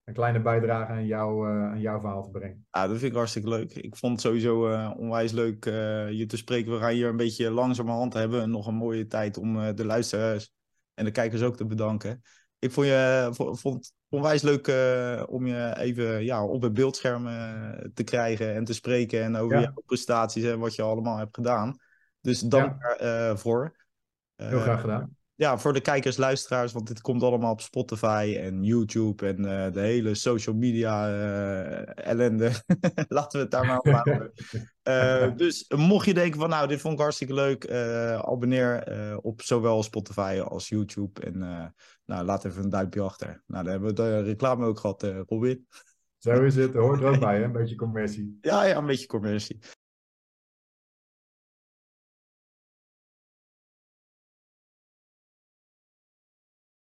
een 0.05 0.15
kleine 0.15 0.41
bijdrage 0.43 0.93
aan, 0.93 1.07
jou, 1.07 1.49
aan 1.49 1.81
jouw 1.81 2.01
verhaal 2.01 2.23
te 2.23 2.31
brengen. 2.31 2.67
ja, 2.71 2.87
dat 2.87 2.99
vind 2.99 3.11
ik 3.13 3.17
hartstikke 3.19 3.49
leuk. 3.49 3.75
Ik 3.75 3.97
vond 3.97 4.13
het 4.13 4.21
sowieso 4.21 4.63
onwijs 4.97 5.33
leuk 5.33 5.65
je 6.11 6.25
te 6.27 6.37
spreken. 6.37 6.73
We 6.73 6.79
gaan 6.79 6.93
hier 6.93 7.09
een 7.09 7.17
beetje 7.17 7.51
langzamerhand 7.51 8.13
hebben. 8.13 8.43
en 8.43 8.51
Nog 8.51 8.67
een 8.67 8.75
mooie 8.75 9.07
tijd 9.07 9.39
om 9.39 9.75
de 9.75 9.85
luisteraars 9.85 10.53
en 10.95 11.05
de 11.05 11.11
kijkers 11.11 11.43
ook 11.43 11.57
te 11.57 11.67
bedanken. 11.67 12.23
Ik 12.65 12.73
vond 12.73 12.87
je 12.87 13.29
vond, 13.33 13.93
onwijs 14.09 14.43
leuk 14.43 14.69
uh, 14.69 15.23
om 15.27 15.47
je 15.47 15.77
even 15.79 16.25
ja, 16.25 16.45
op 16.45 16.63
het 16.63 16.73
beeldscherm 16.73 17.27
uh, 17.27 17.71
te 17.95 18.05
krijgen 18.05 18.55
en 18.55 18.65
te 18.65 18.75
spreken 18.75 19.23
en 19.23 19.37
over 19.37 19.57
ja. 19.57 19.63
jouw 19.63 19.83
prestaties 19.87 20.45
en 20.45 20.59
wat 20.59 20.75
je 20.75 20.83
allemaal 20.83 21.17
hebt 21.17 21.35
gedaan. 21.35 21.79
Dus 22.21 22.41
dank 22.41 22.99
daarvoor. 22.99 23.77
Heel 24.37 24.61
graag 24.61 24.81
gedaan 24.81 25.17
ja, 25.37 25.59
voor 25.59 25.73
de 25.73 25.81
kijkers, 25.81 26.17
luisteraars, 26.17 26.73
want 26.73 26.87
dit 26.87 27.01
komt 27.01 27.23
allemaal 27.23 27.53
op 27.53 27.61
Spotify 27.61 28.37
en 28.41 28.63
YouTube 28.63 29.27
en 29.27 29.41
uh, 29.41 29.73
de 29.73 29.81
hele 29.81 30.15
social 30.15 30.55
media 30.55 31.09
uh, 31.09 32.07
ellende. 32.07 32.51
Laten 33.09 33.39
we 33.39 33.45
het 33.45 33.51
daar 33.51 33.67
maar 33.67 33.79
op 33.79 33.89
houden. 33.89 34.33
uh, 34.89 35.37
dus 35.47 35.69
mocht 35.77 36.07
je 36.07 36.15
denken 36.15 36.41
van 36.41 36.49
nou, 36.49 36.69
dit 36.69 36.81
vond 36.81 36.95
ik 36.95 37.01
hartstikke 37.01 37.35
leuk, 37.35 37.71
abonneer 38.21 38.83
op 39.23 39.43
zowel 39.43 39.83
Spotify 39.83 40.41
als 40.45 40.69
YouTube 40.69 41.21
en 41.21 41.39
nou, 42.05 42.25
laat 42.25 42.45
even 42.45 42.63
een 42.63 42.71
duimpje 42.71 43.01
achter. 43.01 43.43
Nou, 43.47 43.63
dan 43.65 43.73
hebben 43.73 43.89
we 43.89 43.95
de 43.95 44.23
reclame 44.23 44.67
ook 44.67 44.79
gehad, 44.79 45.03
Robin. 45.03 45.67
Zo 46.25 46.43
is 46.43 46.57
het, 46.57 46.75
hoort 46.75 47.01
er 47.01 47.07
ook 47.07 47.21
bij, 47.21 47.37
hè? 47.37 47.45
een 47.45 47.53
beetje 47.63 47.75
commercie. 47.75 48.39
Ja, 48.41 48.65
ja, 48.65 48.77
een 48.77 48.87
beetje 48.87 49.07
commercie. 49.07 49.59